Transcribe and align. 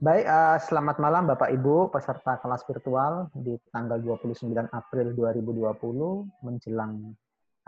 Baik, 0.00 0.24
uh, 0.24 0.56
selamat 0.56 0.96
malam 0.96 1.28
Bapak 1.28 1.52
Ibu 1.52 1.92
peserta 1.92 2.40
kelas 2.40 2.64
virtual 2.64 3.28
di 3.36 3.52
tanggal 3.68 4.00
29 4.00 4.48
April 4.72 5.12
2020 5.12 6.40
menjelang 6.40 7.12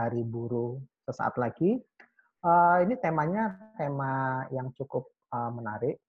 Hari 0.00 0.24
Buruh 0.24 0.80
sesaat 1.04 1.36
lagi. 1.36 1.76
Uh, 2.40 2.80
ini 2.88 2.96
temanya 2.96 3.52
tema 3.76 4.48
yang 4.48 4.72
cukup 4.72 5.12
uh, 5.28 5.52
menarik, 5.52 6.00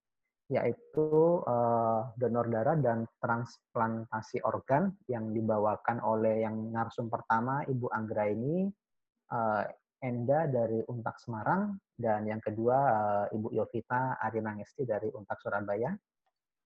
yaitu 0.48 1.44
uh, 1.44 2.08
donor 2.16 2.48
darah 2.48 2.80
dan 2.80 3.04
transplantasi 3.20 4.40
organ 4.48 4.96
yang 5.12 5.28
dibawakan 5.36 6.00
oleh 6.08 6.48
yang 6.48 6.72
narsum 6.72 7.12
pertama 7.12 7.68
Ibu 7.68 7.92
Anggra 7.92 8.32
ini, 8.32 8.72
uh, 9.28 9.68
Enda 10.00 10.48
dari 10.48 10.80
Untak 10.88 11.20
Semarang, 11.20 11.76
dan 12.00 12.24
yang 12.24 12.40
kedua 12.40 12.78
uh, 12.80 13.26
Ibu 13.28 13.60
Yovita 13.60 14.24
Arinangesti 14.24 14.88
dari 14.88 15.12
Untak 15.12 15.44
Surabaya. 15.44 15.92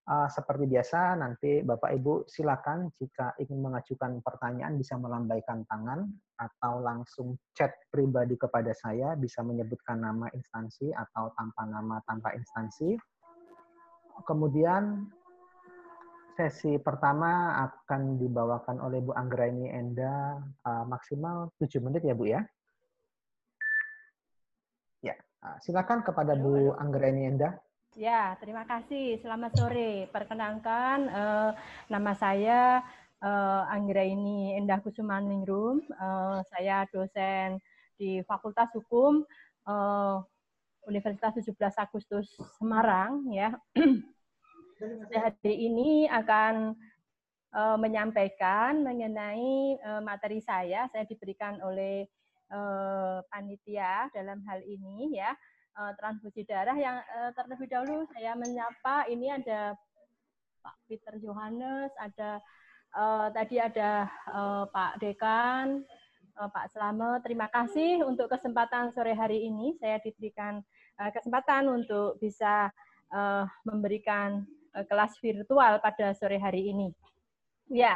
Uh, 0.07 0.31
seperti 0.31 0.71
biasa, 0.71 1.19
nanti 1.19 1.59
Bapak 1.67 1.91
Ibu 1.91 2.31
silakan 2.31 2.87
jika 2.95 3.35
ingin 3.43 3.59
mengajukan 3.59 4.23
pertanyaan 4.23 4.79
bisa 4.79 4.95
melambaikan 4.95 5.67
tangan 5.67 6.07
atau 6.39 6.79
langsung 6.79 7.35
chat 7.51 7.75
pribadi 7.91 8.39
kepada 8.39 8.71
saya, 8.71 9.19
bisa 9.19 9.43
menyebutkan 9.43 9.99
nama 9.99 10.31
instansi 10.31 10.95
atau 10.95 11.27
tanpa 11.35 11.67
nama 11.67 11.99
tanpa 12.07 12.31
instansi. 12.39 12.95
Kemudian 14.23 15.11
sesi 16.39 16.79
pertama 16.79 17.59
akan 17.67 18.15
dibawakan 18.15 18.79
oleh 18.79 19.03
Bu 19.03 19.11
Anggraini 19.11 19.67
Enda 19.75 20.39
uh, 20.39 20.87
maksimal 20.87 21.51
7 21.59 21.83
menit 21.83 22.07
ya 22.07 22.15
Bu 22.15 22.31
ya. 22.31 22.47
Ya, 25.03 25.19
uh, 25.43 25.59
silakan 25.59 25.99
kepada 26.07 26.39
Bu 26.39 26.71
Anggraini 26.79 27.27
Enda. 27.27 27.59
Ya, 27.95 28.35
terima 28.43 28.67
kasih. 28.67 29.21
Selamat 29.23 29.55
sore. 29.55 30.11
Perkenalkan, 30.11 31.07
uh, 31.07 31.55
nama 31.87 32.11
saya 32.17 32.83
uh, 33.23 33.63
Anggraini 33.71 34.59
Endah 34.59 34.83
Kusumaningrum. 34.83 35.79
Uh, 35.95 36.43
saya 36.51 36.83
dosen 36.91 37.63
di 37.95 38.19
Fakultas 38.27 38.67
Hukum 38.75 39.23
uh, 39.69 40.19
Universitas 40.83 41.31
17 41.39 41.55
Agustus 41.79 42.27
Semarang. 42.59 43.23
Ya, 43.31 43.55
hari 45.23 45.55
ini 45.55 46.11
akan 46.11 46.75
uh, 47.55 47.77
menyampaikan 47.79 48.83
mengenai 48.83 49.79
uh, 49.79 50.01
materi 50.03 50.43
saya. 50.43 50.91
Saya 50.91 51.07
diberikan 51.07 51.63
oleh 51.63 52.03
uh, 52.51 53.23
panitia 53.31 54.11
dalam 54.11 54.43
hal 54.43 54.59
ini, 54.67 55.15
ya 55.15 55.31
uh, 55.77 55.93
transfusi 55.95 56.43
darah 56.43 56.75
yang 56.75 56.97
uh, 56.99 57.31
terlebih 57.37 57.69
dahulu 57.69 58.03
saya 58.11 58.33
menyapa 58.33 59.05
ini 59.07 59.31
ada 59.31 59.77
Pak 60.65 60.75
Peter 60.89 61.15
Johannes, 61.23 61.93
ada 61.95 62.43
uh, 62.97 63.31
tadi 63.31 63.61
ada 63.61 64.09
uh, 64.27 64.67
Pak 64.67 64.99
Dekan, 64.99 65.85
uh, 66.35 66.49
Pak 66.51 66.73
Slamet. 66.73 67.23
Terima 67.23 67.47
kasih 67.47 68.03
untuk 68.03 68.27
kesempatan 68.27 68.91
sore 68.91 69.15
hari 69.15 69.47
ini. 69.47 69.79
Saya 69.79 70.01
diberikan 70.03 70.59
uh, 70.99 71.11
kesempatan 71.13 71.71
untuk 71.71 72.19
bisa 72.19 72.67
uh, 73.15 73.47
memberikan 73.63 74.43
uh, 74.75 74.83
kelas 74.83 75.15
virtual 75.23 75.79
pada 75.79 76.11
sore 76.17 76.35
hari 76.41 76.73
ini. 76.73 76.91
Ya, 77.71 77.95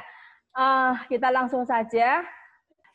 uh, 0.55 0.95
kita 1.11 1.27
langsung 1.27 1.67
saja. 1.67 2.23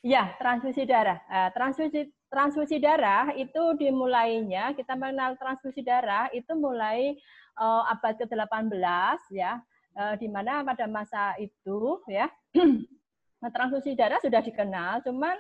Ya, 0.06 0.38
transfusi 0.38 0.86
darah. 0.86 1.18
Transfusi 1.50 2.06
transfusi 2.30 2.82
darah 2.82 3.30
itu 3.34 3.62
dimulainya 3.78 4.74
kita 4.74 4.98
mengenal 4.98 5.38
transfusi 5.38 5.80
darah 5.82 6.26
itu 6.34 6.52
mulai 6.58 7.14
uh, 7.58 7.86
abad 7.90 8.18
ke-18 8.18 9.18
ya 9.30 9.62
uh, 9.94 10.14
di 10.18 10.26
mana 10.26 10.66
pada 10.66 10.90
masa 10.90 11.38
itu 11.38 12.02
ya 12.10 12.26
transfusi 13.54 13.94
darah 13.94 14.18
sudah 14.18 14.42
dikenal 14.42 15.06
cuman 15.06 15.38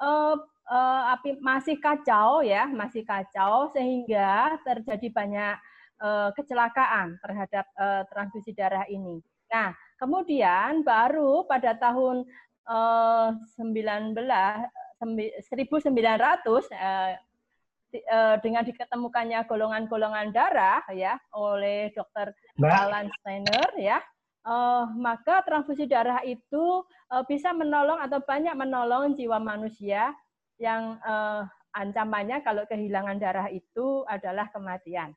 uh, 0.00 0.36
uh, 0.68 1.02
api 1.16 1.40
masih 1.40 1.78
kacau 1.80 2.44
ya 2.44 2.68
masih 2.68 3.02
kacau 3.06 3.72
sehingga 3.72 4.60
terjadi 4.66 5.08
banyak 5.08 5.56
uh, 6.02 6.30
kecelakaan 6.36 7.16
terhadap 7.22 7.66
uh, 7.78 8.02
transfusi 8.10 8.52
darah 8.52 8.84
ini. 8.90 9.22
Nah, 9.46 9.72
kemudian 9.96 10.82
baru 10.82 11.46
pada 11.46 11.78
tahun 11.78 12.26
uh, 12.66 13.30
19 13.56 14.12
1900 15.00 15.44
eh, 16.72 17.14
eh, 17.92 18.36
dengan 18.40 18.62
diketemukannya 18.64 19.44
golongan-golongan 19.44 20.32
darah 20.32 20.82
ya 20.92 21.20
oleh 21.36 21.92
dokter 21.92 22.32
Alan 22.60 23.12
Steiner 23.20 23.70
ya 23.76 24.00
uh, 24.46 24.86
maka 24.94 25.42
transfusi 25.42 25.84
darah 25.90 26.22
itu 26.22 26.86
uh, 27.10 27.24
bisa 27.26 27.50
menolong 27.50 27.98
atau 27.98 28.22
banyak 28.22 28.54
menolong 28.54 29.18
jiwa 29.18 29.42
manusia 29.42 30.14
yang 30.56 30.96
uh, 31.02 31.44
ancamannya 31.74 32.40
kalau 32.40 32.64
kehilangan 32.64 33.20
darah 33.20 33.52
itu 33.52 34.06
adalah 34.08 34.48
kematian. 34.48 35.12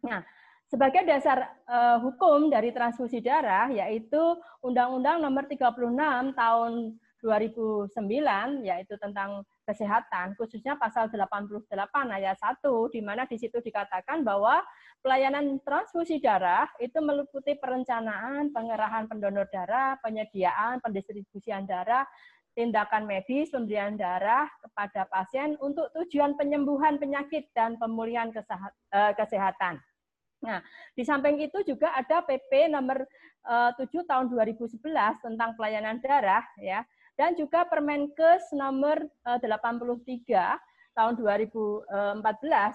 Nah, 0.00 0.24
sebagai 0.64 1.04
dasar 1.04 1.60
uh, 1.68 2.00
hukum 2.00 2.48
dari 2.48 2.72
transfusi 2.72 3.20
darah 3.20 3.68
yaitu 3.68 4.16
Undang-Undang 4.64 5.20
Nomor 5.20 5.44
36 5.44 6.32
Tahun 6.32 6.72
2009 7.20 7.94
yaitu 8.64 8.96
tentang 8.96 9.44
kesehatan 9.68 10.34
khususnya 10.34 10.74
pasal 10.80 11.06
88 11.12 11.68
ayat 12.10 12.36
1 12.36 12.64
di 12.90 13.00
mana 13.04 13.28
di 13.28 13.36
situ 13.36 13.60
dikatakan 13.62 14.24
bahwa 14.26 14.64
pelayanan 15.04 15.60
transfusi 15.62 16.18
darah 16.18 16.66
itu 16.82 16.98
meliputi 16.98 17.54
perencanaan, 17.56 18.50
pengerahan 18.50 19.06
pendonor 19.06 19.46
darah, 19.52 19.96
penyediaan, 20.02 20.80
pendistribusian 20.82 21.68
darah, 21.68 22.08
tindakan 22.58 23.06
medis, 23.06 23.54
pemberian 23.54 23.94
darah 23.94 24.50
kepada 24.60 25.06
pasien 25.06 25.54
untuk 25.62 25.88
tujuan 25.94 26.34
penyembuhan 26.34 26.98
penyakit 26.98 27.48
dan 27.54 27.78
pemulihan 27.78 28.34
eh, 28.34 29.12
kesehatan. 29.14 29.78
Nah, 30.40 30.64
di 30.96 31.04
samping 31.04 31.36
itu 31.36 31.60
juga 31.68 31.92
ada 31.92 32.24
PP 32.24 32.72
nomor 32.72 33.04
7 33.44 33.76
eh, 33.80 34.04
tahun 34.08 34.32
2011 34.32 34.80
tentang 35.20 35.50
pelayanan 35.56 36.00
darah 36.00 36.44
ya 36.60 36.84
dan 37.20 37.36
juga 37.36 37.68
Permenkes 37.68 38.48
nomor 38.56 38.96
83 39.28 39.44
eh, 39.44 40.56
tahun 40.96 41.20
2014 41.20 42.24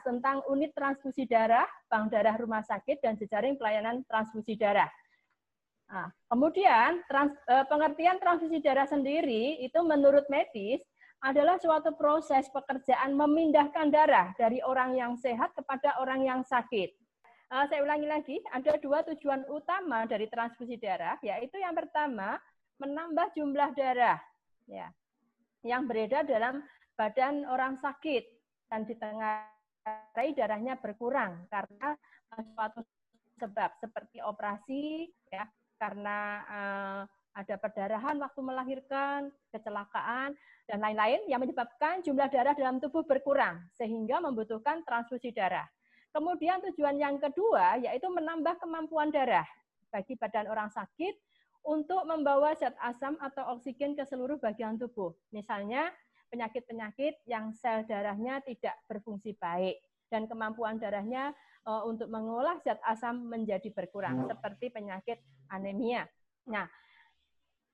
tentang 0.06 0.46
unit 0.54 0.70
transfusi 0.78 1.26
darah, 1.26 1.66
bank 1.90 2.14
darah 2.14 2.38
rumah 2.38 2.62
sakit, 2.62 3.02
dan 3.02 3.18
jejaring 3.18 3.58
pelayanan 3.58 4.06
transfusi 4.06 4.54
darah. 4.54 4.86
Nah, 5.90 6.14
kemudian 6.30 7.02
trans, 7.10 7.34
eh, 7.50 7.66
pengertian 7.66 8.22
transfusi 8.22 8.62
darah 8.62 8.86
sendiri 8.86 9.66
itu 9.66 9.82
menurut 9.82 10.30
medis 10.30 10.86
adalah 11.26 11.58
suatu 11.58 11.98
proses 11.98 12.46
pekerjaan 12.54 13.18
memindahkan 13.18 13.90
darah 13.90 14.30
dari 14.38 14.62
orang 14.62 14.94
yang 14.94 15.18
sehat 15.18 15.58
kepada 15.58 15.98
orang 15.98 16.22
yang 16.22 16.46
sakit. 16.46 16.94
Saya 17.46 17.82
ulangi 17.86 18.10
lagi, 18.10 18.38
ada 18.52 18.78
dua 18.82 19.06
tujuan 19.06 19.46
utama 19.50 20.04
dari 20.10 20.30
transfusi 20.30 20.76
darah, 20.82 21.16
yaitu 21.22 21.62
yang 21.62 21.78
pertama 21.78 22.42
menambah 22.82 23.32
jumlah 23.38 23.70
darah 23.78 24.20
ya 24.70 24.90
yang 25.66 25.90
beredar 25.90 26.26
dalam 26.26 26.62
badan 26.94 27.46
orang 27.50 27.82
sakit 27.82 28.24
dan 28.70 28.86
ditengarai 28.86 30.30
darahnya 30.38 30.78
berkurang 30.78 31.46
karena 31.50 31.98
suatu 32.54 32.82
sebab 33.36 33.70
seperti 33.84 34.24
operasi 34.24 35.10
ya 35.30 35.44
karena 35.76 36.20
uh, 36.48 37.02
ada 37.36 37.60
perdarahan 37.60 38.16
waktu 38.16 38.40
melahirkan, 38.40 39.28
kecelakaan 39.52 40.32
dan 40.72 40.80
lain-lain 40.80 41.20
yang 41.28 41.44
menyebabkan 41.44 42.00
jumlah 42.00 42.32
darah 42.32 42.56
dalam 42.56 42.80
tubuh 42.80 43.04
berkurang 43.04 43.60
sehingga 43.76 44.24
membutuhkan 44.24 44.88
transfusi 44.88 45.36
darah. 45.36 45.68
Kemudian 46.16 46.64
tujuan 46.72 46.96
yang 46.96 47.20
kedua 47.20 47.76
yaitu 47.84 48.08
menambah 48.08 48.56
kemampuan 48.64 49.12
darah 49.12 49.44
bagi 49.92 50.16
badan 50.16 50.48
orang 50.48 50.72
sakit 50.72 51.12
untuk 51.66 52.06
membawa 52.06 52.54
zat 52.54 52.78
asam 52.78 53.18
atau 53.18 53.58
oksigen 53.58 53.98
ke 53.98 54.06
seluruh 54.06 54.38
bagian 54.38 54.78
tubuh. 54.78 55.12
Misalnya 55.34 55.90
penyakit-penyakit 56.30 57.26
yang 57.26 57.50
sel 57.58 57.84
darahnya 57.90 58.40
tidak 58.46 58.78
berfungsi 58.86 59.34
baik 59.42 59.82
dan 60.14 60.30
kemampuan 60.30 60.78
darahnya 60.78 61.34
uh, 61.66 61.82
untuk 61.90 62.08
mengolah 62.14 62.62
zat 62.62 62.78
asam 62.86 63.26
menjadi 63.26 63.74
berkurang 63.74 64.30
seperti 64.30 64.70
penyakit 64.70 65.18
anemia. 65.50 66.06
Nah, 66.46 66.70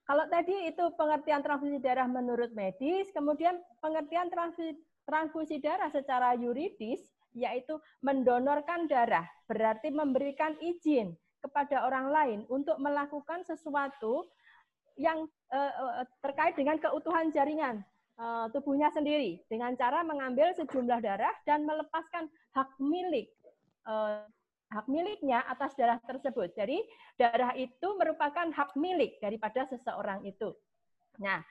kalau 0.07 0.25
tadi 0.31 0.71
itu 0.71 0.83
pengertian 0.95 1.43
transfusi 1.43 1.77
darah 1.83 2.07
menurut 2.07 2.55
medis, 2.55 3.11
kemudian 3.11 3.59
pengertian 3.83 4.31
transfusi, 4.31 4.79
transfusi 5.03 5.55
darah 5.59 5.91
secara 5.91 6.33
yuridis 6.39 7.11
yaitu 7.31 7.79
mendonorkan 8.03 8.91
darah, 8.91 9.23
berarti 9.47 9.87
memberikan 9.87 10.55
izin 10.59 11.15
kepada 11.41 11.83
orang 11.89 12.07
lain 12.13 12.39
untuk 12.47 12.77
melakukan 12.77 13.41
sesuatu 13.43 14.29
yang 14.95 15.25
uh, 15.49 16.05
terkait 16.21 16.53
dengan 16.53 16.77
keutuhan 16.77 17.33
jaringan 17.33 17.81
uh, 18.21 18.45
tubuhnya 18.53 18.93
sendiri 18.93 19.41
dengan 19.49 19.73
cara 19.73 20.05
mengambil 20.05 20.53
sejumlah 20.53 21.01
darah 21.01 21.33
dan 21.49 21.65
melepaskan 21.65 22.29
hak 22.53 22.69
milik 22.77 23.33
hak 24.71 24.87
miliknya 24.87 25.43
atas 25.51 25.75
darah 25.75 25.99
tersebut. 26.07 26.55
Jadi 26.55 26.79
darah 27.19 27.51
itu 27.59 27.87
merupakan 27.99 28.47
hak 28.47 28.79
milik 28.79 29.19
daripada 29.19 29.67
seseorang 29.67 30.23
itu. 30.23 30.55
Nah, 31.19 31.43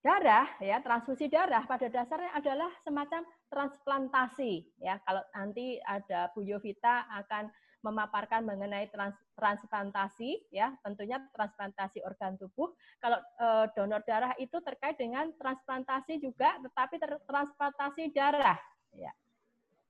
darah 0.00 0.46
ya 0.62 0.78
transfusi 0.78 1.26
darah 1.26 1.66
pada 1.66 1.90
dasarnya 1.90 2.30
adalah 2.32 2.70
semacam 2.86 3.26
transplantasi 3.50 4.78
ya. 4.78 5.02
Kalau 5.02 5.26
nanti 5.34 5.82
ada 5.82 6.30
Bu 6.30 6.46
Yovita 6.46 7.10
akan 7.10 7.50
memaparkan 7.80 8.44
mengenai 8.44 8.92
trans, 8.92 9.16
transplantasi 9.32 10.36
ya 10.52 10.76
tentunya 10.84 11.16
transplantasi 11.32 12.04
organ 12.04 12.36
tubuh. 12.36 12.68
Kalau 13.00 13.16
e, 13.16 13.46
donor 13.72 14.04
darah 14.04 14.36
itu 14.36 14.60
terkait 14.60 15.00
dengan 15.00 15.32
transplantasi 15.40 16.20
juga 16.20 16.60
tetapi 16.60 17.00
ter, 17.00 17.12
transplantasi 17.24 18.12
darah 18.12 18.60
ya. 18.92 19.12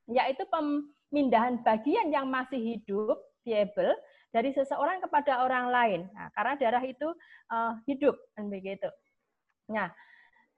Yaitu 0.07 0.47
pemindahan 0.47 1.63
bagian 1.67 2.15
yang 2.15 2.31
masih 2.31 2.59
hidup 2.79 3.19
viable 3.43 3.95
dari 4.31 4.55
seseorang 4.55 5.03
kepada 5.03 5.43
orang 5.43 5.67
lain. 5.75 6.01
Nah, 6.15 6.31
karena 6.35 6.55
darah 6.55 6.85
itu 6.87 7.09
e, 7.51 7.57
hidup 7.91 8.15
kan 8.39 8.47
begitu. 8.47 8.87
Nah 9.75 9.91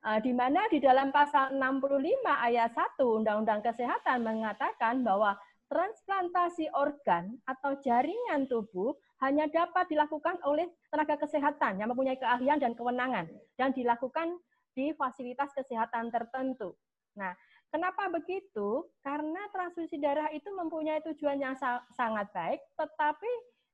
e, 0.05 0.11
di 0.21 0.37
mana 0.37 0.69
di 0.69 0.85
dalam 0.85 1.09
pasal 1.09 1.57
65 1.57 2.29
ayat 2.29 2.77
1 2.77 3.01
Undang-Undang 3.01 3.65
Kesehatan 3.65 4.21
mengatakan 4.21 5.01
bahwa 5.01 5.33
transplantasi 5.73 6.69
organ 6.77 7.41
atau 7.49 7.81
jaringan 7.81 8.45
tubuh 8.45 8.93
hanya 9.25 9.49
dapat 9.49 9.89
dilakukan 9.89 10.37
oleh 10.45 10.69
tenaga 10.93 11.17
kesehatan 11.17 11.81
yang 11.81 11.89
mempunyai 11.89 12.21
keahlian 12.21 12.61
dan 12.61 12.77
kewenangan 12.77 13.25
dan 13.57 13.73
dilakukan 13.73 14.37
di 14.77 14.93
fasilitas 14.93 15.49
kesehatan 15.57 16.13
tertentu. 16.13 16.77
Nah, 17.17 17.33
kenapa 17.73 18.13
begitu? 18.13 18.85
Karena 19.01 19.49
transfusi 19.49 19.97
darah 19.97 20.29
itu 20.37 20.53
mempunyai 20.53 21.01
tujuan 21.09 21.41
yang 21.41 21.57
sangat 21.97 22.29
baik, 22.37 22.61
tetapi 22.77 23.31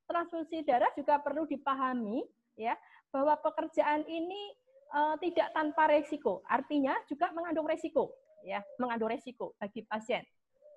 transfusi 0.06 0.62
darah 0.62 0.94
juga 0.94 1.18
perlu 1.18 1.50
dipahami 1.50 2.22
ya 2.54 2.78
bahwa 3.10 3.34
pekerjaan 3.42 4.06
ini 4.06 4.54
uh, 4.94 5.18
tidak 5.18 5.50
tanpa 5.50 5.90
resiko. 5.90 6.46
Artinya 6.46 6.94
juga 7.10 7.34
mengandung 7.34 7.66
resiko, 7.66 8.14
ya, 8.46 8.62
mengandung 8.78 9.10
resiko 9.10 9.58
bagi 9.58 9.82
pasien. 9.82 10.22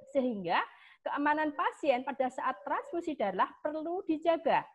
Sehingga 0.09 0.59
keamanan 1.01 1.53
pasien 1.57 2.05
pada 2.05 2.29
saat 2.29 2.61
transfusi 2.61 3.17
darah 3.17 3.49
perlu 3.61 4.05
dijaga 4.05 4.65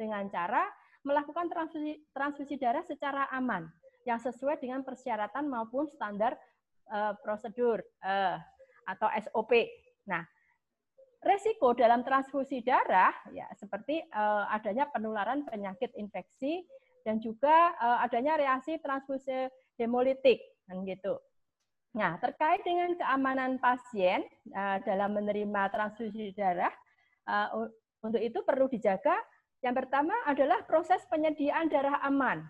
dengan 0.00 0.26
cara 0.32 0.64
melakukan 1.04 1.46
transfusi, 1.52 2.00
transfusi 2.10 2.56
darah 2.56 2.82
secara 2.84 3.28
aman 3.36 3.68
yang 4.08 4.20
sesuai 4.20 4.60
dengan 4.60 4.84
persyaratan 4.84 5.48
maupun 5.48 5.88
standar 5.88 6.36
uh, 6.92 7.16
prosedur 7.20 7.80
uh, 8.04 8.36
atau 8.88 9.08
SOP. 9.28 9.52
Nah, 10.08 10.24
resiko 11.24 11.72
dalam 11.72 12.04
transfusi 12.04 12.60
darah 12.60 13.12
ya 13.32 13.48
seperti 13.56 14.04
uh, 14.12 14.48
adanya 14.52 14.88
penularan 14.92 15.44
penyakit 15.48 15.92
infeksi 15.96 16.64
dan 17.04 17.20
juga 17.20 17.72
uh, 17.80 18.04
adanya 18.04 18.36
reaksi 18.36 18.80
transfusi 18.80 19.48
hemolitik 19.80 20.40
kan 20.68 20.84
gitu. 20.88 21.20
Nah, 21.94 22.18
terkait 22.18 22.66
dengan 22.66 22.90
keamanan 22.98 23.62
pasien 23.62 24.26
uh, 24.50 24.82
dalam 24.82 25.14
menerima 25.14 25.70
transfusi 25.70 26.34
darah, 26.34 26.74
uh, 27.30 27.70
untuk 28.02 28.18
itu 28.18 28.42
perlu 28.42 28.66
dijaga. 28.66 29.14
Yang 29.62 29.86
pertama 29.86 30.12
adalah 30.28 30.60
proses 30.66 31.00
penyediaan 31.06 31.70
darah 31.70 32.02
aman. 32.04 32.44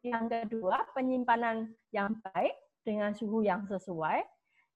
Yang 0.00 0.24
kedua, 0.32 0.88
penyimpanan 0.96 1.74
yang 1.92 2.16
baik 2.32 2.56
dengan 2.86 3.12
suhu 3.12 3.44
yang 3.44 3.66
sesuai. 3.68 4.24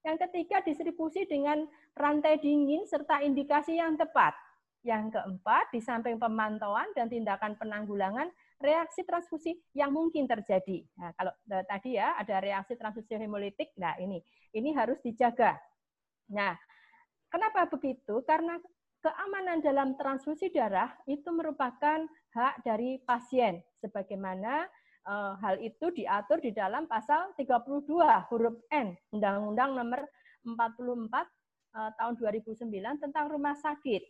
Yang 0.05 0.29
ketiga, 0.29 0.61
distribusi 0.61 1.25
dengan 1.25 1.65
rantai 1.97 2.37
dingin 2.43 2.85
serta 2.85 3.25
indikasi 3.25 3.81
yang 3.81 3.97
tepat. 3.97 4.37
Yang 4.85 5.17
keempat, 5.17 5.73
di 5.73 5.81
samping 5.81 6.21
pemantauan 6.21 6.93
dan 6.93 7.09
tindakan 7.09 7.57
penanggulangan, 7.57 8.29
reaksi 8.65 9.05
transfusi 9.05 9.53
yang 9.77 9.93
mungkin 9.93 10.25
terjadi. 10.25 10.81
Nah, 10.97 11.13
kalau 11.13 11.33
eh, 11.53 11.65
tadi 11.69 12.01
ya 12.01 12.17
ada 12.17 12.41
reaksi 12.41 12.75
transfusi 12.81 13.13
hemolitik, 13.21 13.77
nah 13.77 13.93
ini 14.01 14.25
ini 14.57 14.73
harus 14.73 14.97
dijaga. 15.05 15.61
Nah, 16.33 16.57
kenapa 17.29 17.69
begitu? 17.69 18.25
Karena 18.25 18.57
keamanan 19.05 19.61
dalam 19.61 19.93
transfusi 20.01 20.49
darah 20.49 20.89
itu 21.05 21.29
merupakan 21.29 22.09
hak 22.33 22.65
dari 22.65 22.97
pasien 23.05 23.61
sebagaimana 23.85 24.65
eh, 25.05 25.33
hal 25.45 25.61
itu 25.61 25.93
diatur 25.93 26.41
di 26.41 26.57
dalam 26.57 26.89
pasal 26.89 27.37
32 27.37 27.85
huruf 28.33 28.57
N 28.73 28.97
Undang-Undang 29.13 29.71
Nomor 29.77 30.01
44 30.49 30.57
eh, 31.77 31.91
tahun 32.01 32.15
2009 32.17 33.05
tentang 33.05 33.29
rumah 33.29 33.53
sakit 33.61 34.03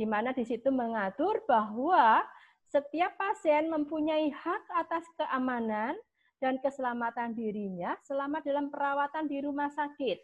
di 0.00 0.08
mana 0.08 0.32
di 0.32 0.48
situ 0.48 0.72
mengatur 0.72 1.44
bahwa 1.44 2.24
setiap 2.70 3.18
pasien 3.18 3.66
mempunyai 3.66 4.30
hak 4.30 4.62
atas 4.78 5.02
keamanan 5.18 5.98
dan 6.38 6.56
keselamatan 6.62 7.34
dirinya 7.34 7.98
selama 8.06 8.38
dalam 8.40 8.70
perawatan 8.70 9.26
di 9.26 9.42
rumah 9.42 9.68
sakit. 9.74 10.22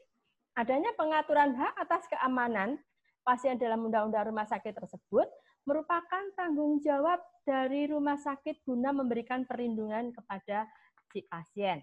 Adanya 0.56 0.94
pengaturan 0.96 1.52
hak 1.52 1.74
atas 1.76 2.06
keamanan 2.08 2.78
pasien 3.26 3.58
dalam 3.58 3.90
undang-undang 3.90 4.30
rumah 4.30 4.46
sakit 4.46 4.72
tersebut 4.72 5.26
merupakan 5.66 6.22
tanggung 6.38 6.78
jawab 6.78 7.18
dari 7.42 7.90
rumah 7.90 8.16
sakit 8.16 8.62
guna 8.62 8.94
memberikan 8.94 9.42
perlindungan 9.42 10.14
kepada 10.14 10.70
si 11.10 11.26
pasien. 11.26 11.82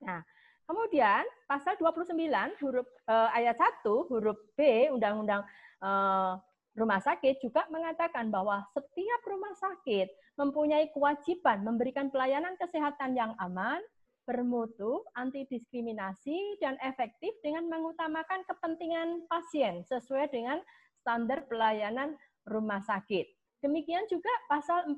Nah, 0.00 0.24
kemudian 0.64 1.22
pasal 1.44 1.76
29 1.76 2.16
huruf 2.64 2.88
eh, 3.04 3.28
ayat 3.36 3.60
1 3.84 3.84
huruf 4.08 4.40
B 4.56 4.88
Undang-Undang 4.88 5.44
eh, 5.84 6.32
rumah 6.72 7.00
sakit 7.04 7.40
juga 7.44 7.68
mengatakan 7.68 8.32
bahwa 8.32 8.64
setiap 8.72 9.20
rumah 9.28 9.52
sakit 9.56 10.08
mempunyai 10.40 10.88
kewajiban 10.92 11.60
memberikan 11.60 12.08
pelayanan 12.08 12.56
kesehatan 12.56 13.12
yang 13.12 13.36
aman, 13.36 13.80
bermutu, 14.24 15.04
anti 15.12 15.44
diskriminasi, 15.50 16.56
dan 16.62 16.80
efektif 16.80 17.34
dengan 17.44 17.68
mengutamakan 17.68 18.46
kepentingan 18.48 19.28
pasien 19.28 19.84
sesuai 19.84 20.32
dengan 20.32 20.58
standar 21.02 21.44
pelayanan 21.50 22.16
rumah 22.48 22.80
sakit. 22.80 23.28
Demikian 23.60 24.08
juga 24.10 24.30
pasal 24.48 24.88
46 24.90 24.96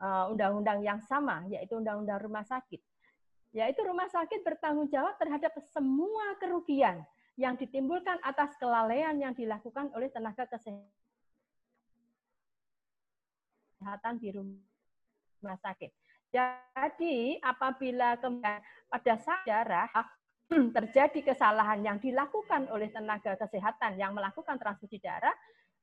eh, 0.00 0.24
undang-undang 0.32 0.80
yang 0.84 1.00
sama, 1.04 1.44
yaitu 1.50 1.76
undang-undang 1.76 2.22
rumah 2.22 2.44
sakit. 2.46 2.80
Yaitu 3.52 3.84
rumah 3.84 4.08
sakit 4.08 4.40
bertanggung 4.40 4.88
jawab 4.88 5.18
terhadap 5.20 5.52
semua 5.76 6.40
kerugian 6.40 7.04
yang 7.40 7.56
ditimbulkan 7.56 8.20
atas 8.20 8.56
kelalaian 8.60 9.16
yang 9.16 9.32
dilakukan 9.32 9.88
oleh 9.96 10.12
tenaga 10.12 10.44
kesehatan 10.44 10.92
di 14.20 14.28
rumah 14.36 15.58
sakit. 15.64 15.90
Jadi 16.32 17.36
apabila 17.44 18.16
pada 18.88 19.14
saat 19.20 19.44
darah 19.44 19.88
terjadi 20.76 21.32
kesalahan 21.32 21.84
yang 21.84 21.98
dilakukan 22.00 22.68
oleh 22.72 22.88
tenaga 22.92 23.36
kesehatan 23.36 23.96
yang 23.96 24.12
melakukan 24.16 24.56
transfusi 24.60 25.00
darah, 25.00 25.32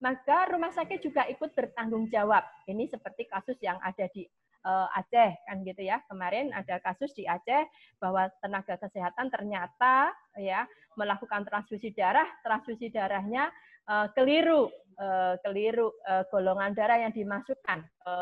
maka 0.01 0.50
rumah 0.50 0.72
sakit 0.74 1.01
juga 1.01 1.25
ikut 1.29 1.53
bertanggung 1.53 2.08
jawab. 2.10 2.41
Ini 2.65 2.88
seperti 2.89 3.27
kasus 3.27 3.58
yang 3.62 3.77
ada 3.84 4.08
di 4.10 4.25
uh, 4.66 4.88
Aceh 4.98 5.32
kan 5.48 5.62
gitu 5.63 5.82
ya. 5.84 6.01
Kemarin 6.08 6.51
ada 6.51 6.80
kasus 6.84 7.12
di 7.16 7.28
Aceh 7.28 7.68
bahwa 8.01 8.28
tenaga 8.44 8.75
kesehatan 8.80 9.32
ternyata 9.32 10.12
ya 10.39 10.66
melakukan 10.96 11.48
transfusi 11.48 11.92
darah, 11.96 12.28
transfusi 12.44 12.92
darahnya 12.92 13.51
uh, 13.88 14.08
keliru, 14.16 14.72
uh, 15.00 15.36
keliru 15.44 15.92
uh, 16.08 16.24
golongan 16.28 16.75
darah 16.75 17.00
yang 17.00 17.13
dimasukkan 17.16 17.84
ke 17.84 18.16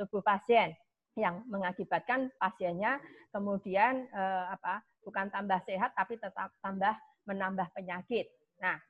tubuh 0.00 0.24
pasien 0.24 0.72
yang 1.12 1.44
mengakibatkan 1.44 2.32
pasiennya 2.40 2.96
kemudian 3.36 4.08
uh, 4.16 4.48
apa 4.56 4.80
bukan 5.04 5.28
tambah 5.28 5.60
sehat 5.68 5.92
tapi 5.92 6.16
tetap 6.16 6.56
tambah 6.64 6.96
menambah 7.28 7.68
penyakit. 7.76 8.32
Nah, 8.64 8.80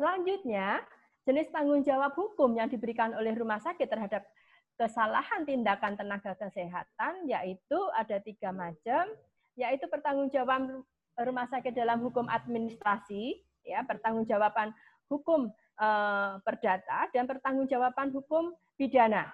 selanjutnya 0.00 0.80
jenis 1.28 1.52
tanggung 1.52 1.84
jawab 1.84 2.16
hukum 2.16 2.56
yang 2.56 2.72
diberikan 2.72 3.12
oleh 3.12 3.36
rumah 3.36 3.60
sakit 3.60 3.86
terhadap 3.86 4.24
kesalahan 4.80 5.44
tindakan 5.44 5.92
tenaga 6.00 6.32
kesehatan 6.40 7.28
yaitu 7.28 7.76
ada 7.92 8.16
tiga 8.24 8.48
macam, 8.48 9.12
yaitu 9.52 9.84
pertanggungjawaban 9.92 10.80
rumah 11.20 11.44
sakit 11.52 11.76
dalam 11.76 12.00
hukum 12.00 12.24
administrasi, 12.32 13.44
ya 13.68 13.84
pertanggungjawaban 13.84 14.72
hukum 15.12 15.52
eh, 15.76 16.32
perdata 16.40 17.12
dan 17.12 17.28
pertanggungjawaban 17.28 18.08
hukum 18.16 18.56
pidana. 18.80 19.28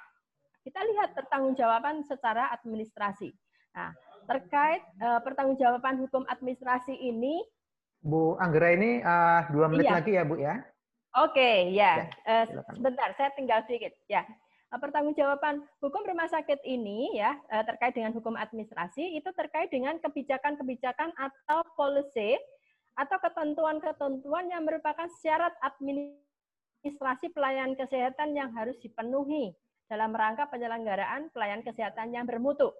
Kita 0.66 0.82
lihat 0.82 1.14
pertanggungjawaban 1.14 2.02
secara 2.02 2.50
administrasi. 2.50 3.30
Nah, 3.78 3.94
terkait 4.26 4.82
eh, 4.98 5.20
pertanggungjawaban 5.22 6.02
hukum 6.02 6.26
administrasi 6.26 6.98
ini, 6.98 7.38
Bu 8.06 8.38
Anggra 8.38 8.70
ini 8.70 9.02
uh, 9.02 9.50
dua 9.50 9.66
menit 9.66 9.90
iya. 9.90 9.94
lagi 9.98 10.12
ya 10.14 10.22
Bu 10.22 10.38
ya. 10.38 10.62
Oke, 11.16 11.32
okay, 11.32 11.56
ya. 11.74 12.06
ya 12.06 12.44
uh, 12.44 12.44
sebentar, 12.76 13.08
saya 13.18 13.34
tinggal 13.34 13.64
sedikit. 13.66 13.90
Ya, 14.06 14.22
pertanggungjawaban 14.70 15.62
hukum 15.78 16.02
rumah 16.02 16.26
sakit 16.26 16.58
ini 16.66 17.14
ya 17.14 17.38
eh, 17.54 17.64
terkait 17.64 17.94
dengan 17.94 18.10
hukum 18.12 18.34
administrasi 18.34 19.14
itu 19.14 19.30
terkait 19.32 19.70
dengan 19.70 19.96
kebijakan-kebijakan 20.02 21.14
atau 21.14 21.62
policy 21.78 22.34
atau 22.96 23.16
ketentuan-ketentuan 23.20 24.48
yang 24.50 24.64
merupakan 24.64 25.06
syarat 25.22 25.52
administrasi 25.62 26.26
administrasi 26.86 27.34
pelayanan 27.34 27.74
kesehatan 27.74 28.30
yang 28.38 28.54
harus 28.54 28.78
dipenuhi 28.78 29.50
dalam 29.90 30.14
rangka 30.14 30.46
penyelenggaraan 30.46 31.34
pelayanan 31.34 31.66
kesehatan 31.66 32.14
yang 32.14 32.22
bermutu. 32.22 32.70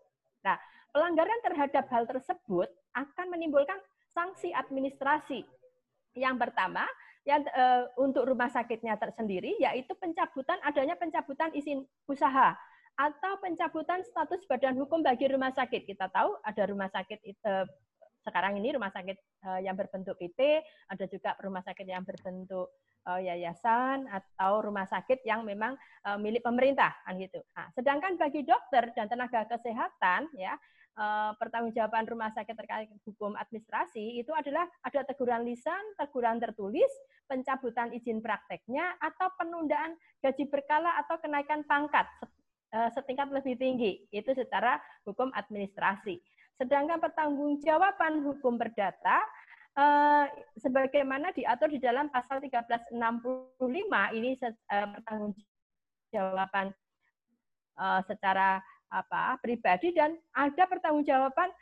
Nah, 0.46 0.54
pelanggaran 0.94 1.42
terhadap 1.42 1.90
hal 1.90 2.06
tersebut 2.06 2.70
akan 2.94 3.26
menimbulkan 3.34 3.82
sanksi 4.14 4.54
administrasi. 4.54 5.42
Yang 6.14 6.36
pertama, 6.38 6.86
yang 7.26 7.42
e, 7.42 7.64
untuk 7.98 8.22
rumah 8.22 8.46
sakitnya 8.46 8.94
tersendiri 8.96 9.58
yaitu 9.58 9.92
pencabutan 9.98 10.62
adanya 10.62 10.94
pencabutan 10.94 11.50
izin 11.52 11.82
usaha 12.06 12.54
atau 12.96 13.32
pencabutan 13.42 14.00
status 14.06 14.46
badan 14.48 14.78
hukum 14.78 15.04
bagi 15.04 15.28
rumah 15.28 15.52
sakit. 15.52 15.84
Kita 15.84 16.08
tahu 16.08 16.38
ada 16.46 16.62
rumah 16.70 16.86
sakit 16.88 17.18
e, 17.26 17.52
sekarang 18.22 18.62
ini 18.62 18.78
rumah 18.78 18.94
sakit 18.94 19.18
e, 19.18 19.48
yang 19.66 19.74
berbentuk 19.74 20.14
PT, 20.22 20.62
ada 20.86 21.04
juga 21.10 21.34
rumah 21.42 21.60
sakit 21.66 21.84
yang 21.84 22.06
berbentuk 22.06 22.70
yayasan 23.06 24.10
atau 24.10 24.66
rumah 24.66 24.82
sakit 24.82 25.22
yang 25.22 25.46
memang 25.46 25.78
milik 26.18 26.42
pemerintah 26.42 26.90
kan 27.06 27.14
gitu. 27.14 27.38
Nah, 27.54 27.70
sedangkan 27.70 28.18
bagi 28.18 28.42
dokter 28.42 28.90
dan 28.98 29.06
tenaga 29.06 29.46
kesehatan 29.46 30.26
ya 30.34 30.58
pertanggungjawaban 31.36 32.08
rumah 32.08 32.32
sakit 32.32 32.56
terkait 32.56 32.88
hukum 33.04 33.36
administrasi 33.36 34.16
itu 34.16 34.32
adalah 34.32 34.64
ada 34.80 35.04
teguran 35.04 35.44
lisan, 35.44 35.84
teguran 36.00 36.40
tertulis, 36.40 36.88
pencabutan 37.26 37.90
izin 37.92 38.22
prakteknya 38.22 38.96
atau 39.02 39.30
penundaan 39.36 39.98
gaji 40.22 40.46
berkala 40.46 40.94
atau 41.02 41.18
kenaikan 41.20 41.66
pangkat 41.66 42.06
Eh, 42.76 42.90
setingkat 42.92 43.30
lebih 43.30 43.54
tinggi. 43.56 44.04
Itu 44.12 44.34
secara 44.34 44.76
hukum 45.08 45.32
administrasi. 45.32 46.18
Sedangkan 46.60 47.00
pertanggungjawaban 47.00 48.26
hukum 48.26 48.60
perdata 48.60 49.24
eh, 49.78 50.26
sebagaimana 50.58 51.30
diatur 51.32 51.70
di 51.72 51.80
dalam 51.80 52.12
pasal 52.12 52.42
1365 52.42 52.90
ini 54.18 54.34
eh, 54.36 54.88
pertanggungjawaban 54.98 56.74
secara 58.08 58.56
apa 58.88 59.36
pribadi 59.44 59.92
dan 59.92 60.16
ada 60.32 60.64
pertanggungjawaban 60.64 61.52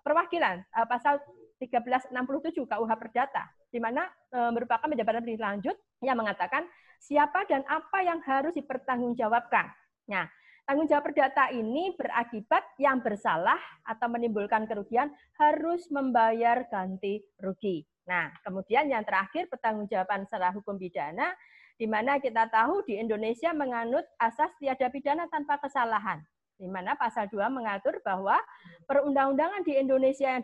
perwakilan 0.00 0.64
pasal 0.88 1.20
1367 1.60 2.64
KUH 2.64 2.92
Perdata 2.96 3.44
di 3.68 3.78
mana 3.78 4.08
merupakan 4.52 4.84
penjabatan 4.84 5.22
lebih 5.24 5.40
lanjut 5.40 5.76
yang 6.00 6.16
mengatakan 6.16 6.64
siapa 6.98 7.44
dan 7.46 7.62
apa 7.68 8.02
yang 8.02 8.18
harus 8.24 8.56
dipertanggungjawabkan 8.56 9.68
Nah, 10.08 10.24
tanggung 10.64 10.88
jawab 10.88 11.12
perdata 11.12 11.52
ini 11.52 11.92
berakibat 11.94 12.64
yang 12.80 13.04
bersalah 13.04 13.60
atau 13.84 14.08
menimbulkan 14.08 14.64
kerugian 14.64 15.12
harus 15.36 15.84
membayar 15.92 16.64
ganti 16.72 17.20
rugi. 17.38 17.84
Nah, 18.08 18.32
kemudian 18.40 18.88
yang 18.88 19.04
terakhir 19.04 19.52
pertanggungjawaban 19.52 20.24
secara 20.24 20.48
hukum 20.56 20.80
pidana, 20.80 21.36
di 21.76 21.84
mana 21.84 22.16
kita 22.16 22.48
tahu 22.48 22.82
di 22.88 22.96
Indonesia 22.96 23.52
menganut 23.52 24.02
asas 24.16 24.48
tiada 24.56 24.88
pidana 24.88 25.28
tanpa 25.28 25.60
kesalahan, 25.60 26.24
di 26.56 26.66
mana 26.66 26.96
pasal 26.96 27.28
2 27.28 27.36
mengatur 27.52 28.00
bahwa 28.00 28.40
perundang-undangan 28.88 29.60
di 29.62 29.76
Indonesia 29.76 30.26
yang 30.26 30.42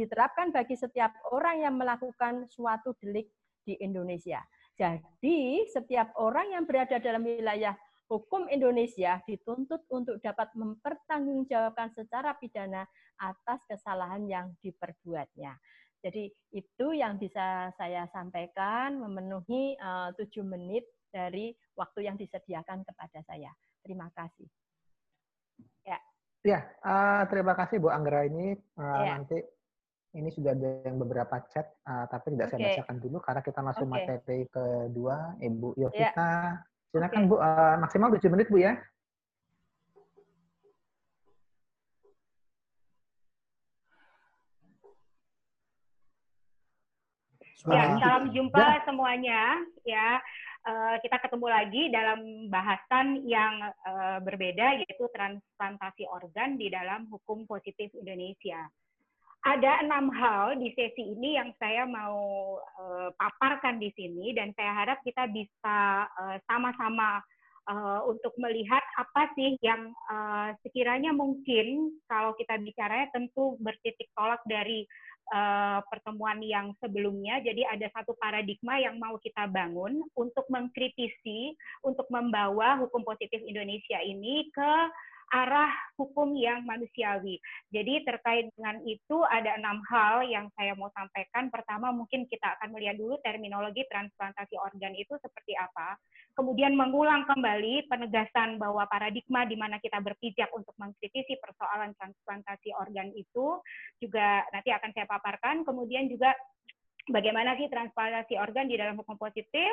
diterapkan 0.00 0.48
bagi 0.48 0.80
setiap 0.80 1.12
orang 1.28 1.60
yang 1.60 1.76
melakukan 1.76 2.48
suatu 2.48 2.96
delik 3.04 3.28
di 3.68 3.76
Indonesia. 3.84 4.40
Jadi, 4.80 5.68
setiap 5.68 6.16
orang 6.16 6.56
yang 6.56 6.64
berada 6.64 6.96
dalam 6.96 7.20
wilayah 7.20 7.76
hukum 8.08 8.48
Indonesia 8.50 9.20
dituntut 9.28 9.84
untuk 9.92 10.18
dapat 10.18 10.50
mempertanggungjawabkan 10.56 11.94
secara 11.94 12.34
pidana 12.40 12.82
atas 13.20 13.60
kesalahan 13.70 14.26
yang 14.26 14.46
diperbuatnya. 14.64 15.54
Jadi 16.00 16.32
itu 16.56 16.86
yang 16.96 17.20
bisa 17.20 17.70
saya 17.76 18.08
sampaikan 18.08 18.96
memenuhi 18.98 19.76
eh, 19.76 20.08
tujuh 20.16 20.42
menit 20.42 20.88
dari 21.12 21.52
waktu 21.76 22.08
yang 22.08 22.16
disediakan 22.16 22.82
kepada 22.82 23.20
saya. 23.28 23.52
Terima 23.84 24.08
kasih. 24.16 24.48
Ya. 25.84 25.98
Ya, 26.40 26.60
uh, 26.80 27.28
terima 27.28 27.52
kasih 27.52 27.84
Bu 27.84 27.92
Anggra 27.92 28.24
ini. 28.24 28.56
Uh, 28.72 29.04
ya. 29.04 29.20
Nanti 29.20 29.44
ini 30.10 30.30
sudah 30.34 30.58
ada 30.58 30.82
yang 30.82 30.98
beberapa 30.98 31.38
chat, 31.54 31.70
uh, 31.86 32.02
tapi 32.10 32.34
tidak 32.34 32.50
okay. 32.50 32.58
saya 32.58 32.66
bacakan 32.74 32.96
dulu 32.98 33.16
karena 33.22 33.42
kita 33.46 33.60
langsung 33.62 33.88
okay. 33.94 33.94
materi 33.94 34.40
kedua, 34.50 35.16
Ibu 35.38 35.68
Yovita 35.78 36.10
ya. 36.10 36.58
Silakan 36.90 37.30
Bu, 37.30 37.38
uh, 37.38 37.78
maksimal 37.78 38.10
7 38.10 38.26
menit 38.34 38.50
Bu 38.50 38.58
ya. 38.58 38.74
Ya, 47.68 47.92
salam 48.00 48.32
jumpa 48.32 48.58
ya. 48.58 48.82
semuanya. 48.88 49.42
Ya, 49.84 50.18
uh, 50.66 50.96
kita 51.04 51.22
ketemu 51.22 51.46
lagi 51.46 51.82
dalam 51.92 52.50
bahasan 52.50 53.22
yang 53.22 53.70
uh, 53.86 54.18
berbeda 54.24 54.80
yaitu 54.80 55.06
transplantasi 55.14 56.08
organ 56.10 56.58
di 56.58 56.72
dalam 56.72 57.06
hukum 57.12 57.46
positif 57.46 57.92
Indonesia 57.94 58.66
ada 59.40 59.80
enam 59.80 60.12
hal 60.12 60.60
di 60.60 60.68
sesi 60.76 61.16
ini 61.16 61.40
yang 61.40 61.48
saya 61.56 61.88
mau 61.88 62.60
uh, 62.60 63.08
paparkan 63.16 63.80
di 63.80 63.88
sini 63.96 64.36
dan 64.36 64.52
saya 64.52 64.84
harap 64.84 65.00
kita 65.00 65.24
bisa 65.32 66.04
uh, 66.12 66.36
sama-sama 66.44 67.24
uh, 67.64 68.04
untuk 68.04 68.36
melihat 68.36 68.84
apa 69.00 69.32
sih 69.32 69.56
yang 69.64 69.96
uh, 70.12 70.52
sekiranya 70.60 71.16
mungkin 71.16 71.88
kalau 72.04 72.36
kita 72.36 72.60
bicaranya 72.60 73.08
tentu 73.16 73.56
bertitik 73.64 74.12
tolak 74.12 74.44
dari 74.44 74.84
uh, 75.32 75.80
pertemuan 75.88 76.44
yang 76.44 76.76
sebelumnya. 76.82 77.40
Jadi 77.40 77.64
ada 77.64 77.88
satu 77.96 78.12
paradigma 78.20 78.76
yang 78.76 79.00
mau 79.00 79.16
kita 79.22 79.48
bangun 79.48 80.04
untuk 80.20 80.44
mengkritisi, 80.52 81.56
untuk 81.80 82.04
membawa 82.12 82.76
hukum 82.76 83.06
positif 83.08 83.40
Indonesia 83.40 84.04
ini 84.04 84.52
ke 84.52 84.72
arah 85.30 85.70
hukum 85.94 86.34
yang 86.34 86.66
manusiawi. 86.66 87.38
Jadi 87.70 88.02
terkait 88.02 88.50
dengan 88.58 88.82
itu 88.82 89.22
ada 89.30 89.54
enam 89.54 89.78
hal 89.86 90.26
yang 90.26 90.50
saya 90.58 90.74
mau 90.74 90.90
sampaikan. 90.90 91.48
Pertama 91.54 91.94
mungkin 91.94 92.26
kita 92.26 92.58
akan 92.58 92.74
melihat 92.74 92.98
dulu 92.98 93.14
terminologi 93.22 93.86
transplantasi 93.86 94.58
organ 94.58 94.92
itu 94.98 95.14
seperti 95.22 95.54
apa. 95.54 95.94
Kemudian 96.34 96.74
mengulang 96.74 97.30
kembali 97.30 97.86
penegasan 97.86 98.58
bahwa 98.58 98.86
paradigma 98.90 99.46
di 99.46 99.54
mana 99.54 99.78
kita 99.78 100.02
berpijak 100.02 100.50
untuk 100.50 100.74
mengkritisi 100.82 101.38
persoalan 101.38 101.94
transplantasi 101.94 102.74
organ 102.74 103.14
itu 103.14 103.62
juga 104.02 104.42
nanti 104.50 104.74
akan 104.74 104.90
saya 104.90 105.06
paparkan. 105.06 105.62
Kemudian 105.62 106.10
juga 106.10 106.34
bagaimana 107.06 107.54
sih 107.54 107.70
transplantasi 107.70 108.34
organ 108.34 108.66
di 108.66 108.74
dalam 108.74 108.98
hukum 108.98 109.14
positif 109.14 109.72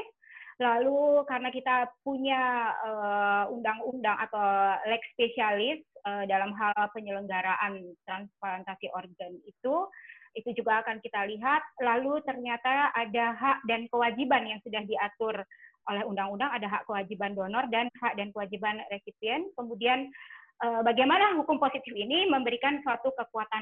Lalu 0.58 1.22
karena 1.30 1.54
kita 1.54 1.86
punya 2.02 2.74
eh, 2.82 3.44
undang-undang 3.54 4.18
uh, 4.18 4.26
atau 4.26 4.46
lex 4.90 5.06
spesialis 5.14 5.86
uh, 6.02 6.26
dalam 6.26 6.50
hal 6.58 6.74
penyelenggaraan 6.98 7.94
transplantasi 8.10 8.90
organ 8.90 9.38
itu, 9.46 9.76
itu 10.34 10.50
juga 10.58 10.82
akan 10.82 10.98
kita 11.06 11.30
lihat. 11.30 11.62
Lalu 11.78 12.26
ternyata 12.26 12.90
ada 12.90 13.38
hak 13.38 13.70
dan 13.70 13.86
kewajiban 13.94 14.50
yang 14.50 14.58
sudah 14.66 14.82
diatur 14.82 15.46
oleh 15.94 16.04
undang-undang, 16.10 16.50
ada 16.50 16.66
hak 16.66 16.90
kewajiban 16.90 17.38
donor 17.38 17.70
dan 17.70 17.94
hak 18.02 18.18
dan 18.18 18.34
kewajiban 18.34 18.82
resipien. 18.90 19.46
Kemudian 19.54 20.10
uh, 20.66 20.82
bagaimana 20.82 21.38
hukum 21.38 21.62
positif 21.62 21.94
ini 21.94 22.26
memberikan 22.34 22.82
suatu 22.82 23.14
kekuatan 23.14 23.62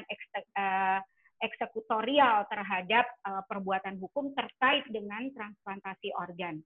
uh, 0.56 0.98
eksekutorial 1.44 2.48
terhadap 2.48 3.04
uh, 3.28 3.44
perbuatan 3.44 4.00
hukum 4.00 4.32
terkait 4.32 4.88
dengan 4.88 5.28
transplantasi 5.36 6.16
organ. 6.16 6.64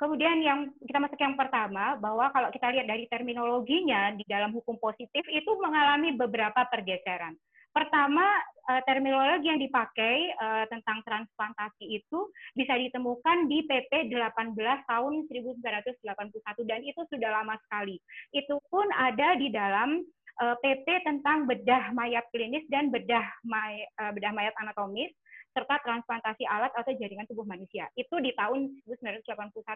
Kemudian 0.00 0.40
yang 0.40 0.72
kita 0.80 0.96
masuk 0.96 1.20
yang 1.20 1.36
pertama 1.36 1.92
bahwa 2.00 2.32
kalau 2.32 2.48
kita 2.48 2.72
lihat 2.72 2.88
dari 2.88 3.04
terminologinya 3.12 4.16
di 4.16 4.24
dalam 4.24 4.48
hukum 4.48 4.80
positif 4.80 5.20
itu 5.28 5.50
mengalami 5.60 6.16
beberapa 6.16 6.64
pergeseran. 6.72 7.36
Pertama, 7.70 8.24
eh, 8.72 8.82
terminologi 8.88 9.46
yang 9.46 9.60
dipakai 9.60 10.16
eh, 10.32 10.64
tentang 10.72 11.04
transplantasi 11.04 11.84
itu 11.86 12.32
bisa 12.56 12.80
ditemukan 12.80 13.46
di 13.46 13.62
PP 13.68 14.08
18 14.10 14.56
tahun 14.88 15.28
1981 15.28 16.64
dan 16.64 16.80
itu 16.80 17.04
sudah 17.12 17.30
lama 17.30 17.60
sekali. 17.68 18.00
Itu 18.32 18.56
pun 18.72 18.88
ada 18.96 19.36
di 19.36 19.52
dalam 19.52 20.00
PP 20.40 20.86
eh, 20.88 21.02
tentang 21.04 21.44
bedah 21.44 21.92
mayat 21.92 22.24
klinis 22.32 22.64
dan 22.72 22.88
bedah 22.88 23.28
may, 23.44 23.84
bedah 24.16 24.32
mayat 24.32 24.56
anatomis 24.64 25.12
serta 25.50 25.82
transplantasi 25.82 26.46
alat 26.46 26.70
atau 26.74 26.92
jaringan 26.94 27.26
tubuh 27.26 27.42
manusia. 27.42 27.90
Itu 27.98 28.22
di 28.22 28.30
tahun 28.38 28.70
1981. 28.86 29.66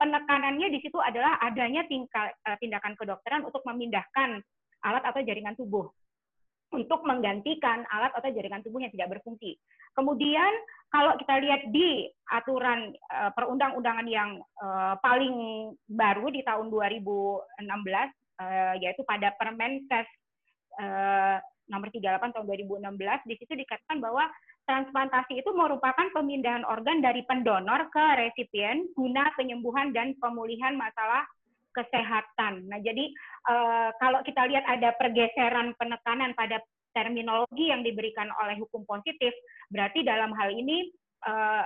Penekanannya 0.00 0.68
di 0.72 0.78
situ 0.80 0.96
adalah 1.00 1.36
adanya 1.44 1.84
eh, 1.84 2.56
tindakan 2.60 2.96
kedokteran 2.96 3.44
untuk 3.44 3.60
memindahkan 3.68 4.40
alat 4.84 5.04
atau 5.04 5.20
jaringan 5.20 5.58
tubuh 5.58 5.88
untuk 6.68 7.00
menggantikan 7.08 7.84
alat 7.88 8.12
atau 8.12 8.28
jaringan 8.28 8.60
tubuh 8.60 8.84
yang 8.84 8.92
tidak 8.92 9.16
berfungsi. 9.16 9.56
Kemudian 9.96 10.52
kalau 10.92 11.16
kita 11.16 11.40
lihat 11.40 11.64
di 11.72 12.12
aturan 12.28 12.92
uh, 13.08 13.32
perundang-undangan 13.32 14.04
yang 14.04 14.36
uh, 14.60 14.94
paling 15.00 15.68
baru 15.88 16.28
di 16.28 16.44
tahun 16.44 16.68
2016 16.68 17.08
uh, 17.64 18.74
yaitu 18.84 19.02
pada 19.08 19.32
Permenkes 19.40 20.08
nomor 21.68 21.88
38 21.92 22.34
tahun 22.34 22.44
2016 22.48 23.28
di 23.28 23.34
situ 23.38 23.52
dikatakan 23.54 24.00
bahwa 24.00 24.24
transplantasi 24.68 25.40
itu 25.40 25.50
merupakan 25.52 26.08
pemindahan 26.12 26.64
organ 26.64 27.00
dari 27.00 27.24
pendonor 27.24 27.88
ke 27.88 28.04
resipien 28.20 28.88
guna 28.92 29.28
penyembuhan 29.36 29.92
dan 29.92 30.16
pemulihan 30.20 30.76
masalah 30.76 31.24
kesehatan. 31.72 32.66
Nah, 32.66 32.80
jadi 32.82 33.06
uh, 33.46 33.94
kalau 34.02 34.24
kita 34.26 34.48
lihat 34.50 34.66
ada 34.66 34.90
pergeseran 34.98 35.76
penekanan 35.78 36.34
pada 36.34 36.58
terminologi 36.96 37.70
yang 37.70 37.86
diberikan 37.86 38.26
oleh 38.42 38.58
hukum 38.58 38.82
positif, 38.82 39.30
berarti 39.70 40.02
dalam 40.02 40.34
hal 40.34 40.50
ini 40.50 40.90
uh, 41.28 41.62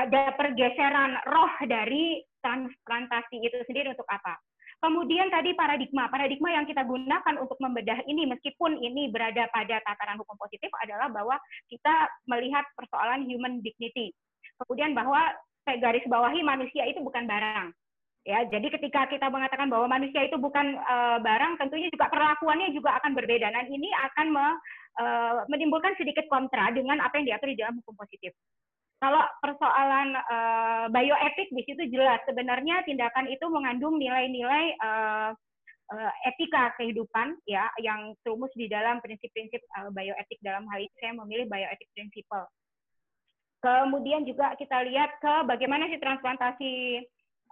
ada 0.00 0.34
pergeseran 0.34 1.20
roh 1.30 1.52
dari 1.68 2.24
transplantasi 2.42 3.38
itu 3.44 3.58
sendiri 3.68 3.92
untuk 3.92 4.08
apa? 4.08 4.40
Kemudian 4.84 5.32
tadi 5.32 5.56
paradigma, 5.56 6.12
paradigma 6.12 6.52
yang 6.52 6.68
kita 6.68 6.84
gunakan 6.84 7.40
untuk 7.40 7.56
membedah 7.56 8.04
ini 8.04 8.28
meskipun 8.28 8.76
ini 8.84 9.08
berada 9.08 9.48
pada 9.48 9.80
tataran 9.80 10.20
hukum 10.20 10.36
positif 10.36 10.68
adalah 10.84 11.08
bahwa 11.08 11.40
kita 11.72 12.04
melihat 12.28 12.68
persoalan 12.76 13.24
human 13.24 13.64
dignity. 13.64 14.12
Kemudian 14.60 14.92
bahwa 14.92 15.32
saya 15.64 15.80
garis 15.80 16.04
bawahi 16.04 16.44
manusia 16.44 16.84
itu 16.84 17.00
bukan 17.00 17.24
barang. 17.24 17.72
Ya, 18.28 18.44
jadi 18.44 18.68
ketika 18.76 19.08
kita 19.08 19.32
mengatakan 19.32 19.72
bahwa 19.72 19.88
manusia 19.88 20.20
itu 20.28 20.36
bukan 20.36 20.76
uh, 20.84 21.16
barang, 21.16 21.64
tentunya 21.64 21.88
juga 21.88 22.12
perlakuannya 22.12 22.76
juga 22.76 23.00
akan 23.00 23.16
berbeda 23.16 23.56
dan 23.56 23.64
ini 23.72 23.88
akan 23.88 24.26
me, 24.36 24.46
uh, 25.00 25.32
menimbulkan 25.48 25.96
sedikit 25.96 26.28
kontra 26.28 26.68
dengan 26.76 27.00
apa 27.00 27.16
yang 27.20 27.32
diatur 27.32 27.48
di 27.48 27.56
dalam 27.56 27.80
hukum 27.80 27.96
positif. 27.96 28.36
Kalau 29.04 29.20
persoalan 29.44 30.16
uh, 30.16 30.88
bioetik 30.88 31.52
di 31.52 31.60
situ 31.68 31.92
jelas 31.92 32.24
sebenarnya 32.24 32.80
tindakan 32.88 33.28
itu 33.28 33.44
mengandung 33.52 34.00
nilai-nilai 34.00 34.80
uh, 34.80 35.36
etika 36.24 36.72
kehidupan 36.80 37.36
ya 37.44 37.68
yang 37.84 38.16
terumus 38.24 38.48
di 38.56 38.64
dalam 38.64 39.04
prinsip-prinsip 39.04 39.60
uh, 39.76 39.92
bioetik 39.92 40.40
dalam 40.40 40.64
hal 40.72 40.80
ini 40.80 40.94
saya 40.96 41.12
memilih 41.20 41.44
bioetik 41.52 41.84
principle. 41.92 42.48
Kemudian 43.60 44.24
juga 44.24 44.56
kita 44.56 44.88
lihat 44.88 45.20
ke 45.20 45.34
bagaimana 45.52 45.84
sih 45.92 46.00
transplantasi 46.00 46.72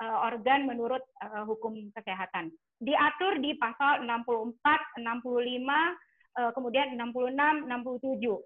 uh, 0.01 0.25
organ 0.33 0.65
menurut 0.65 1.05
uh, 1.21 1.45
hukum 1.45 1.93
kesehatan. 1.93 2.49
Diatur 2.81 3.45
di 3.45 3.61
pasal 3.61 4.09
64, 4.09 4.57
65, 5.05 5.05
uh, 5.05 6.51
kemudian 6.57 6.97
66, 6.97 7.69
67. 7.69 8.41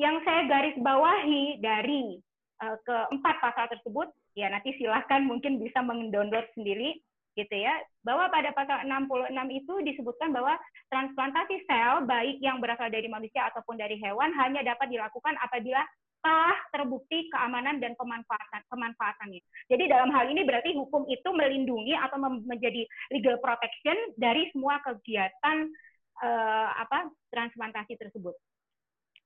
Yang 0.00 0.16
saya 0.24 0.42
garis 0.48 0.76
bawahi 0.80 1.60
dari 1.60 2.16
uh, 2.60 2.76
keempat 2.84 3.36
pasal 3.40 3.66
tersebut, 3.72 4.08
ya 4.36 4.48
nanti 4.52 4.76
silahkan 4.76 5.24
mungkin 5.24 5.60
bisa 5.60 5.80
mendownload 5.80 6.46
sendiri 6.54 7.00
gitu 7.38 7.54
ya, 7.56 7.72
bahwa 8.02 8.26
pada 8.28 8.50
pasal 8.52 8.84
66 8.84 9.32
itu 9.54 9.74
disebutkan 9.86 10.34
bahwa 10.34 10.58
transplantasi 10.90 11.62
sel 11.64 12.02
baik 12.04 12.42
yang 12.42 12.58
berasal 12.58 12.90
dari 12.90 13.06
manusia 13.06 13.46
ataupun 13.48 13.78
dari 13.78 13.96
hewan 14.02 14.34
hanya 14.34 14.66
dapat 14.66 14.90
dilakukan 14.90 15.38
apabila 15.38 15.80
telah 16.20 16.58
terbukti 16.72 17.32
keamanan 17.32 17.80
dan 17.80 17.96
pemanfaatan 17.96 18.60
pemanfaatannya. 18.68 19.40
Jadi 19.72 19.84
dalam 19.88 20.12
hal 20.12 20.28
ini 20.28 20.44
berarti 20.44 20.76
hukum 20.76 21.08
itu 21.08 21.28
melindungi 21.32 21.96
atau 21.96 22.20
menjadi 22.44 22.84
legal 23.08 23.40
protection 23.40 23.96
dari 24.20 24.52
semua 24.52 24.84
kegiatan 24.84 25.72
uh, 26.20 26.68
apa 26.76 27.08
transplantasi 27.32 27.96
tersebut. 27.96 28.36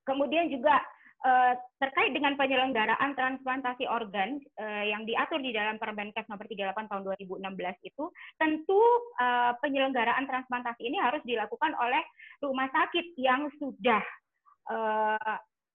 Kemudian 0.06 0.52
juga 0.52 0.78
Eh, 1.24 1.54
terkait 1.80 2.12
dengan 2.12 2.36
penyelenggaraan 2.36 3.16
transplantasi 3.16 3.88
organ 3.88 4.36
uh, 4.60 4.84
yang 4.84 5.08
diatur 5.08 5.40
di 5.40 5.56
dalam 5.56 5.80
Permenkes 5.80 6.28
nomor 6.28 6.44
38 6.44 6.84
tahun 6.84 7.00
2016 7.00 7.40
itu 7.80 8.04
tentu 8.36 8.80
uh, 9.24 9.56
penyelenggaraan 9.64 10.28
transplantasi 10.28 10.84
ini 10.84 11.00
harus 11.00 11.24
dilakukan 11.24 11.72
oleh 11.80 12.04
rumah 12.44 12.68
sakit 12.68 13.16
yang 13.16 13.48
sudah 13.56 14.04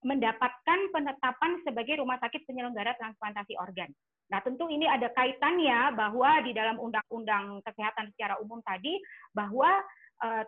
mendapatkan 0.01 0.79
penetapan 0.94 1.51
sebagai 1.62 2.01
rumah 2.01 2.22
sakit 2.22 2.46
penyelenggara 2.46 2.98
transplantasi 2.98 3.54
organ. 3.58 3.89
Nah, 4.30 4.41
tentu 4.41 4.65
ini 4.65 4.89
ada 4.89 5.13
kaitannya 5.13 5.93
bahwa 5.93 6.41
di 6.41 6.58
dalam 6.58 6.82
undang-undang 6.82 7.62
kesehatan 7.65 8.10
secara 8.17 8.41
umum 8.41 8.65
tadi 8.65 8.97
bahwa 9.30 9.69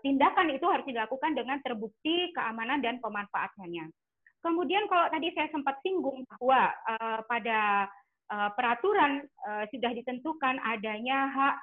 tindakan 0.02 0.58
itu 0.58 0.66
harus 0.66 0.90
dilakukan 0.90 1.38
dengan 1.38 1.62
terbukti 1.62 2.34
keamanan 2.34 2.82
dan 2.82 2.98
pemanfaatannya. 2.98 3.94
Kemudian 4.42 4.90
kalau 4.90 5.06
tadi 5.14 5.30
saya 5.38 5.48
sempat 5.54 5.78
singgung 5.86 6.26
bahwa 6.26 6.74
uh, 6.90 7.20
pada 7.30 7.86
uh, 8.34 8.50
peraturan 8.58 9.22
uh, 9.46 9.66
sudah 9.70 9.94
ditentukan 9.94 10.58
adanya 10.66 11.30
hak 11.30 11.56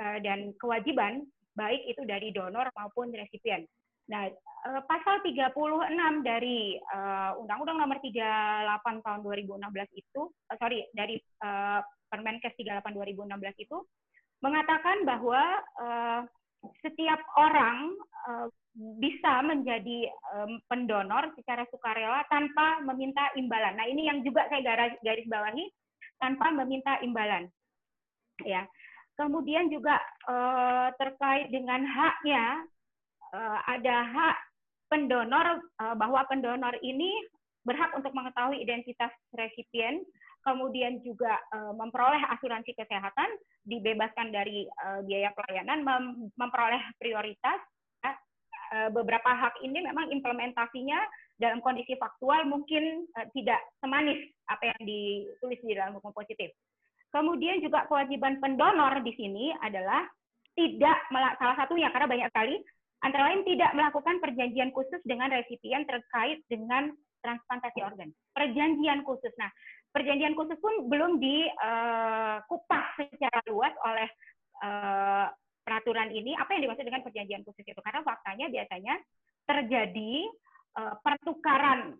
uh, 0.00 0.18
dan 0.24 0.56
kewajiban 0.56 1.28
baik 1.52 1.84
itu 1.84 2.02
dari 2.08 2.32
donor 2.32 2.72
maupun 2.72 3.12
resipien. 3.12 3.68
Nah, 4.08 4.32
uh, 4.64 4.82
pasal 4.88 5.20
36 5.20 5.52
dari 6.24 6.80
Undang-Undang 7.36 7.78
Nomor 7.84 7.98
38 8.00 9.04
tahun 9.04 9.20
2016 9.20 10.00
itu, 10.00 10.22
uh, 10.32 10.56
sorry, 10.56 10.88
dari 10.96 11.20
uh, 11.44 11.84
Permenkes 12.08 12.56
38 12.56 12.96
2016 12.96 13.64
itu 13.68 13.78
mengatakan 14.42 15.06
bahwa 15.06 15.40
uh, 15.80 16.20
setiap 16.82 17.18
orang 17.38 17.94
uh, 18.30 18.46
bisa 18.96 19.44
menjadi 19.44 20.08
um, 20.32 20.56
pendonor 20.70 21.28
secara 21.36 21.68
sukarela 21.68 22.24
tanpa 22.32 22.80
meminta 22.86 23.28
imbalan. 23.36 23.76
Nah, 23.76 23.84
ini 23.84 24.08
yang 24.08 24.24
juga 24.24 24.48
saya 24.48 24.64
garis, 24.64 24.96
garis 25.04 25.26
bawahi 25.28 25.68
tanpa 26.22 26.48
meminta 26.54 26.96
imbalan. 27.04 27.50
Ya. 28.46 28.64
Kemudian 29.12 29.68
juga 29.68 30.00
uh, 30.24 30.88
terkait 30.96 31.52
dengan 31.52 31.84
haknya 31.84 32.64
uh, 33.36 33.58
ada 33.68 33.96
hak 34.08 34.36
pendonor 34.88 35.60
uh, 35.84 35.94
bahwa 35.98 36.24
pendonor 36.24 36.72
ini 36.80 37.12
berhak 37.68 37.92
untuk 37.94 38.10
mengetahui 38.16 38.58
identitas 38.58 39.12
resipien, 39.36 40.02
kemudian 40.42 40.98
juga 41.06 41.38
uh, 41.54 41.72
memperoleh 41.74 42.22
asuransi 42.38 42.74
kesehatan, 42.74 43.30
dibebaskan 43.66 44.34
dari 44.34 44.66
uh, 44.82 45.00
biaya 45.06 45.30
pelayanan, 45.34 45.86
mem 45.86 46.04
memperoleh 46.34 46.82
prioritas 46.98 47.62
Eh, 48.72 48.88
beberapa 48.88 49.28
hak 49.28 49.60
ini 49.60 49.84
memang 49.84 50.08
implementasinya 50.08 50.96
dalam 51.36 51.60
kondisi 51.60 51.92
faktual 52.00 52.48
mungkin 52.48 53.04
tidak 53.36 53.60
semanis 53.84 54.16
apa 54.48 54.72
yang 54.72 54.80
ditulis 54.88 55.60
di 55.60 55.76
dalam 55.76 55.92
hukum 56.00 56.08
positif. 56.16 56.56
Kemudian 57.12 57.60
juga 57.60 57.84
kewajiban 57.84 58.40
pendonor 58.40 59.04
di 59.04 59.12
sini 59.12 59.52
adalah 59.60 60.08
tidak 60.56 61.04
salah 61.36 61.56
satunya 61.60 61.92
karena 61.92 62.08
banyak 62.08 62.28
sekali 62.32 62.56
antara 63.04 63.28
lain 63.28 63.44
tidak 63.44 63.76
melakukan 63.76 64.16
perjanjian 64.24 64.72
khusus 64.72 65.00
dengan 65.04 65.28
resipien 65.28 65.84
terkait 65.84 66.40
dengan 66.48 66.96
transplantasi 67.20 67.84
organ. 67.84 68.08
Perjanjian 68.32 69.04
khusus. 69.04 69.36
Nah, 69.36 69.52
perjanjian 69.92 70.34
khusus 70.34 70.56
pun 70.58 70.88
belum 70.88 71.20
dikupas 71.20 72.86
uh, 72.96 72.96
secara 72.98 73.38
luas 73.46 73.72
oleh 73.84 74.08
uh, 74.64 75.28
peraturan 75.62 76.10
ini. 76.10 76.34
Apa 76.34 76.56
yang 76.56 76.68
dimaksud 76.68 76.84
dengan 76.88 77.04
perjanjian 77.04 77.44
khusus 77.44 77.62
itu? 77.62 77.80
Karena 77.84 78.00
faktanya 78.02 78.48
biasanya 78.48 78.94
terjadi 79.46 80.14
uh, 80.80 80.94
pertukaran 81.04 81.94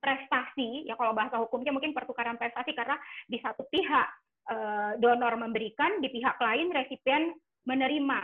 prestasi 0.00 0.88
ya 0.88 0.96
kalau 0.96 1.12
bahasa 1.12 1.36
hukumnya 1.36 1.76
mungkin 1.76 1.92
pertukaran 1.92 2.40
prestasi 2.40 2.72
karena 2.72 2.96
di 3.28 3.36
satu 3.36 3.68
pihak 3.68 4.08
uh, 4.48 4.96
donor 4.96 5.36
memberikan 5.36 6.00
di 6.00 6.08
pihak 6.08 6.40
lain 6.40 6.72
resipien 6.72 7.36
menerima. 7.68 8.20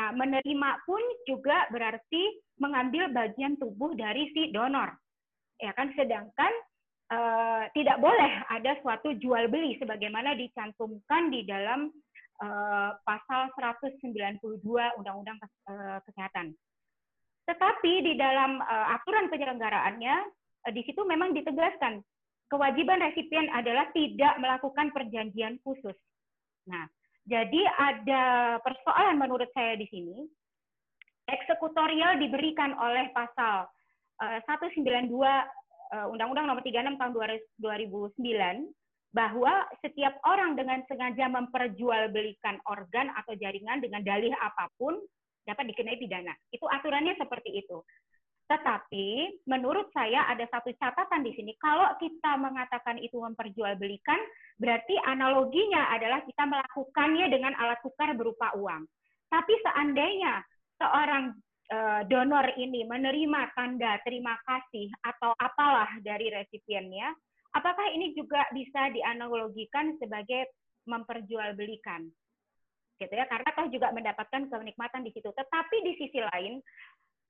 Nah 0.00 0.08
menerima 0.16 0.70
pun 0.88 1.02
juga 1.28 1.68
berarti 1.68 2.40
mengambil 2.56 3.12
bagian 3.12 3.60
tubuh 3.60 3.92
dari 3.92 4.32
si 4.32 4.48
donor. 4.48 4.96
Ya 5.60 5.76
kan? 5.76 5.92
Sedangkan 5.92 6.52
uh, 7.10 7.62
tidak 7.74 7.98
boleh 7.98 8.32
ada 8.48 8.78
suatu 8.80 9.12
jual 9.18 9.50
beli 9.50 9.76
sebagaimana 9.82 10.38
dicantumkan 10.38 11.28
di 11.28 11.44
dalam 11.44 11.90
uh, 12.40 12.90
pasal 13.02 13.50
192 13.58 14.62
Undang-Undang 14.98 15.38
uh, 15.42 15.98
Kesehatan. 16.06 16.54
Tetapi 17.50 17.92
di 18.06 18.14
dalam 18.14 18.62
uh, 18.62 18.86
aturan 18.94 19.26
penyelenggaraannya 19.28 20.16
uh, 20.66 20.72
di 20.72 20.82
situ 20.86 21.02
memang 21.02 21.34
ditegaskan 21.34 22.00
kewajiban 22.50 23.02
resipien 23.02 23.46
adalah 23.54 23.90
tidak 23.94 24.34
melakukan 24.38 24.90
perjanjian 24.90 25.58
khusus. 25.62 25.94
Nah, 26.66 26.86
jadi 27.26 27.62
ada 27.78 28.22
persoalan 28.62 29.18
menurut 29.18 29.50
saya 29.54 29.78
di 29.78 29.86
sini. 29.90 30.26
Eksekutorial 31.30 32.18
diberikan 32.18 32.74
oleh 32.74 33.06
pasal 33.14 33.70
uh, 34.18 34.38
192 34.50 34.82
Undang-Undang 35.90 36.46
Nomor 36.46 36.62
36 36.62 36.96
Tahun 36.96 37.12
2009 37.58 38.70
bahwa 39.10 39.66
setiap 39.82 40.14
orang 40.22 40.54
dengan 40.54 40.86
sengaja 40.86 41.26
memperjualbelikan 41.26 42.62
organ 42.70 43.10
atau 43.18 43.34
jaringan 43.34 43.82
dengan 43.82 44.06
dalih 44.06 44.30
apa 44.38 44.70
pun 44.78 45.02
dapat 45.42 45.74
dikenai 45.74 45.98
pidana. 45.98 46.30
Itu 46.54 46.70
aturannya 46.70 47.18
seperti 47.18 47.58
itu. 47.58 47.82
Tetapi 48.46 49.38
menurut 49.46 49.90
saya 49.94 50.26
ada 50.26 50.46
satu 50.50 50.70
catatan 50.74 51.22
di 51.22 51.34
sini. 51.38 51.54
Kalau 51.58 51.86
kita 51.98 52.38
mengatakan 52.38 52.98
itu 52.98 53.18
memperjualbelikan, 53.18 54.18
berarti 54.58 54.94
analoginya 55.06 55.90
adalah 55.90 56.22
kita 56.26 56.46
melakukannya 56.46 57.30
dengan 57.30 57.54
alat 57.58 57.78
tukar 57.82 58.10
berupa 58.14 58.50
uang. 58.58 58.86
Tapi 59.30 59.54
seandainya 59.62 60.42
seorang 60.82 61.34
uh, 61.70 62.02
donor 62.10 62.50
ini 62.58 62.84
menerima 62.84 63.54
tanda 63.54 63.96
terima 64.02 64.36
kasih 64.44 64.90
atau 65.06 65.32
apalah 65.38 65.88
dari 66.02 66.28
resipiennya, 66.28 67.14
apakah 67.54 67.86
ini 67.94 68.12
juga 68.12 68.44
bisa 68.50 68.90
dianalogikan 68.90 69.96
sebagai 70.02 70.50
memperjualbelikan? 70.84 72.10
Gitu 73.00 73.14
ya, 73.16 73.24
karena 73.30 73.48
toh 73.56 73.66
juga 73.72 73.88
mendapatkan 73.96 74.52
kenikmatan 74.52 75.02
di 75.06 75.10
situ. 75.16 75.32
Tetapi 75.32 75.76
di 75.88 75.92
sisi 75.96 76.20
lain, 76.20 76.60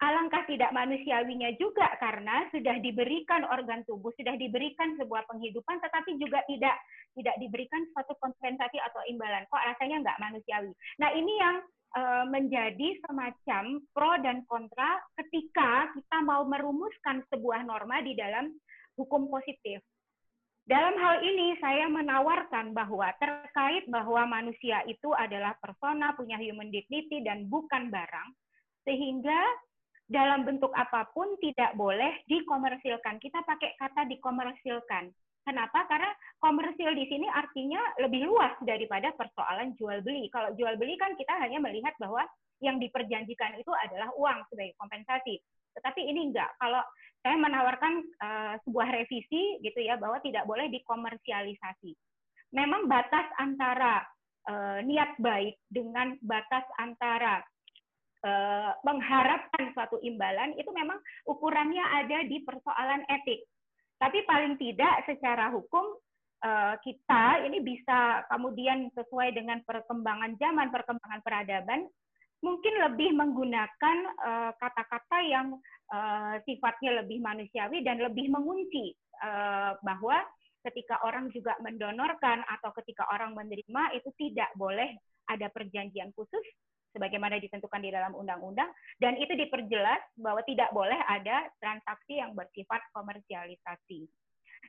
alangkah 0.00 0.42
tidak 0.48 0.72
manusiawinya 0.74 1.54
juga 1.60 1.94
karena 2.00 2.48
sudah 2.50 2.80
diberikan 2.82 3.46
organ 3.46 3.84
tubuh, 3.86 4.10
sudah 4.16 4.34
diberikan 4.34 4.96
sebuah 4.98 5.28
penghidupan, 5.30 5.78
tetapi 5.78 6.16
juga 6.18 6.42
tidak 6.50 6.74
tidak 7.14 7.36
diberikan 7.38 7.84
suatu 7.92 8.16
kompensasi 8.18 8.80
atau 8.80 9.04
imbalan. 9.06 9.46
Kok 9.46 9.62
rasanya 9.62 9.96
nggak 10.02 10.20
manusiawi? 10.24 10.72
Nah 10.98 11.10
ini 11.14 11.32
yang 11.38 11.62
uh, 11.96 12.24
menjadi 12.28 12.98
semacam 13.06 13.82
pro 13.90 14.12
dan 14.22 14.42
kontra 14.46 15.00
ketika 15.18 15.90
kita 15.94 16.18
mau 16.22 16.46
merumuskan 16.46 17.22
sebuah 17.30 17.66
norma 17.66 18.02
di 18.02 18.14
dalam 18.14 18.50
hukum 18.98 19.30
positif. 19.30 19.80
Dalam 20.70 20.94
hal 21.02 21.24
ini 21.26 21.58
saya 21.58 21.90
menawarkan 21.90 22.70
bahwa 22.70 23.10
terkait 23.18 23.90
bahwa 23.90 24.22
manusia 24.28 24.86
itu 24.86 25.10
adalah 25.18 25.58
persona, 25.58 26.14
punya 26.14 26.38
human 26.38 26.70
dignity 26.70 27.26
dan 27.26 27.50
bukan 27.50 27.90
barang, 27.90 28.28
sehingga 28.86 29.40
dalam 30.06 30.46
bentuk 30.46 30.70
apa 30.78 31.10
pun 31.10 31.38
tidak 31.42 31.74
boleh 31.74 32.22
dikomersilkan. 32.30 33.18
Kita 33.18 33.42
pakai 33.42 33.74
kata 33.78 34.06
dikomersilkan. 34.10 35.10
Kenapa? 35.50 35.82
Karena 35.90 36.06
komersil 36.38 36.94
di 36.94 37.10
sini 37.10 37.26
artinya 37.26 37.82
lebih 37.98 38.22
luas 38.22 38.54
daripada 38.62 39.10
persoalan 39.18 39.74
jual 39.74 39.98
beli. 39.98 40.30
Kalau 40.30 40.54
jual 40.54 40.78
beli 40.78 40.94
kan 40.94 41.18
kita 41.18 41.34
hanya 41.42 41.58
melihat 41.58 41.90
bahwa 41.98 42.22
yang 42.62 42.78
diperjanjikan 42.78 43.58
itu 43.58 43.74
adalah 43.74 44.14
uang 44.14 44.46
sebagai 44.46 44.78
kompensasi. 44.78 45.42
Tetapi 45.74 46.06
ini 46.06 46.30
enggak. 46.30 46.54
Kalau 46.62 46.78
saya 47.26 47.34
menawarkan 47.34 47.94
uh, 48.22 48.54
sebuah 48.62 48.94
revisi 48.94 49.58
gitu 49.58 49.82
ya 49.82 49.98
bahwa 49.98 50.22
tidak 50.22 50.46
boleh 50.46 50.70
dikomersialisasi. 50.70 51.98
Memang 52.54 52.86
batas 52.86 53.26
antara 53.42 54.06
uh, 54.46 54.78
niat 54.86 55.18
baik 55.18 55.58
dengan 55.66 56.14
batas 56.22 56.62
antara 56.78 57.42
Eh, 58.20 58.72
mengharapkan 58.84 59.72
suatu 59.72 59.96
imbalan 60.04 60.52
itu 60.60 60.68
memang 60.76 61.00
ukurannya 61.24 61.80
ada 62.04 62.20
di 62.28 62.44
persoalan 62.44 63.00
etik. 63.08 63.48
Tapi 64.00 64.24
paling 64.24 64.56
tidak 64.56 65.04
secara 65.04 65.52
hukum 65.52 65.84
eh, 66.40 66.74
kita 66.80 67.44
ini 67.44 67.60
bisa 67.60 68.24
kemudian 68.32 68.88
sesuai 68.96 69.36
dengan 69.36 69.60
perkembangan 69.68 70.40
zaman, 70.40 70.72
perkembangan 70.72 71.20
peradaban, 71.20 71.84
mungkin 72.40 72.74
lebih 72.80 73.12
menggunakan 73.12 73.96
eh, 74.24 74.52
kata-kata 74.56 75.18
yang 75.28 75.56
sifatnya 76.46 77.02
lebih 77.02 77.18
manusiawi 77.18 77.82
dan 77.82 77.98
lebih 77.98 78.30
mengunci 78.30 78.94
bahwa 79.82 80.22
ketika 80.62 81.02
orang 81.02 81.26
juga 81.34 81.58
mendonorkan 81.58 82.46
atau 82.46 82.70
ketika 82.78 83.10
orang 83.10 83.34
menerima 83.34 83.98
itu 83.98 84.06
tidak 84.14 84.54
boleh 84.54 84.94
ada 85.26 85.50
perjanjian 85.50 86.14
khusus 86.14 86.46
sebagaimana 86.94 87.38
ditentukan 87.38 87.82
di 87.82 87.90
dalam 87.90 88.12
undang-undang 88.14 88.70
dan 88.98 89.16
itu 89.16 89.32
diperjelas 89.34 90.02
bahwa 90.18 90.42
tidak 90.46 90.70
boleh 90.74 90.98
ada 91.06 91.48
transaksi 91.62 92.18
yang 92.18 92.34
bersifat 92.34 92.80
komersialisasi. 92.94 94.10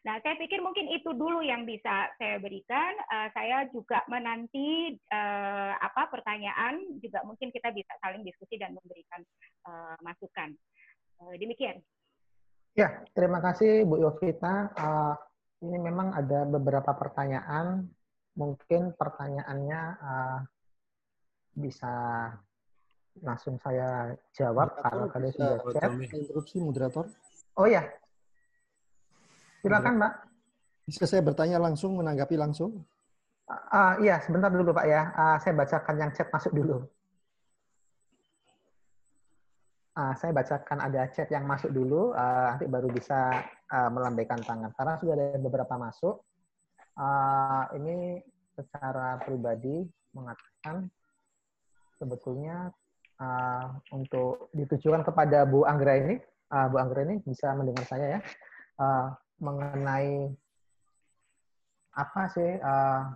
Nah, 0.02 0.18
saya 0.24 0.34
pikir 0.40 0.64
mungkin 0.64 0.90
itu 0.90 1.14
dulu 1.14 1.46
yang 1.46 1.68
bisa 1.68 2.10
saya 2.18 2.42
berikan. 2.42 2.96
Uh, 3.12 3.28
saya 3.38 3.68
juga 3.70 4.02
menanti 4.10 4.98
uh, 5.14 5.78
apa 5.78 6.10
pertanyaan 6.10 6.98
juga 7.04 7.22
mungkin 7.28 7.54
kita 7.54 7.70
bisa 7.70 7.94
saling 8.02 8.26
diskusi 8.26 8.58
dan 8.58 8.74
memberikan 8.74 9.22
uh, 9.68 9.96
masukan. 10.02 10.56
Uh, 11.22 11.36
demikian. 11.38 11.84
Ya, 12.74 13.04
terima 13.14 13.44
kasih 13.44 13.84
Bu 13.84 14.00
Yovita. 14.00 14.74
Uh, 14.74 15.14
ini 15.62 15.78
memang 15.78 16.16
ada 16.18 16.48
beberapa 16.50 16.96
pertanyaan. 16.98 17.92
Mungkin 18.32 18.96
pertanyaannya 18.96 19.82
uh, 20.02 20.40
bisa 21.56 21.94
langsung 23.20 23.60
saya 23.60 24.16
jawab 24.32 24.72
moderator, 24.72 24.88
kalau 24.88 25.06
kalian 25.12 25.32
sudah 25.36 25.58
chat. 25.76 25.90
Interupsi 26.16 26.58
moderator. 26.64 27.06
Oh 27.60 27.68
ya. 27.68 27.84
Silakan, 29.62 30.00
Mbak. 30.00 30.14
Bisa 30.88 31.04
saya 31.06 31.22
bertanya 31.22 31.62
langsung, 31.62 32.00
menanggapi 32.00 32.40
langsung? 32.40 32.82
Uh, 33.52 34.00
iya, 34.00 34.24
sebentar 34.24 34.48
dulu 34.48 34.72
Pak 34.72 34.88
ya. 34.88 35.12
Uh, 35.12 35.38
saya 35.44 35.54
bacakan 35.60 35.96
yang 36.00 36.12
chat 36.16 36.32
masuk 36.32 36.56
dulu. 36.56 36.88
Uh, 39.92 40.16
saya 40.16 40.32
bacakan 40.32 40.80
ada 40.80 41.04
chat 41.12 41.28
yang 41.28 41.44
masuk 41.44 41.68
dulu, 41.76 42.16
uh, 42.16 42.56
nanti 42.56 42.64
baru 42.64 42.88
bisa 42.88 43.44
uh, 43.68 43.90
melambaikan 43.92 44.40
tangan. 44.40 44.72
Karena 44.72 44.96
sudah 44.96 45.14
ada 45.20 45.36
beberapa 45.36 45.76
masuk. 45.76 46.24
Uh, 46.96 47.68
ini 47.76 48.24
secara 48.56 49.20
pribadi 49.20 49.84
mengatakan 50.16 50.88
sebetulnya 52.02 52.74
uh, 53.22 53.78
untuk 53.94 54.50
ditujukan 54.58 55.06
kepada 55.06 55.46
Bu 55.46 55.70
Anggra 55.70 56.02
ini, 56.02 56.18
uh, 56.50 56.66
Bu 56.74 56.82
Anggra 56.82 57.06
ini 57.06 57.22
bisa 57.22 57.54
mendengar 57.54 57.86
saya 57.86 58.18
ya, 58.18 58.20
uh, 58.82 59.14
mengenai 59.38 60.34
apa 61.94 62.22
sih 62.34 62.58
uh, 62.58 63.14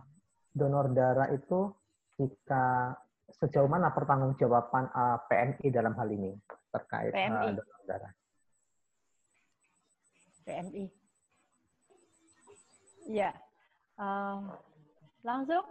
donor 0.53 0.93
darah 0.93 1.33
itu 1.33 1.73
jika 2.21 2.93
sejauh 3.41 3.65
mana 3.65 3.89
pertanggungjawaban 3.89 4.93
uh, 4.93 5.17
PMI 5.25 5.67
dalam 5.73 5.97
hal 5.97 6.07
ini 6.13 6.37
terkait 6.69 7.11
PMI. 7.11 7.33
Uh, 7.33 7.53
donor 7.57 7.81
darah? 7.89 8.13
PMI. 10.45 10.85
Ya, 13.05 13.33
uh, 13.97 14.53
langsung? 15.25 15.65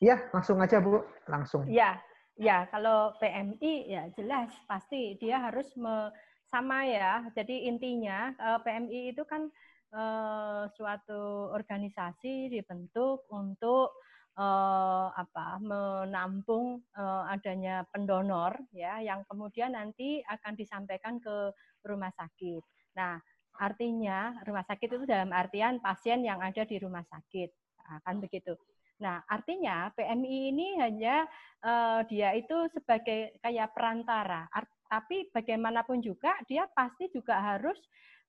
Iya, 0.00 0.16
langsung 0.32 0.60
aja 0.60 0.80
Bu, 0.84 1.00
langsung. 1.24 1.64
Ya, 1.70 1.96
Ya, 2.34 2.66
kalau 2.66 3.14
PMI 3.22 3.86
ya 3.86 4.10
jelas 4.18 4.50
pasti 4.66 5.14
dia 5.22 5.38
harus 5.38 5.70
me, 5.78 6.10
sama 6.50 6.82
ya. 6.86 7.22
Jadi 7.30 7.70
intinya 7.70 8.34
eh, 8.34 8.58
PMI 8.58 9.14
itu 9.14 9.22
kan 9.22 9.46
eh, 9.94 10.62
suatu 10.74 11.54
organisasi 11.54 12.50
dibentuk 12.50 13.22
untuk 13.30 13.94
eh, 14.34 15.08
apa 15.14 15.62
menampung 15.62 16.82
eh, 16.98 17.24
adanya 17.30 17.86
pendonor 17.94 18.58
ya 18.74 18.98
yang 18.98 19.22
kemudian 19.30 19.78
nanti 19.78 20.18
akan 20.26 20.58
disampaikan 20.58 21.22
ke 21.22 21.54
rumah 21.86 22.10
sakit. 22.18 22.62
Nah, 22.98 23.14
artinya 23.62 24.34
rumah 24.42 24.66
sakit 24.66 24.88
itu 24.90 25.06
dalam 25.06 25.30
artian 25.30 25.78
pasien 25.78 26.26
yang 26.26 26.42
ada 26.42 26.66
di 26.66 26.82
rumah 26.82 27.06
sakit. 27.06 27.50
Akan 27.94 28.18
nah, 28.18 28.22
begitu. 28.26 28.58
Nah, 29.02 29.22
artinya 29.26 29.90
PMI 29.98 30.54
ini 30.54 30.68
hanya 30.78 31.26
uh, 31.66 32.06
dia 32.06 32.30
itu 32.38 32.54
sebagai 32.70 33.34
kayak 33.42 33.74
perantara. 33.74 34.46
Art, 34.54 34.70
tapi 34.86 35.26
bagaimanapun 35.34 35.98
juga 35.98 36.34
dia 36.46 36.70
pasti 36.70 37.10
juga 37.10 37.40
harus 37.42 37.76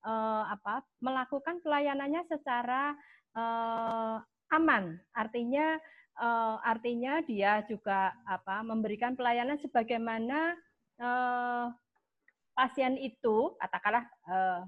uh, 0.05 0.49
apa 0.49 0.81
melakukan 1.01 1.61
pelayanannya 1.61 2.25
secara 2.25 2.97
uh, 3.37 4.17
aman. 4.57 4.97
Artinya 5.13 5.77
uh, 6.17 6.57
artinya 6.65 7.21
dia 7.25 7.61
juga 7.69 8.13
apa 8.25 8.65
memberikan 8.65 9.13
pelayanan 9.13 9.61
sebagaimana 9.61 10.57
uh, 10.97 11.69
pasien 12.55 12.95
itu 12.97 13.53
katakanlah 13.59 14.05
uh, 14.31 14.61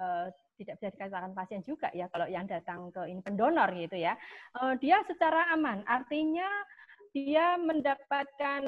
uh, 0.00 0.26
tidak 0.62 0.78
bisa 0.78 0.94
dikatakan 0.94 1.34
pasien 1.34 1.62
juga 1.66 1.90
ya 1.92 2.06
kalau 2.08 2.30
yang 2.30 2.46
datang 2.46 2.88
ke 2.94 3.02
ini 3.10 3.20
pendonor 3.20 3.68
gitu 3.74 3.98
ya. 3.98 4.14
Uh, 4.56 4.78
dia 4.78 5.02
secara 5.10 5.50
aman 5.52 5.82
artinya 5.84 6.46
dia 7.12 7.60
mendapatkan 7.60 8.62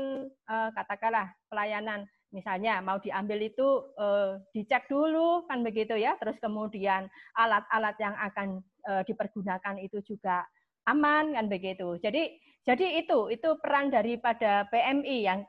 uh, 0.50 0.70
katakanlah 0.74 1.32
pelayanan. 1.48 2.04
Misalnya 2.34 2.82
mau 2.82 2.98
diambil 2.98 3.46
itu 3.46 3.94
uh, 3.94 4.42
dicek 4.50 4.90
dulu 4.90 5.46
kan 5.46 5.62
begitu 5.62 5.94
ya. 5.94 6.18
Terus 6.18 6.34
kemudian 6.42 7.06
alat-alat 7.38 7.96
yang 8.02 8.14
akan 8.18 8.48
dipergunakan 8.84 9.80
itu 9.80 10.04
juga 10.04 10.44
aman 10.84 11.32
kan 11.32 11.48
begitu. 11.48 11.96
Jadi 12.04 12.36
jadi 12.64 13.04
itu 13.04 13.28
itu 13.32 13.48
peran 13.60 13.92
daripada 13.92 14.68
PMI 14.68 15.16
yang 15.24 15.40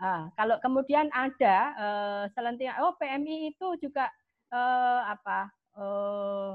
uh, 0.00 0.28
kalau 0.36 0.56
kemudian 0.60 1.08
ada 1.12 1.56
uh, 1.76 2.24
selentingan 2.32 2.80
oh 2.84 2.96
PMI 2.96 3.52
itu 3.52 3.68
juga 3.80 4.08
uh, 4.52 5.12
apa 5.12 5.52
eh, 5.76 6.50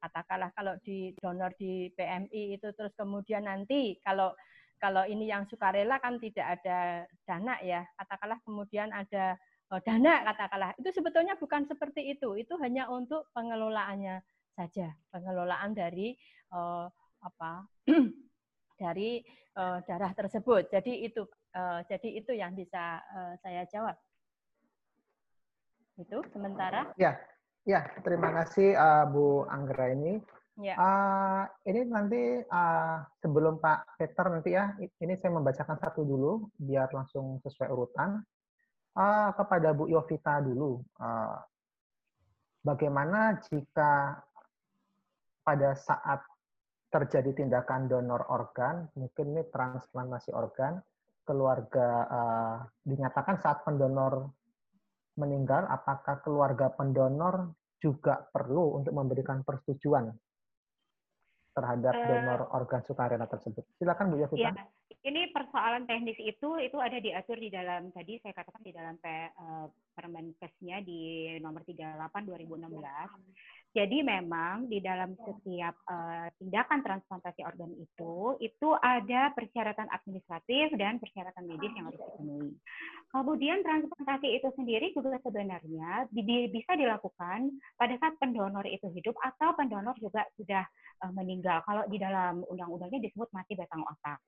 katakanlah 0.00 0.50
kalau 0.56 0.74
di 0.80 1.12
donor 1.20 1.52
di 1.60 1.92
PMI 1.92 2.56
itu 2.56 2.68
terus 2.72 2.92
kemudian 2.96 3.44
nanti 3.44 4.00
kalau 4.00 4.32
kalau 4.80 5.04
ini 5.04 5.28
yang 5.28 5.44
sukarela 5.44 6.00
kan 6.00 6.16
tidak 6.16 6.56
ada 6.56 7.04
dana 7.28 7.60
ya 7.60 7.84
katakanlah 8.00 8.40
kemudian 8.48 8.88
ada 8.96 9.36
oh, 9.70 9.80
dana 9.84 10.24
katakanlah. 10.26 10.72
Itu 10.80 10.90
sebetulnya 10.90 11.38
bukan 11.38 11.68
seperti 11.68 12.16
itu 12.16 12.34
itu 12.36 12.54
hanya 12.58 12.90
untuk 12.90 13.30
pengelolaannya 13.36 14.20
saja 14.56 14.92
pengelolaan 15.14 15.72
dari 15.72 16.16
eh, 16.52 16.86
apa 17.20 17.52
dari 18.82 19.22
eh, 19.54 19.78
darah 19.86 20.12
tersebut. 20.16 20.72
Jadi 20.72 21.06
itu 21.06 21.22
eh, 21.54 21.80
jadi 21.86 22.08
itu 22.16 22.32
yang 22.34 22.56
bisa 22.56 23.04
eh, 23.04 23.34
saya 23.40 23.62
jawab. 23.70 23.96
Itu 26.00 26.24
sementara. 26.32 26.88
Ya, 26.96 27.20
ya 27.64 27.84
terima 28.04 28.30
kasih 28.42 28.76
uh, 28.76 29.04
Bu 29.08 29.44
Anggra 29.48 29.92
ini. 29.92 30.20
Ya. 30.60 30.76
Uh, 30.76 31.42
ini 31.64 31.88
nanti 31.88 32.20
uh, 32.44 33.00
sebelum 33.24 33.64
Pak 33.64 33.96
Peter 33.96 34.28
nanti 34.28 34.52
ya, 34.52 34.76
ini 34.76 35.16
saya 35.16 35.32
membacakan 35.32 35.80
satu 35.80 36.04
dulu 36.04 36.52
biar 36.60 36.92
langsung 36.92 37.40
sesuai 37.40 37.72
urutan. 37.72 38.20
Uh, 38.92 39.32
kepada 39.38 39.72
Bu 39.72 39.88
Yovita 39.88 40.42
dulu, 40.42 40.82
uh, 41.00 41.38
bagaimana 42.60 43.40
jika 43.48 44.18
pada 45.40 45.72
saat 45.78 46.20
terjadi 46.90 47.40
tindakan 47.40 47.86
donor 47.86 48.26
organ, 48.28 48.90
mungkin 48.98 49.32
ini 49.32 49.46
transplantasi 49.48 50.34
organ, 50.34 50.82
keluarga 51.22 51.88
uh, 52.10 52.56
dinyatakan 52.82 53.38
saat 53.38 53.62
pendonor 53.62 54.26
meninggal, 55.18 55.66
apakah 55.66 56.22
keluarga 56.22 56.70
pendonor 56.74 57.54
juga 57.80 58.20
perlu 58.28 58.78
untuk 58.82 58.92
memberikan 58.92 59.40
persetujuan 59.42 60.12
terhadap 61.56 61.94
uh, 61.96 62.06
donor 62.06 62.40
organ 62.54 62.82
sukarela 62.86 63.26
tersebut. 63.26 63.66
Silakan 63.80 64.14
Bu 64.14 64.22
Yovita. 64.22 64.52
Ya, 64.52 64.52
ini 65.02 65.32
persoalan 65.32 65.88
teknis 65.88 66.20
itu 66.20 66.60
itu 66.60 66.76
ada 66.76 67.00
diatur 67.00 67.40
di 67.40 67.48
dalam 67.48 67.88
tadi 67.90 68.20
saya 68.20 68.36
katakan 68.36 68.62
di 68.62 68.72
dalam 68.72 68.96
uh, 69.00 69.66
Permenkesnya 70.00 70.80
di 70.80 71.28
nomor 71.44 71.60
38 71.68 72.24
2016. 72.24 73.60
Jadi 73.70 74.02
memang 74.02 74.66
di 74.66 74.82
dalam 74.82 75.14
setiap 75.14 75.78
uh, 75.86 76.26
tindakan 76.42 76.82
transplantasi 76.82 77.46
organ 77.46 77.70
itu 77.78 78.34
itu 78.42 78.68
ada 78.82 79.30
persyaratan 79.30 79.86
administratif 79.94 80.74
dan 80.74 80.98
persyaratan 80.98 81.46
medis 81.46 81.70
yang 81.78 81.86
harus 81.86 82.02
dipenuhi. 82.02 82.50
Kemudian 83.14 83.62
transplantasi 83.62 84.42
itu 84.42 84.48
sendiri 84.58 84.90
juga 84.90 85.22
sebenarnya 85.22 86.10
bisa 86.50 86.72
dilakukan 86.74 87.52
pada 87.78 87.94
saat 88.02 88.18
pendonor 88.18 88.66
itu 88.66 88.90
hidup 88.90 89.14
atau 89.22 89.54
pendonor 89.54 89.94
juga 90.02 90.26
sudah 90.34 90.66
uh, 91.06 91.12
meninggal. 91.14 91.62
Kalau 91.62 91.86
di 91.86 92.00
dalam 92.00 92.42
undang-undangnya 92.50 93.06
disebut 93.06 93.30
mati 93.30 93.54
batang 93.54 93.86
otak. 93.86 94.18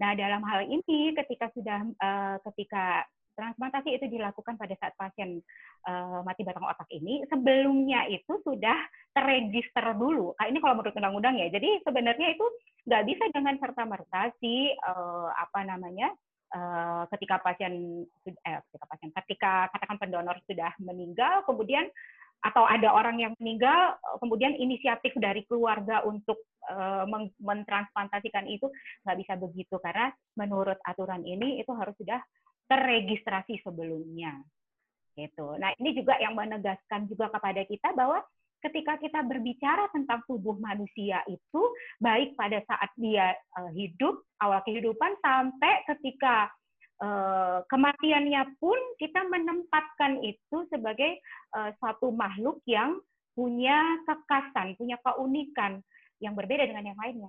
Nah, 0.00 0.16
dalam 0.16 0.40
hal 0.44 0.72
ini 0.72 1.12
ketika 1.12 1.52
sudah 1.52 1.84
uh, 2.00 2.36
ketika 2.48 3.04
transplantasi 3.36 4.00
itu 4.00 4.08
dilakukan 4.08 4.56
pada 4.56 4.74
saat 4.80 4.96
pasien 4.96 5.44
uh, 5.84 6.24
mati 6.24 6.42
batang 6.42 6.64
otak 6.64 6.88
ini, 6.90 7.22
sebelumnya 7.28 8.08
itu 8.08 8.40
sudah 8.42 8.74
terregister 9.12 9.84
dulu. 9.94 10.32
Nah, 10.40 10.48
ini 10.48 10.58
kalau 10.58 10.80
menurut 10.80 10.96
undang-undang 10.96 11.36
ya. 11.36 11.52
Jadi 11.52 11.84
sebenarnya 11.84 12.32
itu 12.32 12.46
nggak 12.88 13.04
bisa 13.06 13.24
dengan 13.30 13.54
serta 13.60 13.82
merta 13.84 14.32
si 14.40 14.72
uh, 14.72 15.28
apa 15.36 15.60
namanya 15.68 16.08
uh, 16.56 17.04
ketika 17.14 17.38
pasien 17.44 18.04
eh, 18.24 18.60
ketika 18.72 18.86
pasien 18.88 19.10
ketika 19.12 19.52
katakan 19.76 20.00
pendonor 20.00 20.36
sudah 20.48 20.72
meninggal, 20.80 21.44
kemudian 21.44 21.86
atau 22.44 22.68
ada 22.68 22.92
orang 22.92 23.16
yang 23.20 23.32
meninggal, 23.40 23.96
kemudian 24.20 24.54
inisiatif 24.56 25.12
dari 25.16 25.44
keluarga 25.48 26.02
untuk 26.04 26.40
mentransplantasikan 27.38 28.42
itu 28.50 28.66
nggak 29.06 29.18
bisa 29.22 29.38
begitu 29.38 29.78
karena 29.78 30.10
menurut 30.34 30.74
aturan 30.82 31.22
ini 31.22 31.62
itu 31.62 31.70
harus 31.70 31.94
sudah 31.94 32.18
terregistrasi 32.66 33.62
sebelumnya. 33.62 34.42
Gitu. 35.16 35.46
Nah, 35.56 35.72
ini 35.80 35.96
juga 35.96 36.20
yang 36.20 36.36
menegaskan 36.36 37.08
juga 37.08 37.32
kepada 37.32 37.64
kita 37.64 37.96
bahwa 37.96 38.20
ketika 38.60 39.00
kita 39.00 39.20
berbicara 39.24 39.88
tentang 39.94 40.20
tubuh 40.28 40.56
manusia 40.60 41.24
itu 41.30 41.62
baik 42.02 42.36
pada 42.36 42.60
saat 42.68 42.90
dia 43.00 43.32
uh, 43.56 43.70
hidup, 43.72 44.20
awal 44.42 44.60
kehidupan 44.66 45.16
sampai 45.24 45.86
ketika 45.88 46.52
uh, 47.00 47.64
kematiannya 47.72 48.58
pun 48.60 48.76
kita 49.00 49.24
menempatkan 49.28 50.20
itu 50.20 50.68
sebagai 50.68 51.20
uh, 51.56 51.72
suatu 51.80 52.12
makhluk 52.12 52.60
yang 52.68 53.00
punya 53.36 53.80
kekasan, 54.08 54.76
punya 54.80 54.96
keunikan 55.04 55.84
yang 56.20 56.32
berbeda 56.32 56.64
dengan 56.64 56.88
yang 56.88 56.96
lainnya, 56.96 57.28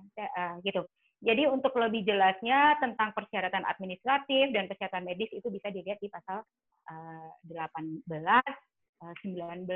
gitu. 0.64 0.80
Jadi 1.18 1.50
untuk 1.50 1.74
lebih 1.74 2.06
jelasnya 2.06 2.78
tentang 2.78 3.10
persyaratan 3.10 3.66
administratif 3.66 4.54
dan 4.54 4.70
persyaratan 4.70 5.02
medis 5.02 5.26
itu 5.34 5.50
bisa 5.50 5.66
dilihat 5.74 5.98
di 5.98 6.06
pasal 6.06 6.46
uh, 6.86 7.30
18, 7.42 8.06
uh, 8.06 9.14
19, 9.26 9.66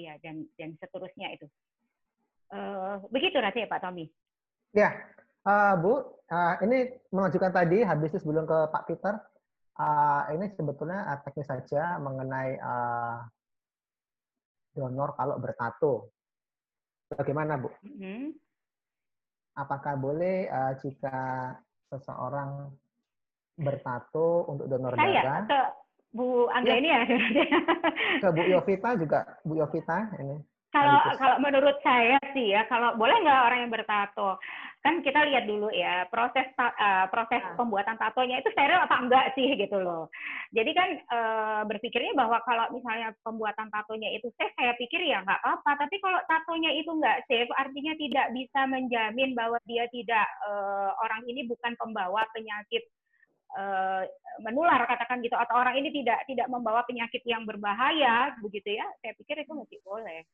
ya 0.00 0.16
dan 0.24 0.48
dan 0.56 0.72
seterusnya 0.80 1.36
itu. 1.36 1.44
Uh, 2.48 3.04
begitu 3.12 3.36
rasanya 3.36 3.68
Pak 3.68 3.84
Tommy. 3.84 4.08
Ya, 4.72 4.96
uh, 5.44 5.76
Bu, 5.76 5.92
uh, 6.32 6.54
ini 6.64 6.88
menunjukkan 7.12 7.52
tadi 7.52 7.84
habis 7.84 8.16
itu 8.16 8.24
sebelum 8.24 8.48
ke 8.48 8.58
Pak 8.72 8.88
Peter. 8.88 9.20
Uh, 9.76 10.24
ini 10.32 10.52
sebetulnya 10.56 11.04
uh, 11.04 11.20
teknis 11.20 11.48
saja 11.52 12.00
mengenai 12.00 12.56
uh, 12.56 13.20
donor 14.72 15.12
kalau 15.20 15.36
bertato. 15.36 16.08
Bagaimana 17.12 17.60
Bu? 17.60 17.68
Mm 17.84 17.96
-hmm 18.00 18.51
apakah 19.56 19.94
boleh 20.00 20.48
uh, 20.48 20.72
jika 20.80 21.52
seseorang 21.92 22.72
bertato 23.56 24.48
untuk 24.48 24.66
donor 24.68 24.96
Saya, 24.96 25.20
darah? 25.20 25.40
Ke 25.44 25.60
Bu 26.12 26.48
Angga 26.52 26.72
ya. 26.72 26.80
ini 26.80 26.88
ya. 26.88 27.00
ke 28.24 28.28
Bu 28.32 28.42
Yovita 28.48 28.90
juga, 28.96 29.20
Bu 29.44 29.60
Yovita 29.60 30.12
ini. 30.20 30.36
Kalau 30.72 31.04
kalau 31.20 31.36
menurut 31.36 31.76
saya 31.84 32.16
sih 32.32 32.56
ya, 32.56 32.64
kalau 32.64 32.96
boleh 32.96 33.12
nggak 33.20 33.44
orang 33.44 33.58
yang 33.68 33.72
bertato, 33.72 34.40
kan 34.82 34.98
kita 34.98 35.30
lihat 35.30 35.46
dulu 35.46 35.70
ya 35.70 36.10
proses 36.10 36.50
uh, 36.58 37.06
proses 37.06 37.38
nah. 37.38 37.54
pembuatan 37.54 37.94
tatonya 37.94 38.42
itu 38.42 38.50
steril 38.50 38.82
apa 38.82 38.96
enggak 38.98 39.26
sih 39.38 39.54
gitu 39.54 39.78
loh. 39.78 40.10
Jadi 40.50 40.70
kan 40.74 40.90
uh, 41.06 41.62
berpikirnya 41.70 42.18
bahwa 42.18 42.42
kalau 42.42 42.66
misalnya 42.74 43.14
pembuatan 43.22 43.70
tatonya 43.70 44.10
itu 44.10 44.26
safe, 44.34 44.50
saya 44.58 44.74
pikir 44.74 44.98
ya 45.06 45.22
nggak 45.22 45.38
apa-apa. 45.38 45.86
Tapi 45.86 45.96
kalau 46.02 46.18
tatonya 46.26 46.74
itu 46.74 46.90
nggak 46.90 47.30
safe, 47.30 47.50
artinya 47.54 47.94
tidak 47.94 48.26
bisa 48.34 48.60
menjamin 48.66 49.30
bahwa 49.38 49.58
dia 49.70 49.86
tidak 49.94 50.26
uh, 50.50 50.90
orang 50.98 51.22
ini 51.30 51.46
bukan 51.46 51.78
pembawa 51.78 52.26
penyakit 52.34 52.82
uh, 53.54 54.02
menular 54.42 54.82
katakan 54.82 55.22
gitu 55.22 55.38
atau 55.38 55.62
orang 55.62 55.78
ini 55.78 55.94
tidak 55.94 56.26
tidak 56.26 56.50
membawa 56.50 56.82
penyakit 56.90 57.22
yang 57.22 57.46
berbahaya 57.46 58.34
begitu 58.42 58.74
ya. 58.82 58.86
Saya 58.98 59.14
pikir 59.14 59.46
itu 59.46 59.54
masih 59.54 59.78
boleh. 59.86 60.26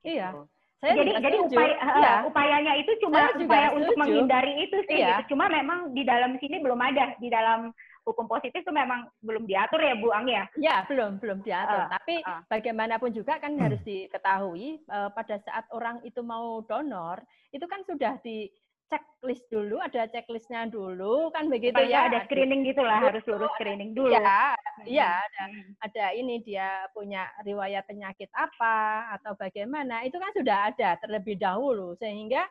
Iya. 0.00 0.32
Gitu. 0.32 0.59
Saya 0.80 0.96
jadi 0.96 1.12
jadi 1.20 1.36
upaya 1.44 1.76
ya. 1.76 2.14
upayanya 2.24 2.72
itu 2.80 2.92
cuma 3.04 3.28
upaya 3.28 3.68
setuju. 3.68 3.78
untuk 3.84 3.94
menghindari 4.00 4.52
itu 4.64 4.76
sih. 4.88 5.04
Iya. 5.04 5.20
Gitu. 5.20 5.36
Cuma 5.36 5.52
memang 5.52 5.92
di 5.92 6.08
dalam 6.08 6.40
sini 6.40 6.56
belum 6.56 6.80
ada 6.80 7.12
di 7.20 7.28
dalam 7.28 7.68
hukum 8.08 8.24
positif 8.24 8.64
itu 8.64 8.72
memang 8.72 9.04
belum 9.20 9.44
diatur 9.44 9.76
ya 9.76 9.94
Bu 10.00 10.08
Ang 10.08 10.32
ya? 10.32 10.44
Ya 10.56 10.76
belum 10.88 11.20
belum 11.20 11.44
diatur. 11.44 11.84
Uh, 11.84 11.88
Tapi 11.92 12.14
uh. 12.24 12.40
bagaimanapun 12.48 13.12
juga 13.12 13.36
kan 13.36 13.52
hmm. 13.52 13.62
harus 13.62 13.80
diketahui 13.84 14.80
uh, 14.88 15.12
pada 15.12 15.36
saat 15.44 15.68
orang 15.76 16.00
itu 16.00 16.24
mau 16.24 16.64
donor 16.64 17.20
itu 17.52 17.66
kan 17.68 17.84
sudah 17.84 18.16
di 18.24 18.48
checklist 18.90 19.46
dulu, 19.46 19.78
ada 19.78 20.10
checklistnya 20.10 20.66
dulu, 20.66 21.30
kan 21.30 21.46
begitu 21.46 21.78
ya. 21.86 22.10
Ada 22.10 22.26
screening 22.26 22.66
gitulah, 22.66 22.98
harus 22.98 23.22
lurus 23.30 23.54
screening 23.54 23.94
dulu. 23.94 24.10
Ya, 24.10 24.58
iya, 24.82 25.22
ada, 25.22 25.42
ada 25.86 26.04
ini 26.18 26.42
dia 26.42 26.90
punya 26.90 27.30
riwayat 27.46 27.86
penyakit 27.86 28.26
apa 28.34 29.14
atau 29.14 29.38
bagaimana, 29.38 30.02
itu 30.02 30.18
kan 30.18 30.34
sudah 30.34 30.74
ada 30.74 30.98
terlebih 30.98 31.38
dahulu, 31.38 31.94
sehingga 32.02 32.42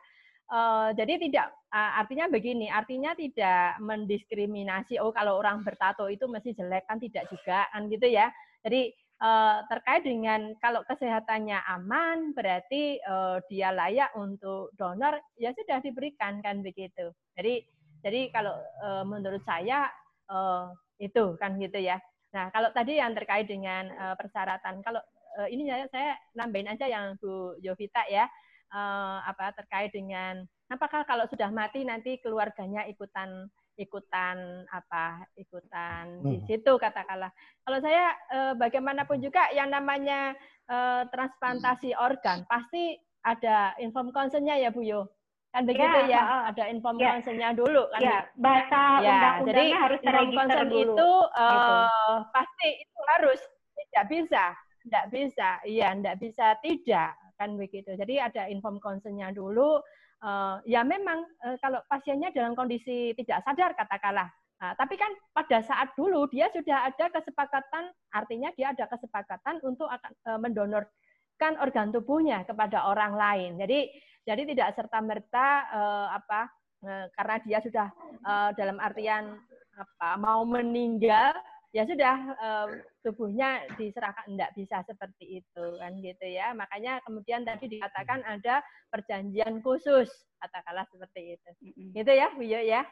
uh, 0.48 0.96
jadi 0.96 1.20
tidak 1.20 1.52
uh, 1.70 2.00
artinya 2.00 2.26
begini, 2.32 2.72
artinya 2.72 3.12
tidak 3.12 3.76
mendiskriminasi. 3.84 4.96
Oh, 4.96 5.12
kalau 5.12 5.36
orang 5.36 5.60
bertato 5.60 6.08
itu 6.08 6.24
mesti 6.24 6.56
jelek 6.56 6.88
kan 6.88 6.96
tidak 6.96 7.28
juga 7.28 7.68
kan 7.68 7.86
gitu 7.92 8.08
ya. 8.08 8.32
Jadi 8.64 8.96
uh, 9.20 9.62
terkait 9.68 10.02
dengan 10.02 10.56
kalau 10.58 10.82
kesehatannya 10.88 11.60
aman 11.68 12.32
berarti 12.32 12.98
uh, 13.04 13.38
dia 13.46 13.70
layak 13.70 14.10
untuk 14.16 14.72
donor 14.74 15.20
ya 15.36 15.52
sudah 15.54 15.78
diberikan 15.84 16.40
kan 16.40 16.64
begitu. 16.64 17.12
Jadi 17.36 17.64
jadi 18.00 18.32
kalau 18.32 18.56
uh, 18.80 19.04
menurut 19.04 19.44
saya 19.44 19.92
uh, 20.32 20.72
itu 20.96 21.36
kan 21.36 21.60
gitu 21.60 21.78
ya. 21.78 22.00
Nah 22.32 22.48
kalau 22.50 22.72
tadi 22.72 22.96
yang 22.98 23.12
terkait 23.12 23.46
dengan 23.46 23.92
uh, 23.94 24.14
persyaratan 24.16 24.80
kalau 24.80 25.00
uh, 25.38 25.48
ini 25.48 25.68
saya, 25.68 25.86
saya 25.92 26.10
nambahin 26.34 26.72
aja 26.72 26.86
yang 26.88 27.14
Bu 27.20 27.54
Yovita 27.60 28.08
ya 28.08 28.24
uh, 28.72 29.18
apa 29.26 29.52
terkait 29.54 29.92
dengan 29.92 30.42
apakah 30.70 31.04
kalau 31.04 31.26
sudah 31.28 31.50
mati 31.52 31.82
nanti 31.84 32.16
keluarganya 32.22 32.86
ikutan 32.86 33.50
ikutan 33.80 34.68
apa 34.68 35.24
ikutan 35.40 36.20
hmm. 36.20 36.28
di 36.28 36.36
situ 36.44 36.76
katakanlah. 36.76 37.32
Kalau 37.64 37.78
saya 37.80 38.12
eh, 38.28 38.52
bagaimanapun 38.60 39.24
juga 39.24 39.48
yang 39.56 39.72
namanya 39.72 40.36
eh, 40.68 41.02
transplantasi 41.08 41.96
organ 41.96 42.44
pasti 42.44 43.00
ada 43.24 43.72
inform 43.80 44.12
consentnya 44.12 44.60
ya 44.60 44.68
Bu 44.68 44.84
Yo. 44.84 45.08
Kan 45.50 45.66
begitu 45.66 45.98
ya, 46.06 46.06
ya? 46.06 46.22
Uh, 46.22 46.42
ada 46.54 46.64
inform 46.70 46.96
ya. 47.02 47.18
consentnya 47.18 47.50
dulu 47.50 47.82
kan. 47.90 48.00
Ya, 48.00 48.18
bahasa 48.38 48.82
ya, 49.02 49.10
undang-undangnya 49.10 49.50
jadi, 49.50 49.82
harus 49.82 50.00
inform 50.06 50.30
consent 50.30 50.68
dulu. 50.70 50.94
itu 50.94 51.10
uh, 51.34 52.16
pasti 52.30 52.68
itu 52.86 53.00
harus 53.18 53.40
tidak 53.74 54.04
bisa, 54.06 54.44
tidak 54.86 55.04
bisa. 55.10 55.48
Iya, 55.66 55.88
tidak 55.98 56.16
bisa 56.22 56.46
tidak 56.62 57.10
kan 57.34 57.50
begitu. 57.58 57.90
Jadi 57.98 58.14
ada 58.22 58.42
inform 58.46 58.78
consentnya 58.78 59.34
dulu 59.34 59.82
uh, 60.24 60.60
ya 60.64 60.84
memang 60.84 61.24
uh, 61.44 61.56
kalau 61.60 61.80
pasiennya 61.88 62.32
dalam 62.32 62.56
kondisi 62.56 63.12
tidak 63.16 63.44
sadar 63.44 63.72
katakanlah 63.76 64.28
Nah, 64.60 64.76
tapi 64.76 64.92
kan 65.00 65.08
pada 65.32 65.64
saat 65.64 65.96
dulu 65.96 66.28
dia 66.28 66.52
sudah 66.52 66.92
ada 66.92 67.08
kesepakatan, 67.08 67.96
artinya 68.12 68.52
dia 68.52 68.76
ada 68.76 68.84
kesepakatan 68.92 69.56
untuk 69.64 69.88
akan 69.88 70.12
e, 70.12 70.30
mendonorkan 70.36 71.52
organ 71.64 71.88
tubuhnya 71.88 72.44
kepada 72.44 72.84
orang 72.84 73.16
lain. 73.16 73.56
Jadi 73.56 73.88
jadi 74.28 74.42
tidak 74.44 74.68
serta 74.76 74.98
merta 75.00 75.48
eh, 75.72 76.08
apa 76.14 76.40
eh, 76.84 77.06
karena 77.16 77.36
dia 77.44 77.58
sudah 77.64 77.88
eh, 78.20 78.50
dalam 78.56 78.76
artian 78.78 79.40
apa 79.74 80.08
mau 80.20 80.44
meninggal 80.44 81.32
ya 81.70 81.86
sudah 81.86 82.16
eh, 82.34 82.68
tubuhnya 83.06 83.62
diserahkan 83.78 84.26
tidak 84.26 84.50
bisa 84.58 84.82
seperti 84.82 85.38
itu 85.38 85.64
kan 85.78 85.94
gitu 86.02 86.26
ya 86.26 86.50
makanya 86.50 86.98
kemudian 87.06 87.46
tadi 87.46 87.70
dikatakan 87.70 88.26
ada 88.26 88.58
perjanjian 88.90 89.62
khusus 89.62 90.10
katakanlah 90.42 90.82
seperti 90.90 91.38
itu 91.38 91.50
gitu 91.94 92.10
ya 92.10 92.26
Bu 92.34 92.42
ya 92.42 92.82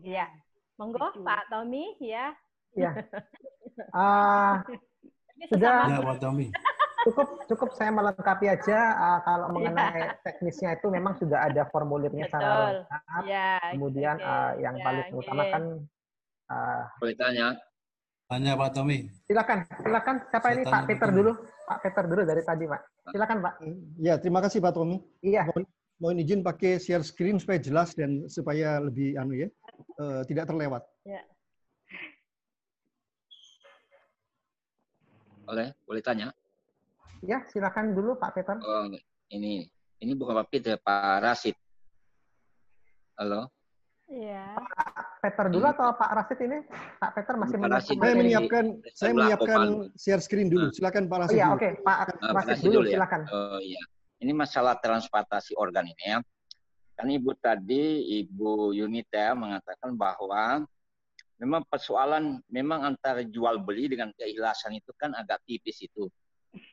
ya 0.00 0.26
Monggo 0.80 1.12
Betul. 1.12 1.28
Pak 1.28 1.42
Tommy 1.52 1.84
ya. 2.00 2.32
Ya. 2.72 2.92
Uh, 3.96 4.60
sudah 5.48 5.88
ya, 5.88 6.04
Pak 6.04 6.20
Tommy. 6.20 6.52
Cukup 7.08 7.48
cukup 7.48 7.68
saya 7.72 7.88
melengkapi 7.88 8.44
aja 8.44 8.92
uh, 8.92 9.18
kalau 9.24 9.46
iya. 9.48 9.54
mengenai 9.56 10.04
ya. 10.04 10.20
teknisnya 10.20 10.76
itu 10.76 10.92
memang 10.92 11.16
sudah 11.16 11.48
ada 11.48 11.64
formulirnya 11.72 12.28
secara 12.28 12.84
lengkap. 12.84 13.22
Ya, 13.24 13.56
Kemudian 13.72 14.20
okay. 14.20 14.28
uh, 14.28 14.52
yang 14.60 14.76
ya, 14.76 14.84
paling 14.84 15.06
okay. 15.08 15.16
utama 15.16 15.42
kan 15.48 15.62
uh, 16.52 16.82
boleh 17.00 17.16
tanya. 17.16 17.56
Tanya 18.30 18.54
Pak 18.54 18.78
Tommy. 18.78 19.10
Silakan, 19.26 19.66
silakan. 19.82 20.16
Siapa 20.30 20.46
saya 20.46 20.54
ini 20.54 20.62
Pak 20.62 20.82
Peter 20.86 21.10
dulu? 21.10 21.34
Pak 21.66 21.78
Peter 21.82 22.04
dulu 22.06 22.22
dari 22.22 22.42
tadi, 22.46 22.62
Pak. 22.62 22.80
Silakan, 23.10 23.38
Pak. 23.42 23.54
Ya, 23.98 24.14
terima 24.22 24.38
kasih 24.38 24.62
Pak 24.62 24.70
Tommy. 24.70 25.02
Iya. 25.18 25.50
Mohon, 25.50 25.66
mohon 25.98 26.16
izin 26.22 26.46
pakai 26.46 26.78
share 26.78 27.02
screen 27.02 27.42
supaya 27.42 27.58
jelas 27.58 27.90
dan 27.98 28.30
supaya 28.30 28.78
lebih 28.78 29.18
anu 29.18 29.34
ya 29.34 29.50
uh, 29.98 30.22
tidak 30.30 30.46
terlewat. 30.46 30.86
Ya. 31.02 31.26
Boleh, 35.42 35.74
boleh 35.82 36.02
tanya? 36.06 36.30
Ya, 37.26 37.42
silakan 37.50 37.98
dulu 37.98 38.14
Pak 38.14 38.30
Peter. 38.38 38.54
Oh, 38.62 38.86
ini 39.34 39.66
ini 39.98 40.12
bukan 40.14 40.38
Pak 40.38 40.54
Peter, 40.54 40.78
Pak 40.78 41.18
Rasid. 41.26 41.58
Halo. 43.18 43.50
Iya. 44.10 44.58
Pak 44.58 45.22
Peter 45.22 45.46
dulu 45.46 45.64
hmm. 45.70 45.74
atau 45.78 45.88
Pak 45.94 46.10
Rasid 46.18 46.38
ini? 46.42 46.58
Pak 46.98 47.10
Peter 47.14 47.34
masih 47.38 47.56
Pak 47.62 47.70
Rasid 47.70 47.96
saya 48.02 48.14
menyiapkan 48.18 48.64
saya 48.90 49.12
menyiapkan 49.14 49.60
share 49.94 50.22
screen 50.22 50.50
dulu. 50.50 50.66
Silakan 50.74 51.06
Pak 51.06 51.18
Rasid. 51.26 51.38
Oh, 51.38 51.38
iya, 51.38 51.46
oke. 51.54 51.62
Okay. 51.62 51.72
Pak 51.86 51.96
uh, 52.18 52.42
Rasid 52.42 52.66
dulu, 52.66 52.82
dulu 52.82 52.86
ya. 52.90 52.92
silakan. 52.98 53.20
Oh 53.30 53.60
iya. 53.62 53.82
Ini 54.20 54.32
masalah 54.34 54.74
transplantasi 54.82 55.54
organ 55.54 55.86
ini 55.86 56.04
ya. 56.04 56.18
Kan 56.98 57.08
Ibu 57.08 57.32
tadi, 57.40 58.18
Ibu 58.20 58.76
Yunita 58.76 59.32
mengatakan 59.32 59.96
bahwa 59.96 60.66
memang 61.40 61.62
persoalan 61.70 62.42
memang 62.50 62.92
antara 62.92 63.24
jual 63.24 63.62
beli 63.62 63.88
dengan 63.88 64.12
keikhlasan 64.18 64.76
itu 64.76 64.90
kan 64.98 65.14
agak 65.14 65.40
tipis 65.46 65.86
itu. 65.86 66.10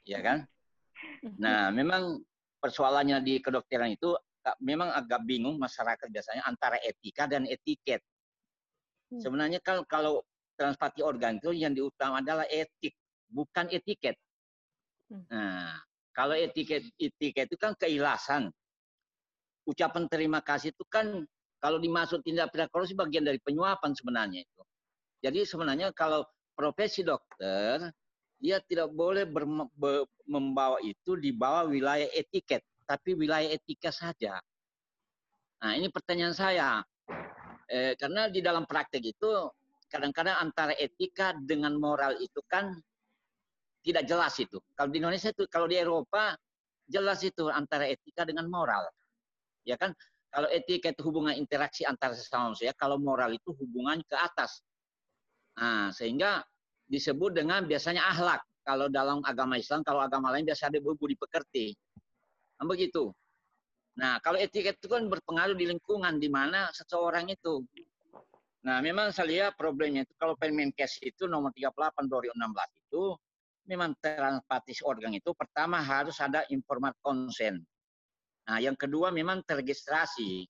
Ya 0.04 0.20
kan? 0.26 0.44
Nah, 1.38 1.70
memang 1.70 2.26
persoalannya 2.58 3.22
di 3.22 3.38
kedokteran 3.38 3.94
itu 3.94 4.18
memang 4.64 4.94
agak 4.96 5.24
bingung 5.28 5.60
masyarakat 5.60 6.08
biasanya 6.08 6.44
antara 6.48 6.80
etika 6.80 7.28
dan 7.28 7.44
etiket. 7.50 8.00
Hmm. 9.12 9.20
Sebenarnya 9.20 9.60
kan 9.60 9.84
kalau 9.84 10.24
transplantasi 10.56 11.04
organ 11.04 11.38
itu 11.38 11.52
yang 11.54 11.76
diutama 11.76 12.24
adalah 12.24 12.48
etik, 12.48 12.96
bukan 13.28 13.68
etiket. 13.72 14.16
Hmm. 15.12 15.24
Nah, 15.28 15.76
kalau 16.16 16.34
etiket 16.34 16.88
etiket 16.98 17.52
itu 17.52 17.58
kan 17.60 17.76
keikhlasan 17.78 18.50
ucapan 19.68 20.08
terima 20.08 20.40
kasih 20.40 20.72
itu 20.72 20.84
kan 20.88 21.28
kalau 21.60 21.78
dimaksud 21.78 22.24
tindak 22.24 22.50
pidana 22.56 22.72
korupsi 22.72 22.96
bagian 22.96 23.28
dari 23.28 23.38
penyuapan 23.44 23.92
sebenarnya 23.92 24.42
itu. 24.48 24.62
Jadi 25.20 25.44
sebenarnya 25.44 25.92
kalau 25.92 26.24
profesi 26.56 27.04
dokter 27.04 27.92
dia 28.38 28.62
tidak 28.64 28.94
boleh 28.94 29.26
ber, 29.26 29.44
be, 29.74 30.06
membawa 30.30 30.78
itu 30.86 31.18
di 31.18 31.34
bawah 31.34 31.66
wilayah 31.66 32.06
etiket, 32.14 32.62
tapi 32.88 33.14
wilayah 33.14 33.52
etika 33.52 33.92
saja. 33.92 34.40
Nah 35.60 35.72
ini 35.76 35.92
pertanyaan 35.92 36.32
saya, 36.32 36.80
eh, 37.68 37.94
karena 38.00 38.32
di 38.32 38.40
dalam 38.40 38.64
praktek 38.64 39.04
itu 39.04 39.52
kadang-kadang 39.92 40.40
antara 40.40 40.72
etika 40.80 41.36
dengan 41.36 41.76
moral 41.76 42.16
itu 42.24 42.40
kan 42.48 42.72
tidak 43.84 44.08
jelas 44.08 44.36
itu. 44.40 44.60
Kalau 44.76 44.90
di 44.92 44.98
Indonesia 45.04 45.32
itu, 45.32 45.44
kalau 45.52 45.68
di 45.68 45.76
Eropa 45.80 46.36
jelas 46.88 47.20
itu 47.24 47.52
antara 47.52 47.88
etika 47.88 48.24
dengan 48.24 48.48
moral. 48.48 48.88
Ya 49.68 49.76
kan? 49.76 49.92
Kalau 50.32 50.48
etika 50.52 50.92
itu 50.92 51.04
hubungan 51.08 51.36
interaksi 51.36 51.88
antara 51.88 52.16
sesama 52.16 52.52
manusia 52.52 52.76
kalau 52.76 53.00
moral 53.00 53.32
itu 53.32 53.52
hubungan 53.56 54.00
ke 54.04 54.16
atas. 54.16 54.60
Nah 55.56 55.92
sehingga 55.96 56.44
disebut 56.88 57.36
dengan 57.36 57.64
biasanya 57.64 58.04
ahlak 58.12 58.44
kalau 58.64 58.92
dalam 58.92 59.24
agama 59.24 59.56
Islam 59.56 59.84
kalau 59.88 60.04
agama 60.04 60.32
lain 60.36 60.44
biasa 60.44 60.68
ada 60.68 60.80
budi 60.84 61.16
pekerti 61.16 61.76
begitu. 62.66 63.14
Nah 64.02 64.18
kalau 64.26 64.42
etika 64.42 64.74
itu 64.74 64.90
kan 64.90 65.06
berpengaruh 65.06 65.54
di 65.54 65.70
lingkungan 65.70 66.18
di 66.18 66.30
mana 66.32 66.74
seseorang 66.74 67.30
itu. 67.30 67.62
Nah 68.66 68.82
memang 68.82 69.14
saya 69.14 69.30
lihat 69.30 69.52
problemnya 69.54 70.02
itu 70.02 70.14
kalau 70.18 70.34
Permenkes 70.34 70.98
itu 71.06 71.30
nomor 71.30 71.54
38 71.54 72.10
2016 72.10 72.82
itu 72.90 73.04
memang 73.68 73.94
transplantis 74.00 74.80
organ 74.82 75.12
itu 75.14 75.36
pertama 75.36 75.84
harus 75.84 76.18
ada 76.24 76.48
informat 76.50 76.96
konsen. 77.04 77.62
Nah, 78.48 78.64
yang 78.64 78.80
kedua 78.80 79.12
memang 79.12 79.44
terregistrasi. 79.44 80.48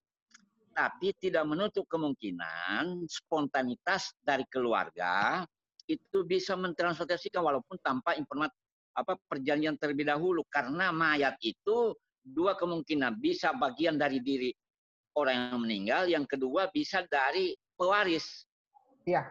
Tapi 0.78 1.10
tidak 1.18 1.42
menutup 1.50 1.90
kemungkinan 1.90 3.10
spontanitas 3.10 4.14
dari 4.22 4.46
keluarga 4.46 5.42
itu 5.90 6.22
bisa 6.22 6.54
mentransportasikan 6.54 7.42
walaupun 7.42 7.82
tanpa 7.82 8.14
informat 8.14 8.54
apa 8.98 9.14
perjanjian 9.30 9.78
terlebih 9.78 10.10
dahulu 10.10 10.42
karena 10.50 10.90
mayat 10.90 11.38
itu 11.46 11.94
dua 12.26 12.58
kemungkinan 12.58 13.22
bisa 13.22 13.54
bagian 13.54 13.96
dari 13.96 14.20
diri 14.20 14.50
orang 15.18 15.54
yang 15.54 15.62
meninggal, 15.62 16.04
yang 16.10 16.26
kedua 16.26 16.70
bisa 16.74 17.06
dari 17.06 17.54
pewaris. 17.78 18.46
Iya. 19.06 19.26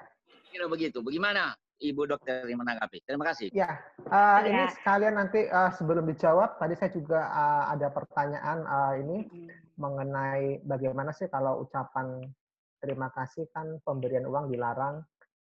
Kira 0.50 0.66
begitu. 0.66 1.02
Bagaimana? 1.02 1.54
Ibu 1.76 2.08
dokter 2.08 2.48
yang 2.48 2.64
menanggapi. 2.64 3.04
Terima 3.04 3.28
kasih. 3.28 3.52
Ya, 3.52 3.76
uh, 4.08 4.40
ya. 4.40 4.48
ini 4.48 4.62
sekalian 4.80 5.20
nanti 5.20 5.44
uh, 5.44 5.68
sebelum 5.76 6.08
dijawab, 6.08 6.56
tadi 6.56 6.72
saya 6.72 6.88
juga 6.88 7.28
uh, 7.28 7.68
ada 7.68 7.92
pertanyaan 7.92 8.64
uh, 8.64 8.96
ini 8.96 9.28
hmm. 9.28 9.76
mengenai 9.76 10.64
bagaimana 10.64 11.12
sih 11.12 11.28
kalau 11.28 11.68
ucapan 11.68 12.24
terima 12.80 13.12
kasih 13.12 13.44
kan 13.52 13.76
pemberian 13.84 14.24
uang 14.24 14.48
dilarang, 14.48 15.04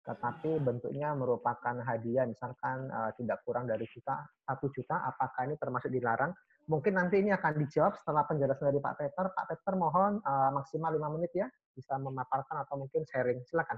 tetapi 0.01 0.57
bentuknya 0.57 1.13
merupakan 1.13 1.77
hadiah, 1.85 2.25
misalkan 2.25 2.89
uh, 2.89 3.13
tidak 3.13 3.45
kurang 3.45 3.69
dari 3.69 3.85
juta 3.85 4.17
satu 4.41 4.73
juta, 4.73 4.97
apakah 5.05 5.45
ini 5.45 5.55
termasuk 5.61 5.93
dilarang? 5.93 6.33
Mungkin 6.65 6.97
nanti 6.97 7.21
ini 7.21 7.29
akan 7.29 7.61
dijawab 7.61 7.93
setelah 8.01 8.25
penjelasan 8.25 8.69
dari 8.69 8.81
Pak 8.81 8.95
Peter. 8.97 9.25
Pak 9.29 9.45
Peter 9.49 9.73
mohon 9.77 10.17
uh, 10.25 10.49
maksimal 10.53 10.89
lima 10.93 11.09
menit 11.13 11.29
ya, 11.37 11.45
bisa 11.77 12.01
memaparkan 12.01 12.65
atau 12.65 12.81
mungkin 12.81 13.05
sharing. 13.05 13.45
Silakan 13.45 13.77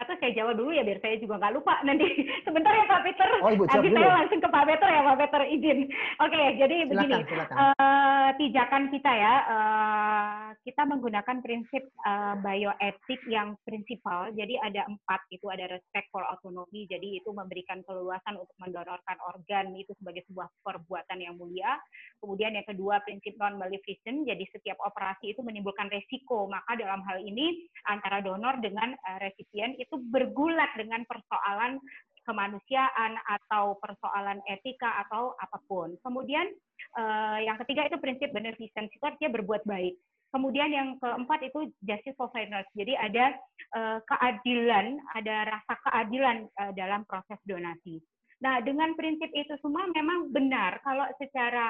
atau 0.00 0.16
saya 0.16 0.32
jawab 0.32 0.56
dulu 0.56 0.72
ya 0.72 0.82
biar 0.82 0.98
saya 1.04 1.20
juga 1.20 1.36
nggak 1.36 1.54
lupa. 1.54 1.74
Nanti 1.84 2.06
sebentar 2.46 2.72
ya 2.72 2.84
Pak 2.88 3.02
Peter. 3.04 3.28
Oh, 3.44 3.52
Ibu, 3.52 3.64
nanti 3.68 3.88
saya 3.92 4.12
langsung 4.16 4.40
ke 4.40 4.48
Pak 4.48 4.64
Peter 4.66 4.88
ya 4.88 5.00
Pak 5.04 5.18
Peter 5.20 5.42
izin. 5.46 5.78
Oke 6.20 6.32
okay, 6.32 6.46
jadi 6.56 6.76
silakan, 6.84 6.90
begini 6.90 7.18
silakan. 7.28 7.56
Uh, 7.56 8.28
pijakan 8.40 8.82
kita 8.90 9.12
ya 9.12 9.34
uh, 9.46 10.44
kita 10.66 10.82
menggunakan 10.88 11.36
prinsip 11.40 11.84
uh, 12.04 12.34
bioetik 12.40 13.20
yang 13.28 13.54
prinsipal. 13.62 14.32
Jadi 14.34 14.58
ada 14.58 14.88
empat 14.88 15.20
itu 15.30 15.46
ada 15.52 15.68
respect 15.68 16.08
for 16.10 16.24
autonomy. 16.26 16.88
Jadi 16.88 17.20
itu 17.22 17.30
memberikan 17.30 17.84
keluasan 17.84 18.40
untuk 18.40 18.56
mendonorkan 18.56 19.16
organ 19.28 19.76
itu 19.76 19.92
sebagai 20.00 20.24
sebuah 20.32 20.48
perbuatan 20.64 21.18
yang 21.20 21.38
mulia. 21.38 21.76
Kemudian 22.18 22.56
yang 22.56 22.66
kedua 22.66 23.00
prinsip 23.06 23.36
non 23.38 23.60
maleficent 23.60 24.26
jadi 24.26 24.44
setiap 24.50 24.80
operasi 24.82 25.36
itu 25.36 25.40
menimbulkan 25.40 25.88
resiko. 25.92 26.48
Maka 26.50 26.74
dalam 26.76 27.04
hal 27.06 27.22
ini 27.22 27.68
antara 27.88 28.24
donor 28.24 28.58
dengan 28.58 28.92
uh, 28.96 29.18
resipien 29.22 29.76
itu 29.78 29.89
itu 29.90 29.98
bergulat 30.14 30.70
dengan 30.78 31.02
persoalan 31.10 31.82
kemanusiaan 32.22 33.18
atau 33.26 33.74
persoalan 33.82 34.38
etika 34.46 35.02
atau 35.02 35.34
apa 35.42 35.58
pun. 35.66 35.98
Kemudian 36.06 36.46
uh, 36.94 37.42
yang 37.42 37.58
ketiga 37.66 37.90
itu 37.90 37.98
prinsip 37.98 38.30
beneficence 38.30 38.94
itu 38.94 39.02
artinya 39.02 39.34
berbuat 39.34 39.66
baik. 39.66 39.98
Kemudian 40.30 40.70
yang 40.70 40.88
keempat 41.02 41.42
itu 41.42 41.74
justice 41.82 42.14
for 42.14 42.30
fairness. 42.30 42.62
Jadi 42.78 42.94
ada 42.94 43.34
uh, 43.74 43.98
keadilan, 44.06 45.02
ada 45.18 45.58
rasa 45.58 45.74
keadilan 45.90 46.46
uh, 46.54 46.70
dalam 46.78 47.02
proses 47.02 47.40
donasi. 47.42 47.98
Nah, 48.40 48.62
dengan 48.62 48.94
prinsip 48.94 49.28
itu 49.34 49.52
semua 49.58 49.90
memang 49.90 50.30
benar 50.30 50.78
kalau 50.86 51.04
secara 51.18 51.68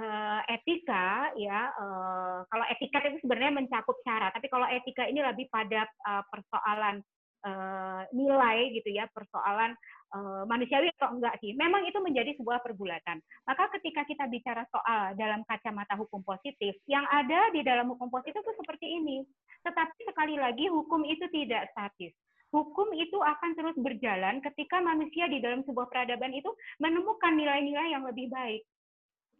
uh, 0.00 0.40
etika 0.48 1.30
ya 1.38 1.70
uh, 1.76 2.40
kalau 2.48 2.64
etika 2.72 2.98
itu 3.04 3.20
sebenarnya 3.22 3.62
mencakup 3.62 4.00
cara, 4.02 4.32
tapi 4.32 4.48
kalau 4.48 4.66
etika 4.66 5.06
ini 5.06 5.20
lebih 5.22 5.46
pada 5.52 5.86
uh, 6.08 6.24
persoalan 6.32 7.04
uh, 7.44 8.02
nilai 8.12 8.72
gitu 8.76 8.90
ya 8.92 9.08
persoalan 9.10 9.72
uh, 10.14 10.42
manusiawi 10.46 10.90
atau 10.96 11.14
enggak 11.16 11.38
sih. 11.40 11.54
Memang 11.56 11.86
itu 11.86 11.98
menjadi 12.02 12.36
sebuah 12.36 12.60
pergulatan. 12.64 13.20
Maka 13.46 13.70
ketika 13.78 14.04
kita 14.04 14.26
bicara 14.26 14.66
soal 14.68 15.14
dalam 15.16 15.42
kacamata 15.46 15.94
hukum 15.96 16.20
positif, 16.24 16.76
yang 16.86 17.04
ada 17.08 17.50
di 17.54 17.64
dalam 17.64 17.90
hukum 17.92 18.10
positif 18.12 18.40
itu 18.40 18.54
seperti 18.60 18.86
ini. 18.86 19.24
Tetapi 19.64 20.08
sekali 20.08 20.34
lagi 20.40 20.66
hukum 20.68 21.04
itu 21.04 21.26
tidak 21.32 21.68
statis. 21.72 22.12
Hukum 22.50 22.90
itu 22.98 23.14
akan 23.14 23.54
terus 23.54 23.78
berjalan 23.78 24.42
ketika 24.42 24.82
manusia 24.82 25.30
di 25.30 25.38
dalam 25.38 25.62
sebuah 25.62 25.86
peradaban 25.86 26.34
itu 26.34 26.50
menemukan 26.82 27.38
nilai-nilai 27.38 27.94
yang 27.94 28.02
lebih 28.02 28.26
baik. 28.26 28.66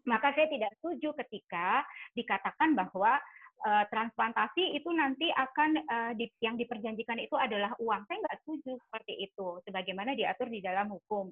Maka 0.06 0.32
saya 0.32 0.48
tidak 0.48 0.72
setuju 0.78 1.12
ketika 1.24 1.84
dikatakan 2.16 2.72
bahwa 2.72 3.20
uh, 3.64 3.84
transplantasi 3.88 4.76
itu 4.76 4.90
nanti 4.92 5.28
akan 5.32 5.70
uh, 5.84 6.12
di, 6.16 6.28
yang 6.40 6.56
diperjanjikan 6.56 7.20
itu 7.20 7.36
adalah 7.36 7.72
uang. 7.78 8.04
Saya 8.08 8.20
nggak 8.24 8.38
setuju 8.44 8.76
seperti 8.88 9.14
itu, 9.24 9.60
sebagaimana 9.68 10.16
diatur 10.16 10.48
di 10.48 10.60
dalam 10.64 10.88
hukum. 10.88 11.28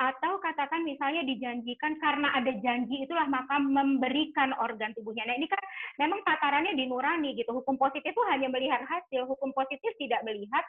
Atau 0.00 0.40
katakan 0.40 0.84
misalnya 0.84 1.24
dijanjikan 1.24 1.96
karena 2.00 2.32
ada 2.36 2.52
janji 2.60 3.04
itulah 3.04 3.28
maka 3.28 3.56
memberikan 3.60 4.52
organ 4.60 4.92
tubuhnya. 4.96 5.28
Nah 5.28 5.36
ini 5.36 5.48
kan 5.48 5.62
memang 6.00 6.20
tatarannya 6.24 6.76
dinurani 6.76 7.36
gitu. 7.36 7.52
Hukum 7.52 7.76
positif 7.76 8.12
itu 8.12 8.22
hanya 8.28 8.48
melihat 8.48 8.84
hasil. 8.84 9.28
Hukum 9.28 9.52
positif 9.52 9.92
tidak 10.00 10.24
melihat 10.24 10.64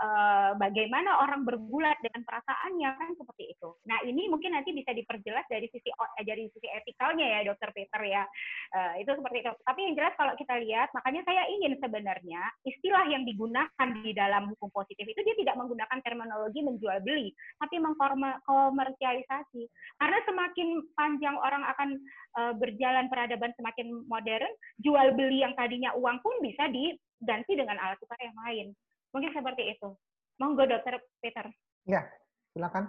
uh, 0.00 0.56
bagaimana 0.56 1.20
orang 1.20 1.44
bergulat 1.44 1.98
dengan 2.00 2.24
perasaannya 2.24 2.90
kan 2.96 3.10
seperti 3.18 3.52
itu. 3.52 3.68
Nah 3.84 3.98
ini 4.06 4.30
mungkin 4.32 4.56
nanti 4.56 4.72
bisa 4.72 4.94
diperjelas 4.96 5.44
dari 5.50 5.68
sisi 5.68 5.90
dari 6.24 6.48
sisi 6.54 6.68
etikalnya 6.70 7.26
ya, 7.26 7.40
Dokter 7.52 7.70
Peter 7.76 8.00
ya. 8.04 8.24
Uh, 8.72 8.94
itu 9.02 9.10
seperti 9.12 9.44
itu. 9.44 9.50
Tapi 9.66 9.80
yang 9.84 9.94
jelas 9.98 10.14
kalau 10.16 10.32
kita 10.38 10.54
lihat, 10.62 10.88
makanya 10.96 11.22
saya 11.28 11.42
ingin 11.52 11.76
sebenarnya 11.76 12.42
istilah 12.64 13.04
yang 13.10 13.26
digunakan 13.28 13.88
di 14.00 14.12
dalam 14.16 14.48
hukum 14.56 14.70
positif 14.72 15.04
itu 15.04 15.20
dia 15.20 15.36
tidak 15.36 15.58
menggunakan 15.60 15.98
terminologi 16.00 16.60
menjual 16.64 16.98
beli, 17.04 17.34
tapi 17.60 17.76
mengkomersialisasi. 17.82 19.62
Karena 20.00 20.18
semakin 20.24 20.68
panjang 20.96 21.36
orang 21.36 21.64
akan 21.68 21.88
berjalan 22.56 23.12
peradaban 23.12 23.52
semakin 23.60 23.92
modern, 24.08 24.48
jual 24.80 25.12
beli 25.12 25.44
yang 25.44 25.52
tadinya 25.52 25.92
uang 25.92 26.16
pun 26.24 26.32
bisa 26.40 26.64
diganti 26.72 27.52
dengan 27.52 27.76
alat 27.76 28.00
tukar 28.00 28.16
yang 28.24 28.36
lain. 28.48 28.66
Mungkin 29.12 29.30
seperti 29.36 29.62
itu. 29.76 29.88
Monggo 30.40 30.64
Dokter 30.64 30.96
Peter. 31.20 31.44
Ya, 31.84 32.08
silakan. 32.56 32.88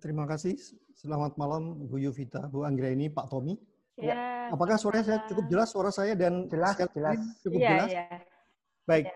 Terima 0.00 0.24
kasih. 0.24 0.56
Selamat 0.96 1.36
malam 1.36 1.84
Bu 1.90 2.00
Yuvita, 2.00 2.48
Bu 2.48 2.64
Anggreni, 2.64 3.12
Pak 3.12 3.28
Tommy. 3.28 3.58
Ya. 4.00 4.48
Apakah 4.50 4.78
suara 4.78 5.04
saya 5.04 5.22
cukup 5.28 5.46
jelas 5.50 5.68
suara 5.70 5.90
saya 5.92 6.16
dan 6.18 6.50
jelas 6.50 6.74
jelas 6.94 7.18
cukup 7.44 7.60
ya, 7.60 7.70
jelas? 7.70 7.88
Ya. 7.92 8.06
Baik. 8.88 9.06
Ya. 9.06 9.14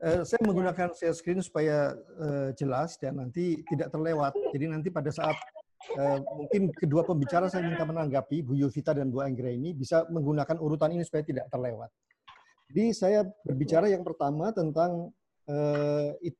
Uh, 0.00 0.22
saya 0.24 0.40
menggunakan 0.48 0.88
share 0.96 1.12
screen 1.12 1.44
supaya 1.44 1.92
uh, 2.16 2.48
jelas 2.56 2.96
dan 3.00 3.20
nanti 3.20 3.60
tidak 3.68 3.92
terlewat. 3.92 4.32
Jadi 4.52 4.64
nanti 4.64 4.88
pada 4.88 5.12
saat 5.12 5.36
uh, 5.96 6.18
mungkin 6.36 6.72
kedua 6.72 7.04
pembicara 7.04 7.52
saya 7.52 7.68
minta 7.68 7.84
menanggapi 7.84 8.40
Bu 8.40 8.56
Yovita 8.56 8.96
dan 8.96 9.12
Bu 9.12 9.20
Anggra 9.20 9.52
ini 9.52 9.76
bisa 9.76 10.08
menggunakan 10.08 10.56
urutan 10.56 10.92
ini 10.96 11.04
supaya 11.04 11.20
tidak 11.24 11.52
terlewat. 11.52 11.92
Jadi 12.70 12.84
saya 12.96 13.20
berbicara 13.44 13.90
yang 13.92 14.06
pertama 14.06 14.54
tentang 14.54 15.10
it, 16.22 16.36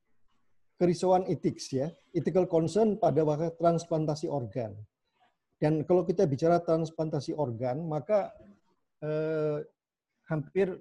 kerisauan 0.80 1.28
etik 1.28 1.60
ya, 1.68 1.92
ethical 2.16 2.48
concern 2.48 2.96
pada 2.96 3.20
waktu 3.20 3.52
transplantasi 3.60 4.30
organ. 4.30 4.72
Dan 5.60 5.84
kalau 5.84 6.08
kita 6.08 6.24
bicara 6.24 6.56
transplantasi 6.64 7.36
organ, 7.36 7.84
maka 7.84 8.32
eh, 9.04 9.60
hampir 10.24 10.72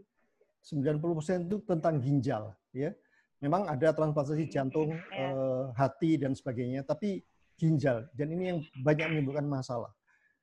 90% 0.63 1.51
itu 1.51 1.57
tentang 1.67 1.99
ginjal. 1.99 2.55
Ya, 2.71 2.95
Memang 3.39 3.71
ada 3.71 3.95
transplantasi 3.95 4.51
jantung, 4.51 4.91
eh, 4.95 5.63
hati, 5.80 6.19
dan 6.19 6.36
sebagainya, 6.36 6.84
tapi 6.84 7.23
ginjal. 7.55 8.07
Dan 8.11 8.36
ini 8.36 8.43
yang 8.55 8.59
banyak 8.84 9.07
menimbulkan 9.15 9.47
masalah. 9.47 9.91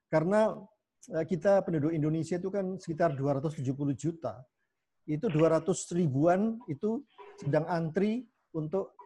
Karena 0.08 0.56
eh, 1.12 1.24
kita 1.28 1.60
penduduk 1.64 1.92
Indonesia 1.92 2.40
itu 2.40 2.48
kan 2.48 2.80
sekitar 2.80 3.12
270 3.12 3.96
juta. 3.96 4.40
Itu 5.04 5.28
200 5.28 5.92
ribuan 5.92 6.60
itu 6.68 7.04
sedang 7.40 7.64
antri 7.68 8.24
untuk 8.56 8.96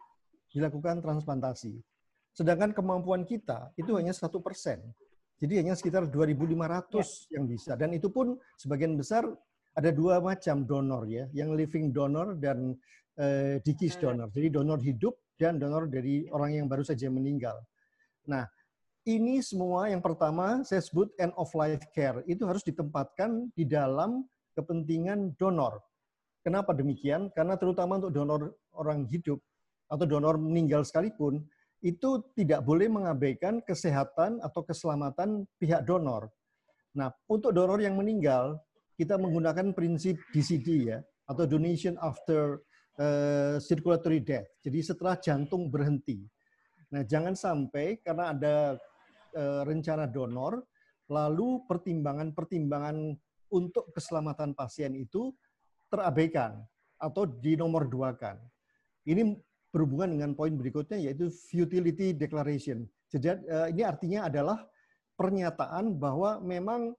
dilakukan 0.51 0.99
transplantasi. 1.03 1.79
Sedangkan 2.31 2.71
kemampuan 2.71 3.27
kita 3.27 3.75
itu 3.75 3.91
hanya 3.99 4.15
satu 4.15 4.39
persen. 4.39 4.79
Jadi 5.41 5.57
hanya 5.57 5.73
sekitar 5.73 6.05
2.500 6.05 6.37
ya. 6.93 7.03
yang 7.35 7.45
bisa. 7.49 7.73
Dan 7.73 7.97
itu 7.97 8.13
pun 8.13 8.37
sebagian 8.61 8.93
besar 8.93 9.25
ada 9.71 9.89
dua 9.89 10.19
macam 10.19 10.67
donor 10.67 11.07
ya, 11.07 11.25
yang 11.31 11.55
living 11.55 11.95
donor 11.95 12.35
dan 12.37 12.75
uh, 13.17 13.57
deceased 13.63 13.99
hmm. 13.99 14.05
donor. 14.05 14.27
Jadi 14.35 14.47
donor 14.51 14.79
hidup 14.83 15.15
dan 15.39 15.57
donor 15.57 15.89
dari 15.89 16.27
orang 16.29 16.61
yang 16.61 16.67
baru 16.69 16.85
saja 16.85 17.09
meninggal. 17.09 17.57
Nah, 18.29 18.45
ini 19.07 19.41
semua 19.41 19.89
yang 19.89 20.03
pertama 20.03 20.61
saya 20.61 20.83
sebut 20.83 21.09
end 21.17 21.33
of 21.33 21.49
life 21.57 21.81
care 21.89 22.21
itu 22.29 22.45
harus 22.45 22.61
ditempatkan 22.61 23.49
di 23.57 23.65
dalam 23.65 24.21
kepentingan 24.53 25.33
donor. 25.41 25.81
Kenapa 26.41 26.73
demikian? 26.73 27.29
Karena 27.33 27.53
terutama 27.53 28.01
untuk 28.01 28.13
donor 28.13 28.57
orang 28.73 29.05
hidup 29.05 29.37
atau 29.85 30.05
donor 30.09 30.41
meninggal 30.41 30.81
sekalipun, 30.81 31.45
itu 31.81 32.21
tidak 32.37 32.61
boleh 32.61 32.89
mengabaikan 32.89 33.61
kesehatan 33.61 34.41
atau 34.41 34.61
keselamatan 34.61 35.45
pihak 35.57 35.85
donor. 35.85 36.29
Nah, 36.93 37.09
untuk 37.25 37.53
donor 37.53 37.81
yang 37.81 37.97
meninggal, 37.97 38.57
kita 38.97 39.17
menggunakan 39.17 39.73
prinsip 39.73 40.17
DCD 40.29 40.93
ya, 40.93 40.99
atau 41.25 41.45
donation 41.49 41.97
after 42.01 42.61
uh, 43.01 43.57
circulatory 43.57 44.21
death. 44.21 44.45
Jadi 44.61 44.79
setelah 44.85 45.17
jantung 45.17 45.69
berhenti. 45.73 46.21
Nah, 46.93 47.01
jangan 47.01 47.33
sampai 47.33 47.97
karena 48.03 48.35
ada 48.35 48.55
uh, 49.33 49.61
rencana 49.65 50.05
donor, 50.05 50.61
lalu 51.09 51.65
pertimbangan-pertimbangan 51.65 53.15
untuk 53.51 53.91
keselamatan 53.91 54.55
pasien 54.55 54.95
itu 54.95 55.33
terabaikan 55.91 56.63
atau 56.95 57.27
dinomor 57.27 57.91
duakan. 57.91 58.39
Ini 59.03 59.35
berhubungan 59.71 60.15
dengan 60.15 60.31
poin 60.31 60.55
berikutnya 60.55 60.99
yaitu 60.99 61.27
futility 61.27 62.15
declaration. 62.15 62.87
Jadi 63.11 63.27
uh, 63.51 63.67
ini 63.67 63.83
artinya 63.83 64.31
adalah 64.31 64.63
pernyataan 65.19 65.99
bahwa 65.99 66.39
memang 66.39 66.95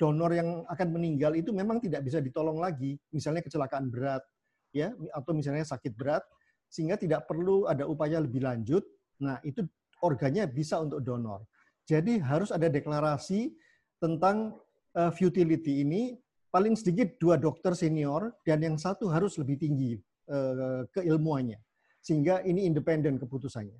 donor 0.00 0.32
yang 0.32 0.64
akan 0.64 0.88
meninggal 0.96 1.36
itu 1.36 1.52
memang 1.52 1.78
tidak 1.78 2.08
bisa 2.08 2.18
ditolong 2.24 2.56
lagi, 2.56 2.96
misalnya 3.12 3.44
kecelakaan 3.44 3.92
berat 3.92 4.24
ya 4.72 4.96
atau 5.12 5.36
misalnya 5.36 5.66
sakit 5.68 5.92
berat 5.92 6.24
sehingga 6.70 6.96
tidak 6.96 7.26
perlu 7.26 7.68
ada 7.68 7.84
upaya 7.84 8.22
lebih 8.22 8.46
lanjut. 8.46 8.86
Nah, 9.20 9.36
itu 9.44 9.66
organnya 10.00 10.48
bisa 10.48 10.80
untuk 10.80 11.04
donor. 11.04 11.44
Jadi 11.84 12.22
harus 12.22 12.54
ada 12.54 12.70
deklarasi 12.70 13.52
tentang 14.00 14.56
uh, 14.96 15.10
futility 15.12 15.84
ini 15.84 16.16
paling 16.50 16.74
sedikit 16.74 17.14
dua 17.16 17.38
dokter 17.38 17.72
senior 17.78 18.34
dan 18.42 18.60
yang 18.60 18.76
satu 18.76 19.06
harus 19.08 19.38
lebih 19.38 19.56
tinggi 19.56 19.96
uh, 20.30 20.84
keilmuannya 20.90 21.58
sehingga 22.02 22.42
ini 22.42 22.66
independen 22.66 23.20
keputusannya. 23.20 23.76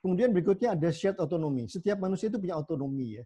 Kemudian 0.00 0.30
berikutnya 0.30 0.78
ada 0.78 0.88
shared 0.94 1.18
autonomy. 1.18 1.66
Setiap 1.66 1.98
manusia 1.98 2.30
itu 2.30 2.38
punya 2.38 2.54
otonomi 2.54 3.18
ya. 3.18 3.24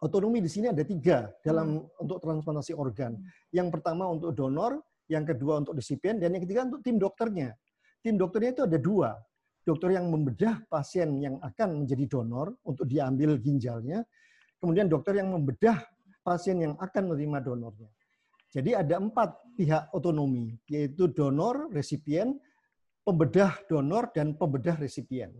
Otonomi 0.00 0.40
di 0.40 0.50
sini 0.50 0.72
ada 0.72 0.82
tiga 0.82 1.30
dalam 1.44 1.86
hmm. 1.86 2.02
untuk 2.02 2.18
transplantasi 2.24 2.72
organ. 2.74 3.20
Yang 3.54 3.68
pertama 3.78 4.10
untuk 4.10 4.32
donor, 4.34 4.80
yang 5.06 5.22
kedua 5.28 5.60
untuk 5.60 5.76
resipien, 5.76 6.18
dan 6.18 6.34
yang 6.34 6.42
ketiga 6.42 6.66
untuk 6.66 6.82
tim 6.82 6.96
dokternya. 6.98 7.54
Tim 8.00 8.16
dokternya 8.16 8.50
itu 8.56 8.62
ada 8.64 8.78
dua. 8.80 9.10
Dokter 9.60 9.92
yang 9.92 10.08
membedah 10.08 10.64
pasien 10.72 11.20
yang 11.20 11.36
akan 11.44 11.84
menjadi 11.84 12.04
donor 12.08 12.56
untuk 12.64 12.88
diambil 12.88 13.36
ginjalnya. 13.36 14.02
Kemudian 14.56 14.88
dokter 14.88 15.20
yang 15.20 15.30
membedah 15.36 15.84
pasien 16.24 16.58
yang 16.58 16.74
akan 16.80 17.12
menerima 17.12 17.38
donornya. 17.44 17.90
Jadi 18.50 18.74
ada 18.74 18.98
empat 18.98 19.30
pihak 19.54 19.94
otonomi, 19.94 20.58
yaitu 20.66 21.06
donor, 21.06 21.70
resipien, 21.70 22.34
pembedah 23.06 23.54
donor 23.70 24.10
dan 24.10 24.34
pembedah 24.34 24.74
resipien. 24.74 25.30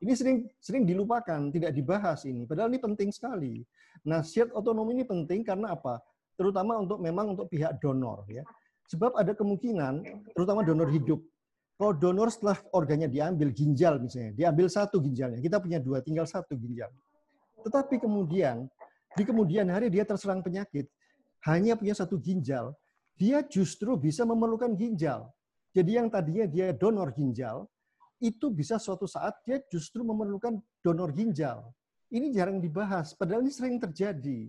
Ini 0.00 0.12
sering 0.16 0.36
sering 0.56 0.84
dilupakan, 0.88 1.52
tidak 1.52 1.76
dibahas 1.76 2.24
ini. 2.24 2.48
Padahal 2.48 2.72
ini 2.72 2.80
penting 2.80 3.08
sekali. 3.12 3.60
Nah, 4.08 4.24
shared 4.24 4.52
otonomi 4.52 4.96
ini 4.96 5.04
penting 5.04 5.44
karena 5.44 5.76
apa? 5.76 6.00
Terutama 6.36 6.80
untuk 6.80 7.00
memang 7.00 7.36
untuk 7.36 7.52
pihak 7.52 7.80
donor 7.80 8.24
ya. 8.28 8.44
Sebab 8.88 9.16
ada 9.16 9.32
kemungkinan, 9.32 10.04
terutama 10.36 10.60
donor 10.60 10.88
hidup. 10.92 11.20
Kalau 11.74 11.92
donor 11.96 12.28
setelah 12.30 12.60
organnya 12.70 13.08
diambil 13.10 13.50
ginjal 13.50 13.98
misalnya, 13.98 14.32
diambil 14.36 14.70
satu 14.70 15.00
ginjalnya, 15.02 15.40
kita 15.42 15.58
punya 15.58 15.82
dua, 15.82 16.04
tinggal 16.04 16.28
satu 16.28 16.54
ginjal. 16.54 16.92
Tetapi 17.64 17.98
kemudian 17.98 18.68
di 19.16 19.22
kemudian 19.24 19.66
hari 19.72 19.88
dia 19.90 20.04
terserang 20.06 20.44
penyakit, 20.44 20.86
hanya 21.44 21.76
punya 21.76 21.92
satu 21.92 22.16
ginjal, 22.16 22.72
dia 23.14 23.44
justru 23.44 23.94
bisa 24.00 24.24
memerlukan 24.24 24.72
ginjal. 24.74 25.28
Jadi 25.74 25.98
yang 25.98 26.08
tadinya 26.08 26.46
dia 26.48 26.72
donor 26.72 27.12
ginjal, 27.12 27.68
itu 28.22 28.48
bisa 28.48 28.80
suatu 28.80 29.04
saat 29.04 29.36
dia 29.44 29.60
justru 29.68 30.00
memerlukan 30.06 30.56
donor 30.80 31.12
ginjal. 31.12 31.68
Ini 32.08 32.30
jarang 32.30 32.62
dibahas, 32.62 33.12
padahal 33.12 33.42
ini 33.42 33.52
sering 33.52 33.76
terjadi. 33.76 34.48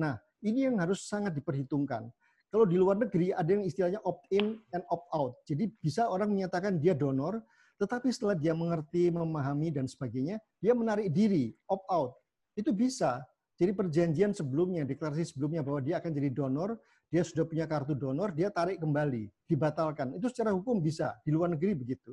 Nah, 0.00 0.18
ini 0.42 0.66
yang 0.66 0.80
harus 0.80 1.06
sangat 1.06 1.36
diperhitungkan. 1.36 2.08
Kalau 2.48 2.66
di 2.66 2.78
luar 2.78 2.98
negeri 2.98 3.34
ada 3.34 3.50
yang 3.50 3.66
istilahnya 3.66 3.98
opt-in 4.06 4.58
and 4.70 4.84
opt-out. 4.90 5.42
Jadi 5.42 5.70
bisa 5.82 6.06
orang 6.06 6.30
menyatakan 6.30 6.78
dia 6.78 6.94
donor, 6.94 7.42
Tetapi 7.74 8.06
setelah 8.14 8.38
dia 8.38 8.54
mengerti, 8.54 9.10
memahami 9.10 9.74
dan 9.74 9.90
sebagainya, 9.90 10.38
dia 10.62 10.72
menarik 10.78 11.10
diri, 11.10 11.50
opt 11.66 11.86
out. 11.90 12.12
Itu 12.54 12.70
bisa. 12.70 13.18
Jadi 13.54 13.70
perjanjian 13.70 14.34
sebelumnya, 14.34 14.82
deklarasi 14.82 15.30
sebelumnya 15.30 15.62
bahwa 15.62 15.78
dia 15.78 16.02
akan 16.02 16.10
jadi 16.10 16.30
donor, 16.34 16.74
dia 17.06 17.22
sudah 17.22 17.46
punya 17.46 17.70
kartu 17.70 17.94
donor, 17.94 18.34
dia 18.34 18.50
tarik 18.50 18.82
kembali, 18.82 19.30
dibatalkan. 19.46 20.18
Itu 20.18 20.26
secara 20.26 20.50
hukum 20.50 20.82
bisa, 20.82 21.14
di 21.22 21.30
luar 21.30 21.54
negeri 21.54 21.78
begitu. 21.78 22.10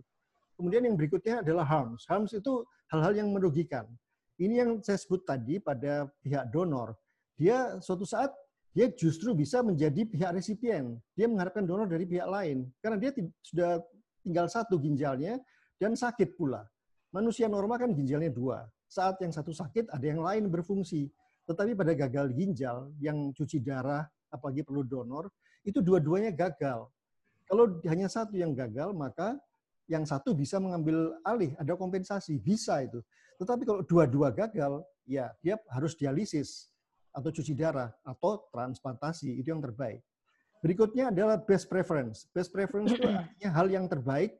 Kemudian 0.53 0.85
yang 0.85 0.93
berikutnya 0.93 1.41
adalah 1.41 1.65
harms. 1.65 2.05
Harms 2.05 2.37
itu 2.37 2.61
hal-hal 2.93 3.17
yang 3.17 3.33
merugikan. 3.33 3.89
Ini 4.37 4.53
yang 4.61 4.71
saya 4.85 5.01
sebut 5.01 5.25
tadi 5.25 5.57
pada 5.57 6.05
pihak 6.21 6.53
donor. 6.53 6.93
Dia 7.33 7.81
suatu 7.81 8.05
saat 8.05 8.29
dia 8.71 8.87
justru 8.93 9.33
bisa 9.33 9.59
menjadi 9.65 10.05
pihak 10.05 10.31
resipien. 10.37 11.01
Dia 11.17 11.25
mengharapkan 11.25 11.65
donor 11.65 11.89
dari 11.89 12.05
pihak 12.05 12.29
lain 12.29 12.69
karena 12.79 12.97
dia 13.01 13.11
sudah 13.41 13.81
tinggal 14.21 14.45
satu 14.47 14.77
ginjalnya 14.77 15.41
dan 15.81 15.97
sakit 15.97 16.37
pula. 16.37 16.63
Manusia 17.11 17.51
normal 17.51 17.81
kan 17.81 17.91
ginjalnya 17.91 18.31
dua. 18.31 18.63
Saat 18.87 19.19
yang 19.23 19.33
satu 19.35 19.51
sakit, 19.51 19.91
ada 19.91 20.05
yang 20.05 20.23
lain 20.23 20.47
berfungsi. 20.47 21.11
Tetapi 21.49 21.73
pada 21.73 21.93
gagal 21.97 22.31
ginjal 22.33 22.91
yang 23.01 23.33
cuci 23.33 23.61
darah, 23.61 24.05
apalagi 24.29 24.61
perlu 24.61 24.85
donor, 24.85 25.29
itu 25.65 25.81
dua-duanya 25.81 26.33
gagal. 26.33 26.89
Kalau 27.45 27.65
hanya 27.85 28.07
satu 28.07 28.37
yang 28.37 28.55
gagal, 28.55 28.95
maka 28.95 29.35
yang 29.91 30.07
satu 30.07 30.31
bisa 30.31 30.55
mengambil 30.61 31.19
alih, 31.27 31.51
ada 31.59 31.75
kompensasi, 31.75 32.39
bisa 32.39 32.79
itu. 32.79 33.03
Tetapi 33.41 33.67
kalau 33.67 33.81
dua-dua 33.83 34.31
gagal, 34.31 34.85
ya 35.03 35.33
dia 35.43 35.59
harus 35.67 35.97
dialisis 35.99 36.71
atau 37.11 37.27
cuci 37.27 37.51
darah 37.57 37.91
atau 38.07 38.47
transplantasi, 38.55 39.35
itu 39.35 39.51
yang 39.51 39.59
terbaik. 39.59 39.99
Berikutnya 40.61 41.09
adalah 41.09 41.41
best 41.41 41.67
preference. 41.67 42.29
Best 42.31 42.53
preference 42.53 42.93
itu 42.95 43.03
artinya 43.11 43.49
hal 43.51 43.67
yang 43.67 43.85
terbaik 43.89 44.37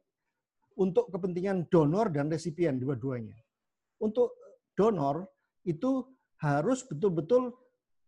untuk 0.77 1.09
kepentingan 1.11 1.67
donor 1.67 2.07
dan 2.13 2.31
resipien 2.31 2.79
dua-duanya. 2.79 3.35
Untuk 3.99 4.31
donor 4.77 5.27
itu 5.67 6.05
harus 6.41 6.81
betul-betul 6.81 7.53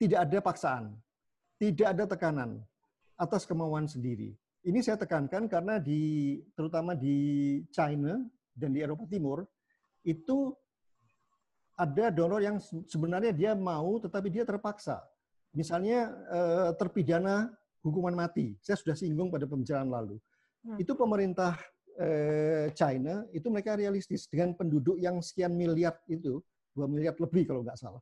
tidak 0.02 0.26
ada 0.26 0.40
paksaan, 0.42 0.84
tidak 1.62 1.88
ada 1.94 2.04
tekanan 2.10 2.50
atas 3.14 3.46
kemauan 3.46 3.86
sendiri. 3.86 4.34
Ini 4.66 4.80
saya 4.82 4.98
tekankan 4.98 5.46
karena 5.46 5.78
di 5.78 6.42
terutama 6.58 6.98
di 6.98 7.62
China 7.70 8.18
dan 8.58 8.74
di 8.74 8.82
Eropa 8.82 9.06
Timur 9.06 9.46
itu 10.02 10.50
ada 11.78 12.10
donor 12.10 12.42
yang 12.42 12.58
sebenarnya 12.90 13.32
dia 13.36 13.52
mau 13.54 14.02
tetapi 14.02 14.34
dia 14.34 14.44
terpaksa. 14.48 15.04
Misalnya 15.54 16.10
eh, 16.10 16.70
terpidana 16.74 17.54
hukuman 17.86 18.18
mati. 18.18 18.58
Saya 18.66 18.80
sudah 18.82 18.98
singgung 18.98 19.30
pada 19.30 19.46
pembicaraan 19.46 19.92
lalu. 19.94 20.18
Hmm. 20.66 20.80
Itu 20.82 20.98
pemerintah 20.98 21.60
eh, 22.00 22.74
China 22.74 23.28
itu 23.30 23.46
mereka 23.54 23.78
realistis 23.78 24.26
dengan 24.26 24.58
penduduk 24.58 24.98
yang 24.98 25.22
sekian 25.22 25.54
miliar 25.54 26.00
itu, 26.10 26.42
dua 26.74 26.90
miliar 26.90 27.14
lebih 27.20 27.46
kalau 27.46 27.62
nggak 27.62 27.78
salah 27.78 28.02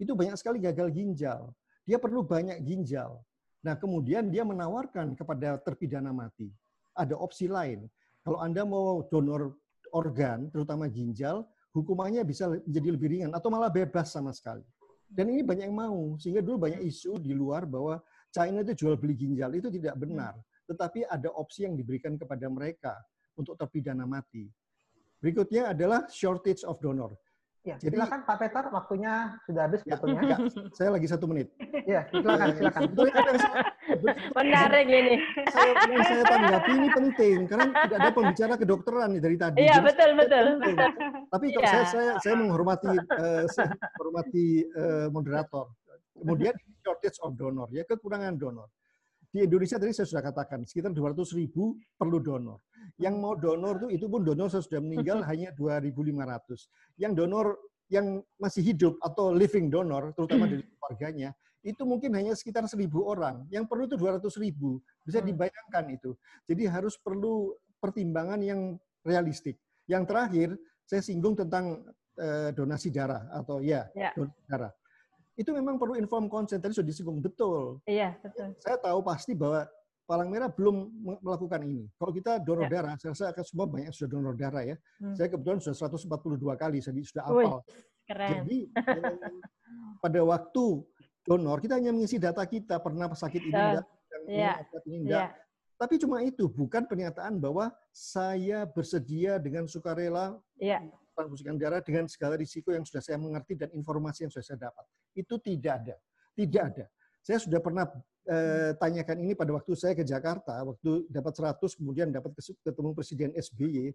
itu 0.00 0.16
banyak 0.16 0.34
sekali 0.40 0.64
gagal 0.64 0.88
ginjal. 0.88 1.52
Dia 1.84 2.00
perlu 2.00 2.24
banyak 2.24 2.56
ginjal. 2.64 3.20
Nah, 3.60 3.76
kemudian 3.76 4.32
dia 4.32 4.40
menawarkan 4.40 5.12
kepada 5.12 5.60
terpidana 5.60 6.08
mati. 6.16 6.48
Ada 6.96 7.12
opsi 7.12 7.44
lain. 7.44 7.84
Kalau 8.24 8.40
Anda 8.40 8.64
mau 8.64 9.04
donor 9.12 9.60
organ, 9.92 10.48
terutama 10.48 10.88
ginjal, 10.88 11.44
hukumannya 11.76 12.24
bisa 12.24 12.48
menjadi 12.48 12.88
lebih 12.88 13.08
ringan 13.12 13.32
atau 13.36 13.52
malah 13.52 13.68
bebas 13.68 14.08
sama 14.08 14.32
sekali. 14.32 14.64
Dan 15.04 15.28
ini 15.28 15.44
banyak 15.44 15.68
yang 15.68 15.76
mau. 15.76 16.16
Sehingga 16.16 16.40
dulu 16.40 16.70
banyak 16.70 16.80
isu 16.80 17.20
di 17.20 17.36
luar 17.36 17.68
bahwa 17.68 18.00
China 18.32 18.64
itu 18.64 18.72
jual 18.86 18.96
beli 18.96 19.18
ginjal. 19.18 19.52
Itu 19.52 19.68
tidak 19.68 20.00
benar. 20.00 20.38
Tetapi 20.64 21.04
ada 21.04 21.28
opsi 21.36 21.68
yang 21.68 21.76
diberikan 21.76 22.16
kepada 22.16 22.46
mereka 22.48 22.94
untuk 23.36 23.58
terpidana 23.60 24.08
mati. 24.08 24.48
Berikutnya 25.20 25.76
adalah 25.76 26.08
shortage 26.08 26.64
of 26.64 26.80
donor. 26.80 27.12
Ya, 27.60 27.76
Jadi, 27.76 27.92
silakan 27.92 28.24
Pak 28.24 28.36
Peter, 28.40 28.64
waktunya 28.72 29.36
sudah 29.44 29.68
habis 29.68 29.84
ya, 29.84 30.00
sebetulnya. 30.00 30.22
Ya, 30.24 30.36
saya 30.72 30.88
lagi 30.96 31.06
satu 31.12 31.28
menit. 31.28 31.52
Ya, 31.84 32.08
silakan, 32.08 32.56
silakan. 32.56 32.82
Menarik 34.32 34.86
ini. 34.88 35.14
Saya, 35.52 35.70
yang 35.92 36.04
saya 36.08 36.22
tanggapi 36.24 36.72
ini 36.72 36.88
penting, 36.88 37.36
karena 37.44 37.64
tidak 37.84 37.98
ada 38.00 38.10
pembicara 38.16 38.54
kedokteran 38.56 39.12
dari 39.20 39.36
tadi. 39.36 39.60
Iya, 39.60 39.76
betul, 39.84 40.16
betul. 40.16 40.56
Tapi 41.28 41.46
kalau 41.52 41.68
ya. 41.68 41.72
saya, 41.76 41.84
saya, 41.84 42.12
saya 42.24 42.34
menghormati, 42.40 42.96
uh, 42.96 43.44
saya 43.52 43.76
menghormati 43.76 44.46
uh, 44.80 45.06
moderator. 45.12 45.68
Kemudian 46.16 46.56
shortage 46.80 47.20
of 47.20 47.36
donor, 47.36 47.68
ya 47.76 47.84
kekurangan 47.84 48.40
donor. 48.40 48.72
Di 49.30 49.46
Indonesia 49.46 49.78
tadi 49.78 49.94
saya 49.94 50.10
sudah 50.10 50.26
katakan, 50.26 50.66
sekitar 50.66 50.90
200 50.90 51.38
ribu 51.38 51.78
perlu 51.94 52.18
donor. 52.18 52.58
Yang 52.98 53.14
mau 53.22 53.38
donor 53.38 53.78
tuh 53.78 53.90
itu 53.94 54.10
pun 54.10 54.26
donor 54.26 54.50
sudah 54.50 54.82
meninggal 54.82 55.22
hanya 55.30 55.54
2.500. 55.54 56.98
Yang 56.98 57.12
donor 57.14 57.46
yang 57.90 58.22
masih 58.42 58.62
hidup 58.74 58.98
atau 59.02 59.30
living 59.30 59.70
donor, 59.70 60.10
terutama 60.18 60.50
dari 60.50 60.66
keluarganya, 60.66 61.30
itu 61.62 61.82
mungkin 61.86 62.10
hanya 62.18 62.34
sekitar 62.34 62.66
1.000 62.66 62.90
orang. 62.98 63.46
Yang 63.54 63.70
perlu 63.70 63.86
itu 63.86 63.96
200 63.98 64.18
ribu. 64.42 64.82
Bisa 65.06 65.22
hmm. 65.22 65.26
dibayangkan 65.30 65.84
itu. 65.94 66.10
Jadi 66.50 66.62
harus 66.66 66.98
perlu 66.98 67.54
pertimbangan 67.78 68.42
yang 68.42 68.74
realistik. 69.06 69.62
Yang 69.86 70.02
terakhir, 70.10 70.48
saya 70.86 71.02
singgung 71.06 71.38
tentang 71.38 71.86
eh, 72.18 72.50
donasi 72.50 72.90
darah 72.90 73.30
atau 73.30 73.62
ya, 73.62 73.86
ya. 73.94 74.10
donasi 74.14 74.42
darah 74.50 74.74
itu 75.40 75.50
memang 75.56 75.80
perlu 75.80 75.96
inform 75.96 76.28
consent. 76.28 76.60
Tadi 76.60 76.76
sudah 76.76 76.88
disinggung 76.92 77.24
betul. 77.24 77.80
Iya, 77.88 78.20
betul. 78.20 78.52
Saya 78.60 78.76
tahu 78.76 79.00
pasti 79.00 79.32
bahwa 79.32 79.64
Palang 80.04 80.26
Merah 80.26 80.50
belum 80.50 80.90
melakukan 81.22 81.62
ini. 81.62 81.86
Kalau 81.94 82.10
kita 82.10 82.42
donor 82.42 82.66
ya. 82.66 82.82
darah, 82.82 82.94
saya 82.98 83.14
rasa 83.14 83.24
akan 83.30 83.44
semua 83.46 83.70
banyak 83.70 83.94
sudah 83.94 84.10
donor 84.10 84.34
darah 84.34 84.66
ya. 84.66 84.76
Hmm. 84.98 85.14
Saya 85.14 85.30
kebetulan 85.30 85.62
sudah 85.62 85.86
142 85.86 86.50
kali, 86.58 86.78
jadi 86.82 87.00
sudah 87.06 87.22
hafal. 87.30 87.62
Keren. 88.10 88.30
Jadi 88.42 88.58
pada 90.02 90.20
waktu 90.26 90.64
donor 91.22 91.62
kita 91.62 91.78
hanya 91.78 91.94
mengisi 91.94 92.18
data 92.18 92.42
kita 92.42 92.82
pernah 92.82 93.06
sakit 93.06 93.38
ini 93.38 93.54
enggak, 93.54 93.86
yang 94.26 94.58
ya. 94.58 94.82
ini 94.82 94.96
enggak. 95.06 95.30
Ya. 95.30 95.38
Tapi 95.78 95.94
cuma 95.96 96.20
itu, 96.26 96.44
bukan 96.50 96.84
pernyataan 96.90 97.38
bahwa 97.38 97.70
saya 97.94 98.66
bersedia 98.66 99.38
dengan 99.38 99.64
sukarela 99.70 100.36
transfusikan 101.20 101.60
darah 101.60 101.84
dengan 101.84 102.08
segala 102.08 102.34
risiko 102.40 102.72
yang 102.72 102.84
sudah 102.88 103.04
saya 103.04 103.20
mengerti 103.20 103.54
dan 103.60 103.68
informasi 103.76 104.24
yang 104.26 104.32
sudah 104.32 104.46
saya 104.46 104.58
dapat. 104.70 104.84
Itu 105.12 105.36
tidak 105.36 105.84
ada. 105.84 105.96
Tidak 106.32 106.62
ada. 106.62 106.84
Saya 107.20 107.38
sudah 107.38 107.60
pernah 107.60 107.84
eh, 108.24 108.72
tanyakan 108.80 109.16
ini 109.20 109.32
pada 109.36 109.52
waktu 109.52 109.76
saya 109.76 109.92
ke 109.92 110.04
Jakarta, 110.04 110.56
waktu 110.64 111.04
dapat 111.12 111.32
100 111.36 111.60
kemudian 111.76 112.08
dapat 112.08 112.32
ketemu 112.40 112.90
Presiden 112.96 113.30
SBY. 113.36 113.92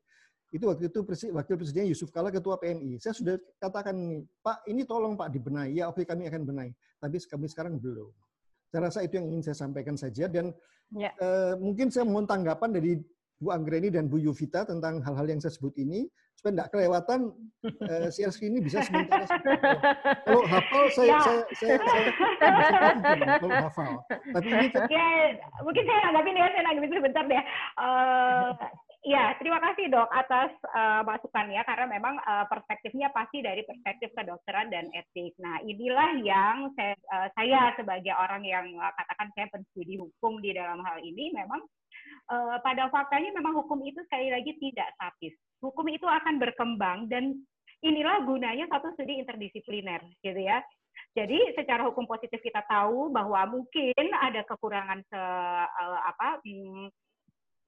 Itu 0.53 0.69
waktu 0.69 0.88
itu 0.88 0.99
Wakil 1.34 1.57
Presiden 1.57 1.89
Yusuf 1.89 2.13
Kala 2.13 2.30
Ketua 2.30 2.55
PNI. 2.61 3.01
Saya 3.01 3.17
sudah 3.17 3.36
katakan 3.57 4.23
Pak, 4.39 4.63
ini 4.69 4.86
tolong 4.86 5.17
Pak 5.17 5.34
dibenahi. 5.34 5.82
Ya 5.82 5.89
oke 5.89 6.05
kami 6.05 6.30
akan 6.30 6.45
benahi. 6.45 6.71
Tapi 7.01 7.17
kami 7.28 7.49
sekarang 7.49 7.82
belum. 7.82 8.13
Saya 8.69 8.88
rasa 8.88 9.03
itu 9.03 9.17
yang 9.19 9.28
ingin 9.34 9.41
saya 9.51 9.57
sampaikan 9.57 9.97
saja 9.97 10.30
dan 10.30 10.53
ya. 10.93 11.11
eh, 11.11 11.53
mungkin 11.57 11.89
saya 11.89 12.05
mohon 12.05 12.30
tanggapan 12.30 12.71
dari 12.71 13.01
Bu 13.39 13.51
Anggreni 13.51 13.91
dan 13.91 14.07
Bu 14.07 14.17
Yuvita 14.21 14.63
tentang 14.63 15.03
hal-hal 15.03 15.27
yang 15.27 15.39
saya 15.43 15.51
sebut 15.51 15.75
ini 15.75 16.07
supaya 16.36 16.61
tidak 16.61 16.69
kelewatan 16.75 17.19
uh, 17.63 18.07
share 18.11 18.31
screen 18.31 18.59
ini 18.59 18.61
bisa 18.63 18.83
sementara. 18.83 19.27
kalau 20.27 20.43
hafal 20.47 20.86
saya 20.91 21.07
ya. 21.07 21.19
saya 21.23 21.41
saya, 21.55 21.75
saya, 21.79 22.09
saya 23.01 23.38
kalau 23.39 23.55
hafal. 23.65 23.93
Tapi 24.09 24.47
ini 24.47 24.67
ya, 24.91 25.07
mungkin 25.63 25.83
saya 25.88 25.99
nanggapin 26.11 26.39
ya, 26.39 26.47
saya 26.51 26.63
nanggapin 26.63 26.91
sebentar 26.95 27.23
deh. 27.27 27.43
Uh, 27.79 28.49
Ya, 29.05 29.38
terima 29.38 29.61
kasih 29.61 29.93
dok 29.93 30.09
atas 30.09 30.49
uh, 30.73 31.05
masukannya 31.05 31.61
karena 31.61 31.86
memang 31.86 32.17
uh, 32.25 32.49
perspektifnya 32.49 33.13
pasti 33.13 33.45
dari 33.45 33.61
perspektif 33.61 34.09
kedokteran 34.17 34.73
dan 34.73 34.89
etik. 34.97 35.38
Nah, 35.38 35.61
inilah 35.61 36.17
yang 36.25 36.73
saya, 36.73 36.97
uh, 37.13 37.29
saya 37.38 37.69
sebagai 37.77 38.17
orang 38.17 38.41
yang 38.41 38.65
uh, 38.81 38.89
katakan 38.97 39.29
saya 39.38 39.47
penstudi 39.53 40.01
hukum 40.01 40.41
di 40.41 40.57
dalam 40.57 40.81
hal 40.81 40.97
ini 41.05 41.38
memang 41.38 41.61
uh, 42.32 42.57
pada 42.61 42.88
faktanya 42.89 43.34
memang 43.36 43.55
hukum 43.57 43.82
itu 43.84 43.99
sekali 44.07 44.32
lagi 44.32 44.55
tidak 44.61 44.91
statis. 44.97 45.34
Hukum 45.59 45.88
itu 45.89 46.05
akan 46.05 46.38
berkembang 46.38 47.07
dan 47.09 47.36
inilah 47.82 48.24
gunanya 48.26 48.66
satu 48.72 48.93
studi 48.95 49.20
interdisipliner, 49.22 50.01
gitu 50.24 50.41
ya. 50.41 50.61
Jadi 51.16 51.55
secara 51.55 51.88
hukum 51.88 52.07
positif 52.07 52.39
kita 52.43 52.63
tahu 52.68 53.11
bahwa 53.11 53.47
mungkin 53.47 54.05
ada 54.20 54.43
kekurangan 54.47 54.99
se, 55.07 55.20
uh, 55.20 55.99
apa 56.03 56.43
hmm, 56.43 56.91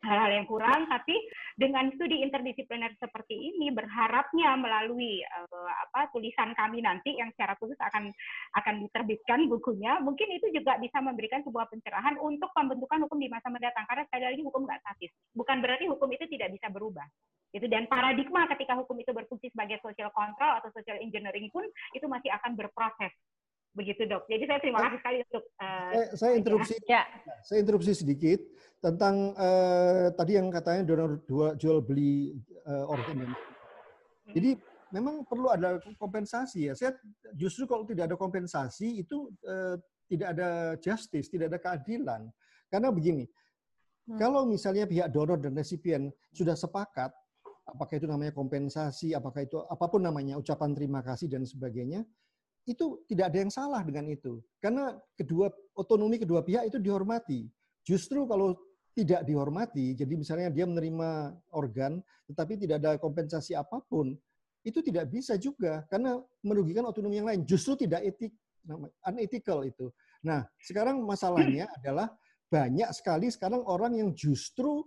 hal-hal 0.05 0.29
yang 0.29 0.45
kurang, 0.45 0.85
tapi 0.85 1.17
dengan 1.57 1.89
studi 1.97 2.21
interdisipliner 2.21 2.93
seperti 3.01 3.33
ini 3.33 3.73
berharapnya 3.73 4.53
melalui 4.53 5.25
uh, 5.25 5.69
apa 5.89 6.13
tulisan 6.13 6.53
kami 6.53 6.85
nanti 6.85 7.17
yang 7.17 7.33
secara 7.33 7.57
khusus 7.57 7.77
akan 7.81 8.13
akan 8.61 8.75
diterbitkan 8.85 9.49
bukunya, 9.49 9.97
mungkin 9.97 10.29
itu 10.29 10.53
juga 10.53 10.77
bisa 10.77 11.01
memberikan 11.01 11.41
sebuah 11.41 11.65
pencerahan 11.73 12.21
untuk 12.21 12.53
pembentukan 12.53 13.09
hukum 13.09 13.17
di 13.17 13.29
masa 13.29 13.49
mendatang 13.49 13.89
karena 13.89 14.05
sekali 14.05 14.23
lagi 14.29 14.41
hukum 14.45 14.61
nggak 14.69 14.81
statis. 14.85 15.11
Bukan 15.33 15.57
berarti 15.65 15.85
hukum 15.89 16.09
itu 16.13 16.25
tidak 16.29 16.53
bisa 16.53 16.67
berubah. 16.69 17.07
Itu 17.55 17.65
dan 17.71 17.87
paradigma 17.89 18.45
ketika 18.53 18.75
hukum 18.77 19.01
itu 19.01 19.09
berfungsi 19.15 19.49
sebagai 19.49 19.81
social 19.81 20.11
control 20.13 20.61
atau 20.61 20.69
social 20.75 20.99
engineering 20.99 21.47
pun 21.49 21.63
itu 21.95 22.05
masih 22.05 22.29
akan 22.37 22.53
berproses 22.59 23.09
begitu 23.77 24.09
dok. 24.09 24.25
Jadi 24.25 24.43
saya 24.49 24.59
terima 24.59 24.79
kasih 24.81 24.97
sekali 24.97 25.17
untuk. 25.29 25.43
Uh, 25.61 25.89
saya, 25.93 26.07
saya 26.17 26.33
interupsi. 26.33 26.73
Ya. 26.89 27.03
Saya 27.45 27.57
interupsi 27.61 27.91
sedikit 27.93 28.39
tentang 28.81 29.37
uh, 29.37 30.09
tadi 30.17 30.37
yang 30.37 30.49
katanya 30.49 30.81
donor 30.89 31.21
dua 31.29 31.53
jual 31.53 31.85
beli 31.85 32.33
uh, 32.65 32.89
organ 32.89 33.25
dan 33.25 33.31
jadi 34.33 34.59
memang 34.91 35.23
perlu 35.23 35.47
ada 35.51 35.79
kompensasi 35.99 36.71
ya. 36.71 36.73
Saya 36.75 36.97
justru 37.35 37.63
kalau 37.69 37.87
tidak 37.87 38.11
ada 38.11 38.17
kompensasi 38.19 39.03
itu 39.05 39.31
uh, 39.47 39.79
tidak 40.07 40.27
ada 40.35 40.75
justice, 40.79 41.27
tidak 41.31 41.53
ada 41.53 41.59
keadilan. 41.59 42.21
Karena 42.67 42.91
begini, 42.91 43.23
hmm. 44.07 44.19
kalau 44.19 44.43
misalnya 44.47 44.87
pihak 44.87 45.11
donor 45.11 45.39
dan 45.39 45.55
resipien 45.55 46.11
sudah 46.31 46.55
sepakat, 46.55 47.11
apakah 47.67 47.95
itu 47.95 48.07
namanya 48.07 48.31
kompensasi, 48.35 49.11
apakah 49.15 49.43
itu 49.43 49.59
apa 49.63 49.85
pun 49.87 50.03
namanya, 50.03 50.39
ucapan 50.39 50.71
terima 50.75 51.03
kasih 51.03 51.27
dan 51.31 51.43
sebagainya, 51.43 52.03
itu 52.67 52.99
tidak 53.07 53.31
ada 53.31 53.37
yang 53.47 53.51
salah 53.51 53.81
dengan 53.81 54.11
itu. 54.11 54.43
Karena 54.59 54.91
kedua 55.15 55.47
otonomi 55.71 56.19
kedua 56.19 56.43
pihak 56.43 56.67
itu 56.67 56.77
dihormati. 56.77 57.47
Justru 57.87 58.27
kalau 58.27 58.59
tidak 58.91 59.23
dihormati, 59.23 59.95
jadi 59.95 60.13
misalnya 60.19 60.51
dia 60.51 60.67
menerima 60.67 61.31
organ, 61.55 62.03
tetapi 62.27 62.59
tidak 62.59 62.83
ada 62.83 62.91
kompensasi 62.99 63.55
apa 63.55 63.79
pun, 63.87 64.19
itu 64.67 64.83
tidak 64.83 65.07
bisa 65.07 65.39
juga 65.39 65.87
karena 65.87 66.19
merugikan 66.43 66.83
otonomi 66.83 67.23
yang 67.23 67.29
lain. 67.31 67.47
Justru 67.47 67.87
tidak 67.87 68.03
etik, 68.03 68.35
unethical 69.07 69.63
itu. 69.63 69.87
Nah, 70.19 70.43
sekarang 70.59 70.99
masalahnya 71.07 71.71
adalah 71.79 72.11
banyak 72.51 72.91
sekali 72.91 73.31
sekarang 73.31 73.63
orang 73.63 73.95
yang 73.95 74.09
justru 74.11 74.83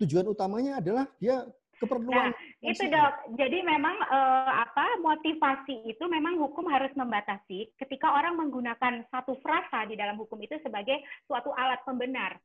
tujuan 0.00 0.28
utamanya 0.28 0.80
adalah 0.84 1.08
dia 1.16 1.48
keperluan. 1.80 2.32
Nah, 2.32 2.36
itu 2.60 2.84
dok. 2.92 3.40
Jadi 3.40 3.64
memang 3.64 3.96
eh, 4.04 4.52
apa 4.52 5.00
motivasi 5.00 5.88
itu 5.88 6.04
memang 6.04 6.36
hukum 6.36 6.68
harus 6.68 6.92
membatasi 6.92 7.72
ketika 7.80 8.12
orang 8.12 8.36
menggunakan 8.36 9.04
satu 9.08 9.40
frasa 9.40 9.88
di 9.88 9.96
dalam 9.96 10.20
hukum 10.20 10.36
itu 10.44 10.60
sebagai 10.60 11.00
suatu 11.24 11.56
alat 11.56 11.80
pembenar 11.88 12.36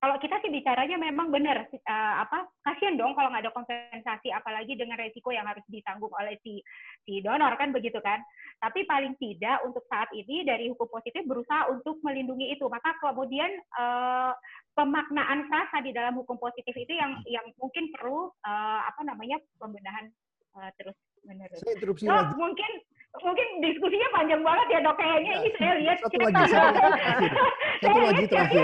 kalau 0.00 0.16
kita 0.16 0.40
sih 0.40 0.48
bicaranya 0.48 0.96
memang 0.96 1.28
benar 1.28 1.68
uh, 1.68 2.14
apa 2.24 2.48
kasihan 2.64 2.96
dong 2.96 3.12
kalau 3.12 3.28
nggak 3.28 3.44
ada 3.44 3.52
kompensasi 3.52 4.32
apalagi 4.32 4.72
dengan 4.72 4.96
resiko 4.96 5.28
yang 5.28 5.44
harus 5.44 5.62
ditanggung 5.68 6.08
oleh 6.16 6.40
si 6.40 6.64
si 7.04 7.20
donor 7.20 7.52
kan 7.60 7.68
begitu 7.68 8.00
kan 8.00 8.24
tapi 8.64 8.88
paling 8.88 9.12
tidak 9.20 9.60
untuk 9.60 9.84
saat 9.92 10.08
ini 10.16 10.40
dari 10.48 10.72
hukum 10.72 10.88
positif 10.88 11.20
berusaha 11.28 11.68
untuk 11.68 12.00
melindungi 12.00 12.48
itu 12.48 12.64
maka 12.72 12.96
kemudian 13.04 13.52
uh, 13.76 14.32
pemaknaan 14.72 15.44
frasa 15.52 15.84
di 15.84 15.92
dalam 15.92 16.16
hukum 16.16 16.40
positif 16.40 16.72
itu 16.72 16.96
yang 16.96 17.20
yang 17.28 17.44
mungkin 17.60 17.92
perlu 17.92 18.32
uh, 18.40 18.80
apa 18.88 19.04
namanya 19.04 19.36
pembenahan 19.60 20.08
uh, 20.56 20.72
terus 20.80 20.96
menerus. 21.28 21.60
Saya 21.60 21.76
interupsi 21.76 22.08
so, 22.08 22.12
lagi. 22.16 22.34
mungkin 22.40 22.70
mungkin 23.18 23.46
diskusinya 23.58 24.08
panjang 24.14 24.42
banget 24.46 24.66
ya 24.70 24.78
dok. 24.86 24.94
Kayaknya 24.94 25.32
ini 25.42 25.48
saya 25.58 25.72
lihat 25.82 25.96
satu 25.98 26.16
lagi 26.22 26.42
satu 26.46 26.78
lagi. 26.78 27.26
Satu 27.80 27.96
lagi 27.96 28.24
terakhir. 28.28 28.62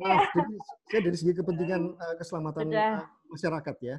maaf 0.00 0.32
jadi 0.32 0.54
saya 0.88 1.00
dari 1.04 1.16
segi 1.16 1.32
kepentingan 1.36 1.82
uh, 1.92 2.14
keselamatan 2.16 2.72
uh, 2.72 3.04
masyarakat 3.28 3.76
ya. 3.84 3.96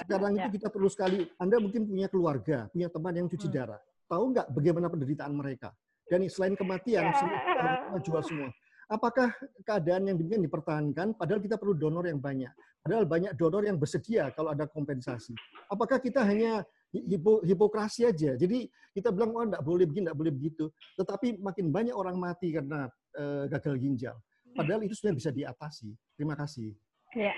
Sekarang 0.00 0.32
ya. 0.32 0.48
itu 0.48 0.58
kita 0.58 0.68
perlu 0.72 0.88
sekali 0.88 1.28
anda 1.36 1.60
mungkin 1.60 1.84
punya 1.84 2.08
keluarga 2.08 2.72
punya 2.72 2.88
teman 2.88 3.14
yang 3.14 3.26
cuci 3.28 3.46
hmm. 3.46 3.54
darah. 3.54 3.80
Tahu 4.08 4.24
nggak 4.32 4.46
bagaimana 4.50 4.88
penderitaan 4.88 5.32
mereka? 5.36 5.76
Dan 6.08 6.24
selain 6.32 6.56
kematian 6.56 7.12
ya. 7.12 7.14
semua 7.20 8.00
jual 8.00 8.22
semua. 8.24 8.48
Apakah 8.88 9.28
keadaan 9.68 10.08
yang 10.08 10.16
demikian 10.16 10.40
dipertahankan? 10.40 11.12
Padahal 11.12 11.44
kita 11.44 11.60
perlu 11.60 11.76
donor 11.76 12.08
yang 12.08 12.16
banyak. 12.16 12.48
Padahal 12.80 13.04
banyak 13.04 13.36
donor 13.36 13.60
yang 13.68 13.76
bersedia 13.76 14.32
kalau 14.32 14.56
ada 14.56 14.64
kompensasi. 14.64 15.36
Apakah 15.68 16.00
kita 16.00 16.24
hanya 16.24 16.64
hipo, 16.92 17.40
hipokrasi 17.44 18.08
aja. 18.08 18.34
Jadi 18.34 18.68
kita 18.94 19.12
bilang 19.12 19.34
oh 19.36 19.44
enggak 19.44 19.64
boleh 19.64 19.84
begini, 19.84 20.08
enggak 20.08 20.18
boleh 20.18 20.32
begitu. 20.34 20.64
Tetapi 20.96 21.40
makin 21.40 21.66
banyak 21.68 21.94
orang 21.94 22.16
mati 22.16 22.52
karena 22.52 22.88
uh, 23.16 23.44
gagal 23.48 23.76
ginjal. 23.78 24.16
Padahal 24.56 24.82
itu 24.84 24.96
sudah 24.96 25.14
bisa 25.14 25.30
diatasi. 25.30 25.92
Terima 26.16 26.34
kasih. 26.34 26.72
Ya. 27.14 27.34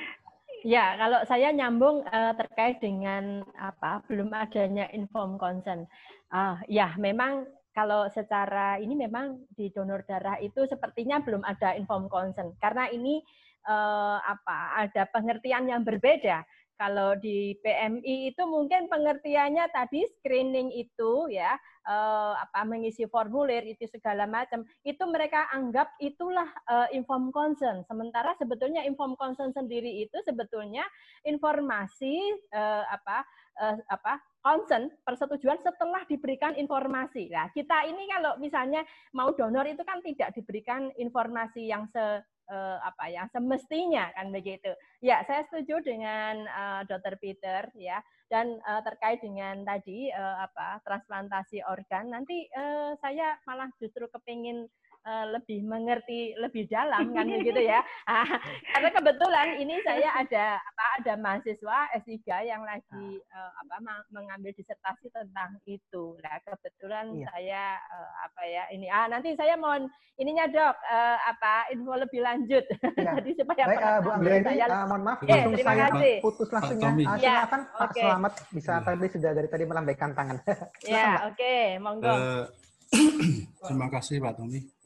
Ya, 0.61 0.93
kalau 1.01 1.25
saya 1.25 1.57
nyambung 1.57 2.05
uh, 2.05 2.37
terkait 2.37 2.85
dengan 2.85 3.41
apa 3.57 4.05
belum 4.05 4.29
adanya 4.37 4.93
inform 4.93 5.41
consent. 5.41 5.89
Uh, 6.29 6.61
ya, 6.69 6.93
memang 7.01 7.49
kalau 7.73 8.05
secara 8.13 8.77
ini 8.77 8.93
memang 8.93 9.41
di 9.57 9.73
donor 9.73 10.05
darah 10.05 10.37
itu 10.43 10.69
sepertinya 10.69 11.23
belum 11.23 11.41
ada 11.47 11.79
inform 11.79 12.11
consent 12.11 12.53
karena 12.59 12.91
ini 12.91 13.23
uh, 13.65 14.19
apa 14.21 14.87
ada 14.87 15.07
pengertian 15.09 15.71
yang 15.71 15.83
berbeda 15.87 16.43
kalau 16.81 17.13
di 17.13 17.53
PMI 17.61 18.33
itu 18.33 18.41
mungkin 18.49 18.89
pengertiannya 18.89 19.69
tadi 19.69 20.09
screening 20.17 20.73
itu 20.73 21.29
ya 21.29 21.61
eh, 21.85 22.33
apa 22.41 22.65
mengisi 22.65 23.05
formulir 23.05 23.69
itu 23.69 23.85
segala 23.85 24.25
macam 24.25 24.65
itu 24.81 25.05
mereka 25.05 25.45
anggap 25.53 25.93
itulah 26.01 26.49
eh, 26.73 26.97
inform 26.97 27.29
consent. 27.37 27.85
Sementara 27.85 28.33
sebetulnya 28.41 28.81
inform 28.89 29.13
consent 29.21 29.53
sendiri 29.53 30.01
itu 30.01 30.17
sebetulnya 30.25 30.89
informasi 31.29 32.17
eh, 32.49 32.85
apa 32.89 33.29
eh, 33.61 33.77
apa 33.93 34.17
consent 34.41 34.89
persetujuan 35.05 35.61
setelah 35.61 36.01
diberikan 36.09 36.57
informasi. 36.57 37.29
Nah, 37.29 37.53
kita 37.53 37.85
ini 37.85 38.09
kalau 38.09 38.41
misalnya 38.41 38.81
mau 39.13 39.37
donor 39.37 39.69
itu 39.69 39.85
kan 39.85 40.01
tidak 40.01 40.33
diberikan 40.33 40.89
informasi 40.97 41.69
yang 41.69 41.85
se 41.93 42.25
uh, 42.51 42.79
apa 42.83 43.07
ya 43.09 43.25
semestinya 43.31 44.11
kan 44.19 44.35
begitu. 44.35 44.75
Ya, 44.99 45.23
saya 45.25 45.47
setuju 45.47 45.81
dengan 45.87 46.45
uh, 46.51 46.83
Dr. 46.85 47.17
Peter 47.23 47.71
ya. 47.79 48.03
Dan 48.31 48.63
uh, 48.63 48.83
terkait 48.87 49.19
dengan 49.23 49.67
tadi 49.67 50.07
uh, 50.15 50.47
apa 50.47 50.79
transplantasi 50.87 51.67
organ, 51.67 52.15
nanti 52.15 52.47
uh, 52.55 52.95
saya 53.03 53.35
malah 53.43 53.67
justru 53.83 54.07
kepingin 54.07 54.71
uh, 55.05 55.27
lebih 55.37 55.65
mengerti 55.65 56.37
lebih 56.37 56.69
dalam 56.69 57.13
kan 57.13 57.27
begitu 57.41 57.63
ya. 57.63 57.81
Ah, 58.05 58.27
karena 58.75 58.91
kebetulan 58.93 59.49
ini 59.61 59.77
saya 59.85 60.09
ada 60.17 60.47
apa 60.61 60.85
ada 61.01 61.13
mahasiswa 61.21 61.79
S3 62.05 62.19
yang 62.45 62.63
lagi 62.65 63.21
uh, 63.33 63.53
apa 63.65 64.05
mengambil 64.13 64.53
disertasi 64.57 65.09
tentang 65.13 65.57
itu. 65.65 66.17
Nah, 66.21 66.37
kebetulan 66.45 67.07
iya. 67.17 67.27
saya 67.33 67.65
uh, 67.93 68.13
apa 68.29 68.43
ya 68.45 68.65
ini 68.75 68.87
ah 68.91 69.07
nanti 69.09 69.33
saya 69.37 69.57
mohon 69.57 69.89
ininya 70.21 70.45
Dok 70.53 70.77
uh, 70.77 71.19
apa 71.25 71.73
info 71.73 71.95
lebih 71.97 72.21
lanjut. 72.21 72.65
Ya. 73.01 73.17
Jadi 73.17 73.33
supaya 73.33 73.65
Baik, 73.65 73.81
uh, 73.81 73.99
Bu 74.05 74.09
Anggreni, 74.13 74.45
saya... 74.45 74.67
uh, 74.69 74.85
mohon 74.85 75.03
maaf 75.09 75.19
yeah, 75.25 75.49
terima 75.49 75.73
saya 75.73 75.89
kasih. 75.89 76.15
putus 76.21 76.49
langsung 76.53 76.77
ya. 76.77 76.91
Uh, 76.91 77.17
silakan 77.17 77.61
ya, 77.65 77.73
Pak 77.73 77.89
okay. 77.89 78.05
Selamat 78.05 78.33
bisa 78.53 78.73
ya. 78.73 78.81
tadi 78.85 79.07
sudah 79.09 79.31
dari 79.33 79.49
tadi 79.49 79.65
melambaikan 79.65 80.11
tangan. 80.13 80.37
ya, 80.85 81.09
oke, 81.25 81.41
okay. 81.41 81.81
monggo. 81.81 82.13
Uh, 82.13 82.45
terima 83.65 83.89
kasih 83.89 84.21
Pak 84.21 84.33
Tommy. 84.37 84.80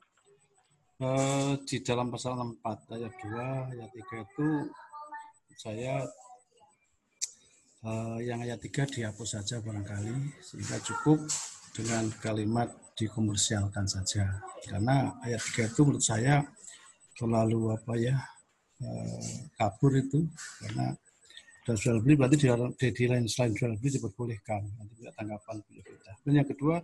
Uh, 0.95 1.59
di 1.66 1.82
dalam 1.82 2.07
pasal 2.07 2.38
64 2.38 2.95
ayat 2.95 3.12
2 3.18 3.74
ayat 3.74 3.90
3 3.99 4.14
itu 4.30 4.49
saya 5.59 6.07
uh, 7.82 8.22
yang 8.22 8.38
ayat 8.38 8.62
3 8.62 8.95
dihapus 8.95 9.34
saja 9.34 9.59
barangkali 9.59 10.14
sehingga 10.38 10.78
cukup 10.86 11.18
dengan 11.74 12.07
kalimat 12.22 12.70
dikomersialkan 12.95 13.90
saja. 13.90 14.38
Karena 14.70 15.11
ayat 15.26 15.42
3 15.42 15.74
itu 15.74 15.82
menurut 15.82 16.07
saya 16.07 16.47
terlalu 17.18 17.74
apa 17.74 17.92
ya 17.99 18.14
uh, 18.86 19.51
kabur 19.59 19.99
itu 19.99 20.22
karena 20.62 20.95
dan 21.66 21.74
jual 21.74 21.99
beli 22.07 22.14
berarti 22.14 22.36
di, 22.38 22.47
di, 22.55 22.88
di 22.95 23.05
lain 23.11 23.26
selain 23.26 23.51
jual 23.51 23.74
beli 23.82 23.99
diperbolehkan. 23.99 24.62
Nanti 24.78 24.95
tidak 25.03 25.18
tanggapan 25.18 25.59
kita 25.74 26.12
dan 26.22 26.32
yang 26.38 26.47
kedua 26.47 26.78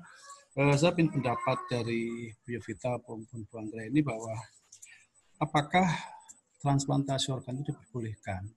saya 0.50 0.90
ingin 0.98 1.14
pendapat 1.14 1.58
dari 1.70 2.26
Biovita 2.42 2.98
maupun 3.06 3.46
Bu 3.46 3.54
Anggra 3.54 3.86
ini 3.86 4.02
bahwa 4.02 4.34
apakah 5.38 5.86
transplantasi 6.58 7.30
organ 7.30 7.62
itu 7.62 7.70
diperbolehkan? 7.70 8.50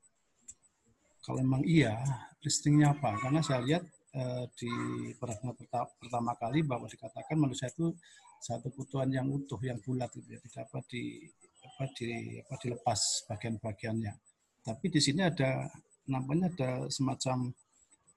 Kalau 1.22 1.38
memang 1.40 1.62
iya, 1.62 1.94
listingnya 2.42 2.98
apa? 2.98 3.14
Karena 3.22 3.46
saya 3.46 3.62
lihat 3.62 3.86
uh, 4.18 4.50
di 4.58 4.74
paragraf 5.22 5.54
pertama 6.02 6.34
kali 6.36 6.66
bahwa 6.66 6.90
dikatakan 6.90 7.38
manusia 7.38 7.70
itu 7.70 7.94
satu 8.42 8.74
kebutuhan 8.74 9.14
yang 9.14 9.30
utuh, 9.30 9.62
yang 9.62 9.78
bulat, 9.86 10.10
gitu 10.18 10.34
ya, 10.34 10.42
tidak 10.50 10.68
apa 10.68 10.84
di 10.90 11.30
apa 11.64 11.84
di 11.96 12.08
apa 12.42 12.54
dilepas 12.60 13.00
bagian-bagiannya. 13.30 14.14
Tapi 14.66 14.86
di 14.90 15.00
sini 15.00 15.22
ada 15.24 15.70
nampaknya 16.10 16.52
ada 16.52 16.72
semacam 16.92 17.54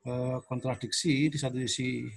uh, 0.09 0.41
kontradiksi 0.49 1.31
di 1.31 1.39
satu 1.39 1.61
sisi 1.63 2.09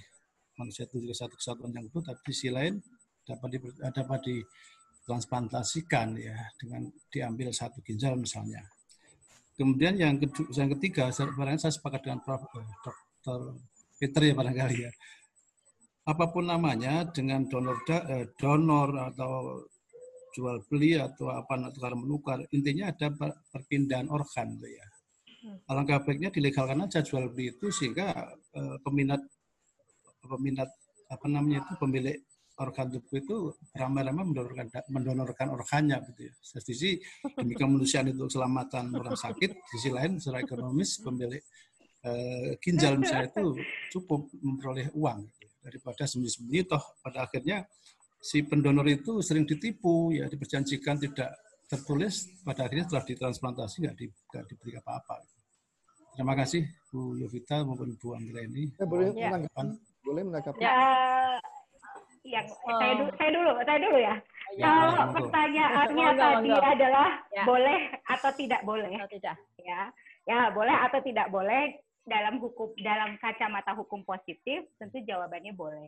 manusia 0.60 0.84
itu 0.84 1.00
juga 1.00 1.16
satu 1.16 1.40
kesatuan 1.40 1.72
yang 1.72 1.88
utuh, 1.88 2.04
tapi 2.04 2.20
di 2.28 2.34
sisi 2.36 2.52
lain 2.52 2.76
dapat 3.24 3.50
di, 3.56 3.58
dapat 3.80 4.20
ditransplantasikan 4.28 6.20
ya 6.20 6.36
dengan 6.60 6.92
diambil 7.08 7.56
satu 7.56 7.80
ginjal 7.80 8.20
misalnya. 8.20 8.68
Kemudian 9.60 10.00
yang 10.00 10.16
kedua, 10.20 10.48
yang 10.56 10.72
ketiga, 10.80 11.12
barangkali 11.12 11.60
saya 11.60 11.76
sepakat 11.76 12.00
dengan 12.08 12.20
Prof. 12.24 12.48
Eh, 12.56 12.68
Dr. 12.84 13.40
Peter 14.00 14.22
ya 14.24 14.34
barangkali 14.36 14.78
ya. 14.88 14.92
Apa 16.08 16.32
pun 16.32 16.48
namanya 16.48 17.04
dengan 17.12 17.44
donor 17.44 17.84
eh, 17.92 18.32
donor 18.40 19.12
atau 19.12 19.64
jual 20.32 20.64
beli 20.72 20.96
atau 20.96 21.36
apa 21.36 21.60
tukar 21.76 21.94
menukar 22.00 22.40
intinya 22.56 22.88
ada 22.88 23.12
perpindahan 23.52 24.08
organ 24.08 24.56
tuh 24.56 24.72
ya. 24.72 24.88
Hmm. 25.44 25.58
Alangkah 25.68 26.08
baiknya 26.08 26.32
dilegalkan 26.32 26.80
aja 26.80 27.04
jual 27.04 27.28
beli 27.28 27.52
itu 27.52 27.68
sehingga 27.68 28.32
eh, 28.56 28.78
peminat 28.80 29.20
peminat 30.22 30.70
apa 31.10 31.26
namanya 31.26 31.66
itu 31.66 31.74
pemilik 31.82 32.18
organ 32.60 32.92
tubuh 32.92 33.16
itu 33.18 33.38
ramai-ramai 33.72 34.24
mendonorkan 34.28 34.68
mendonorkan 34.92 35.48
organnya 35.48 35.98
gitu 36.12 36.28
ya. 36.28 36.34
Sisi 36.44 37.00
demi 37.40 37.56
kemanusiaan 37.56 38.12
itu 38.12 38.28
keselamatan 38.28 38.92
orang 38.92 39.16
sakit, 39.16 39.64
sisi 39.72 39.90
lain 39.90 40.20
secara 40.20 40.44
ekonomis 40.44 41.00
pemilik 41.00 41.40
eh, 42.04 42.60
ginjal 42.60 43.00
misalnya 43.00 43.32
itu 43.32 43.56
cukup 43.96 44.28
memperoleh 44.44 44.92
uang 44.92 45.24
gitu. 45.40 45.48
daripada 45.64 46.04
sembunyi-sembunyi 46.04 46.62
toh 46.68 46.84
pada 47.00 47.28
akhirnya 47.28 47.64
si 48.20 48.44
pendonor 48.44 48.88
itu 48.92 49.24
sering 49.24 49.48
ditipu 49.48 50.12
ya 50.12 50.28
diperjanjikan 50.28 51.00
tidak 51.00 51.32
tertulis 51.70 52.28
pada 52.44 52.68
akhirnya 52.68 52.92
setelah 52.92 53.06
ditransplantasi 53.08 53.76
nggak 53.88 53.96
di, 53.96 54.06
diberi 54.52 54.74
apa-apa. 54.76 55.24
Terima 56.12 56.36
kasih 56.36 56.68
Bu 56.92 57.16
Yovita 57.16 57.64
maupun 57.64 57.96
Bu 57.96 58.18
Anggra 58.18 58.44
ini. 58.44 58.68
Ya, 58.76 58.84
boleh 58.84 59.16
ya. 59.16 59.40
Boleh 60.10 60.24
menanggapi? 60.26 60.58
Ya, 60.66 60.78
yang 62.26 62.48
oh. 62.50 62.78
saya 62.82 62.94
dulu, 62.98 63.12
saya 63.14 63.30
dulu, 63.30 63.50
saya 63.62 63.78
dulu 63.78 63.98
ya. 64.02 64.16
ya 64.58 64.66
Kalau 64.66 64.90
ya, 64.90 65.06
pertanyaannya 65.14 66.06
oh, 66.10 66.18
tadi 66.18 66.50
enggak. 66.50 66.74
adalah 66.74 67.10
ya. 67.30 67.44
boleh 67.46 67.80
atau 68.10 68.32
tidak 68.34 68.62
boleh? 68.66 68.90
Atau 68.98 69.10
tidak. 69.14 69.36
Ya, 69.62 69.82
ya 70.26 70.40
boleh 70.50 70.76
atau 70.90 71.00
tidak 71.06 71.28
boleh 71.30 71.62
dalam 72.10 72.42
hukum 72.42 72.74
dalam 72.82 73.22
kacamata 73.22 73.78
hukum 73.78 74.02
positif 74.02 74.66
tentu 74.82 74.98
jawabannya 75.06 75.54
boleh. 75.54 75.86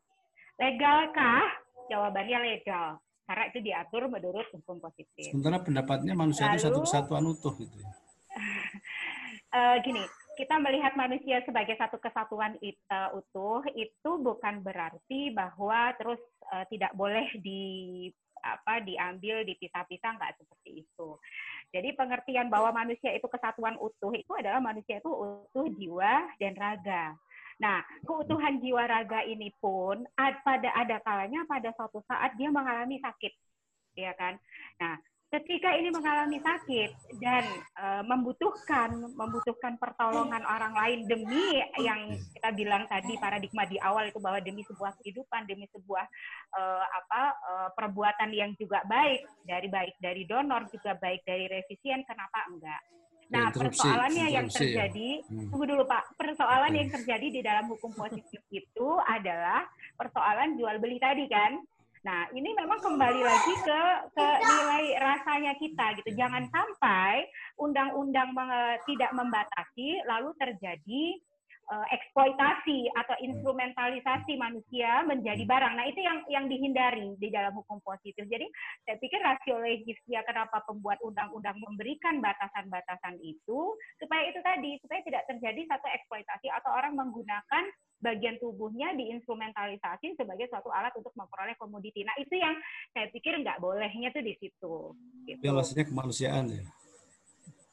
Legalkah? 0.61 1.49
Jawabannya 1.89 2.38
legal. 2.45 3.01
Karena 3.26 3.43
itu 3.49 3.59
diatur 3.65 4.05
menurut 4.05 4.45
hukum 4.53 4.78
positif. 4.78 5.34
Sementara 5.34 5.65
pendapatnya 5.65 6.13
manusia 6.13 6.45
Lalu, 6.45 6.53
itu 6.53 6.65
satu 6.69 6.80
kesatuan 6.86 7.26
utuh 7.26 7.57
gitu. 7.57 7.74
uh, 9.49 9.76
gini, 9.86 10.05
kita 10.42 10.58
melihat 10.58 10.98
manusia 10.98 11.46
sebagai 11.46 11.78
satu 11.78 12.02
kesatuan 12.02 12.58
uh, 12.89 13.14
utuh 13.14 13.62
itu 13.78 14.12
bukan 14.18 14.66
berarti 14.66 15.30
bahwa 15.30 15.94
terus 16.02 16.18
uh, 16.50 16.66
tidak 16.66 16.89
boleh 16.98 17.30
di 17.46 18.10
apa 18.42 18.82
diambil 18.82 19.46
dipisah-pisah 19.46 20.18
nggak 20.18 20.34
seperti 20.42 20.82
itu. 20.82 21.10
Jadi 21.70 21.94
pengertian 21.94 22.50
bahwa 22.50 22.74
manusia 22.74 23.14
itu 23.14 23.30
kesatuan 23.30 23.78
utuh 23.78 24.10
itu 24.18 24.34
adalah 24.34 24.58
manusia 24.58 24.98
itu 24.98 25.14
utuh 25.14 25.70
jiwa 25.78 26.26
dan 26.42 26.58
raga. 26.58 27.14
Nah, 27.62 27.86
keutuhan 28.02 28.58
jiwa 28.58 28.89
raga 28.89 29.22
ini 29.22 29.54
pun 29.62 30.02
pada 30.18 30.74
ada 30.74 30.98
kalanya 31.06 31.46
pada 31.46 31.70
suatu 31.78 32.02
saat 32.10 32.34
dia 32.34 32.50
mengalami 32.50 32.98
sakit, 32.98 33.30
ya 33.94 34.18
kan? 34.18 34.42
Nah, 34.82 34.98
ketika 35.32 35.71
ini 35.79 35.88
mengalami 35.95 36.43
sakit 36.43 36.91
dan 37.23 37.47
uh, 37.79 38.03
membutuhkan 38.03 38.99
membutuhkan 39.15 39.79
pertolongan 39.79 40.43
orang 40.43 40.75
lain 40.75 40.99
demi 41.07 41.63
yang 41.79 42.19
kita 42.36 42.51
bilang 42.51 42.84
tadi 42.91 43.15
paradigma 43.15 43.63
di 43.63 43.79
awal 43.79 44.11
itu 44.11 44.19
bahwa 44.19 44.43
demi 44.43 44.67
sebuah 44.67 44.91
kehidupan 44.99 45.47
demi 45.47 45.71
sebuah 45.71 46.03
uh, 46.51 46.84
apa 46.84 47.21
uh, 47.47 47.69
perbuatan 47.71 48.27
yang 48.36 48.51
juga 48.59 48.84
baik 48.84 49.23
dari 49.47 49.71
baik 49.71 49.95
dari 50.03 50.27
donor 50.27 50.67
juga 50.67 50.99
baik 50.99 51.23
dari 51.23 51.47
revisian 51.47 52.03
kenapa 52.03 52.51
enggak 52.51 52.84
Nah, 53.32 53.47
persoalannya 53.47 54.27
yang 54.27 54.47
ya. 54.51 54.55
terjadi, 54.59 55.23
ya. 55.23 55.32
hmm. 55.32 55.47
tunggu 55.55 55.63
dulu 55.63 55.88
Pak, 55.88 56.19
persoalan 56.19 56.75
yang 56.75 56.91
terjadi 56.91 57.27
di 57.32 57.39
dalam 57.39 57.71
hukum 57.71 57.95
positif 57.95 58.43
itu 58.51 58.89
adalah 59.07 59.63
persoalan 59.95 60.59
jual 60.59 60.75
beli 60.84 60.99
tadi 60.99 61.32
kan. 61.32 61.63
Nah, 62.02 62.26
ini 62.34 62.49
memang 62.58 62.82
kembali 62.82 63.22
lagi 63.22 63.54
ke 63.62 63.82
ke 64.18 64.28
nilai 64.49 64.97
rasanya 64.97 65.54
kita 65.62 65.86
gitu. 66.02 66.18
Jangan 66.18 66.49
sampai 66.49 67.30
undang-undang 67.62 68.34
tidak 68.89 69.14
membatasi 69.14 70.02
lalu 70.10 70.34
terjadi 70.41 71.22
uh, 71.70 71.86
eksploitasi 71.93 72.89
atau 72.97 73.16
instrumentalisasi 73.22 74.34
manusia 74.34 75.06
menjadi 75.06 75.45
barang. 75.45 75.74
Nah, 75.78 75.86
itu 75.86 76.02
yang 76.02 76.20
yang 76.26 76.45
dihindari 76.49 77.14
di 77.22 77.30
dalam 77.30 77.54
hukum 77.54 77.78
positif. 77.86 78.26
Jadi, 78.26 78.49
saya 78.82 78.97
pikir 78.97 79.22
rasio 79.22 79.62
legisnya 79.62 80.26
kenapa 80.26 80.66
pembuat 80.66 80.97
undang-undang 81.06 81.62
memberikan 81.62 82.18
batasan-batasan 82.18 83.22
itu 83.22 83.78
supaya 84.02 84.26
itu 84.26 84.41
tadi 84.41 84.74
supaya 84.82 85.06
tidak 85.06 85.24
terjadi 85.30 85.70
satu 85.70 85.86
eksploitasi 85.86 86.49
atau 86.49 86.74
orang 86.74 86.97
menggunakan 86.97 87.70
bagian 88.02 88.36
tubuhnya 88.41 88.97
diinstrumentalisasi 88.97 90.18
sebagai 90.18 90.49
suatu 90.49 90.74
alat 90.74 90.91
untuk 90.97 91.14
memperoleh 91.14 91.56
komoditi. 91.56 92.02
Nah 92.02 92.18
itu 92.18 92.34
yang 92.36 92.58
saya 92.91 93.08
pikir 93.14 93.38
nggak 93.39 93.62
bolehnya 93.62 94.10
tuh 94.10 94.26
di 94.26 94.34
situ. 94.41 94.76
Gitu. 95.30 95.41
Ya 95.45 95.54
maksudnya 95.54 95.86
kemanusiaan 95.86 96.49
ya? 96.49 96.66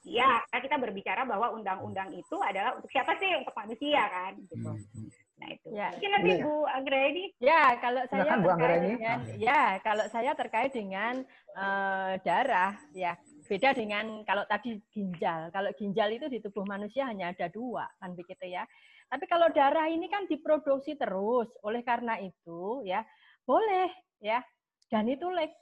Ya, 0.08 0.40
kita 0.48 0.80
berbicara 0.80 1.28
bahwa 1.28 1.52
undang-undang 1.52 2.08
itu 2.16 2.36
adalah 2.40 2.80
untuk 2.80 2.88
siapa 2.88 3.12
sih? 3.20 3.28
Untuk 3.44 3.52
manusia 3.52 4.08
kan, 4.08 4.32
gitu. 4.40 4.56
Hmm. 4.56 4.80
hmm. 4.80 5.10
Nah 5.38 5.48
itu. 5.52 5.68
Ya. 5.70 5.88
Mungkin 5.92 6.10
nanti 6.16 6.32
Bu 6.42 6.54
Anggreni. 6.64 7.24
Ya, 7.38 7.76
kalau 7.78 8.02
saya 8.08 8.24
Silakan, 8.24 8.40
terkait 8.42 8.80
dengan 8.88 9.18
ya, 9.36 9.62
kalau 9.84 10.04
saya 10.08 10.32
terkait 10.34 10.72
dengan 10.72 11.14
uh, 11.54 12.12
darah, 12.24 12.72
ya 12.96 13.12
beda 13.48 13.70
dengan 13.76 14.24
kalau 14.24 14.44
tadi 14.48 14.80
ginjal. 14.90 15.52
Kalau 15.54 15.70
ginjal 15.76 16.08
itu 16.10 16.26
di 16.26 16.38
tubuh 16.40 16.64
manusia 16.66 17.06
hanya 17.06 17.30
ada 17.30 17.46
dua, 17.52 17.86
kan 18.00 18.16
begitu 18.16 18.48
ya. 18.48 18.66
Tapi 19.08 19.24
kalau 19.24 19.48
darah 19.50 19.88
ini 19.88 20.06
kan 20.12 20.28
diproduksi 20.28 20.94
terus, 21.00 21.48
oleh 21.64 21.80
karena 21.80 22.20
itu 22.20 22.84
ya 22.84 23.00
boleh 23.48 23.88
ya. 24.20 24.44
Dan 24.88 25.04
itu 25.04 25.28
eh, 25.36 25.52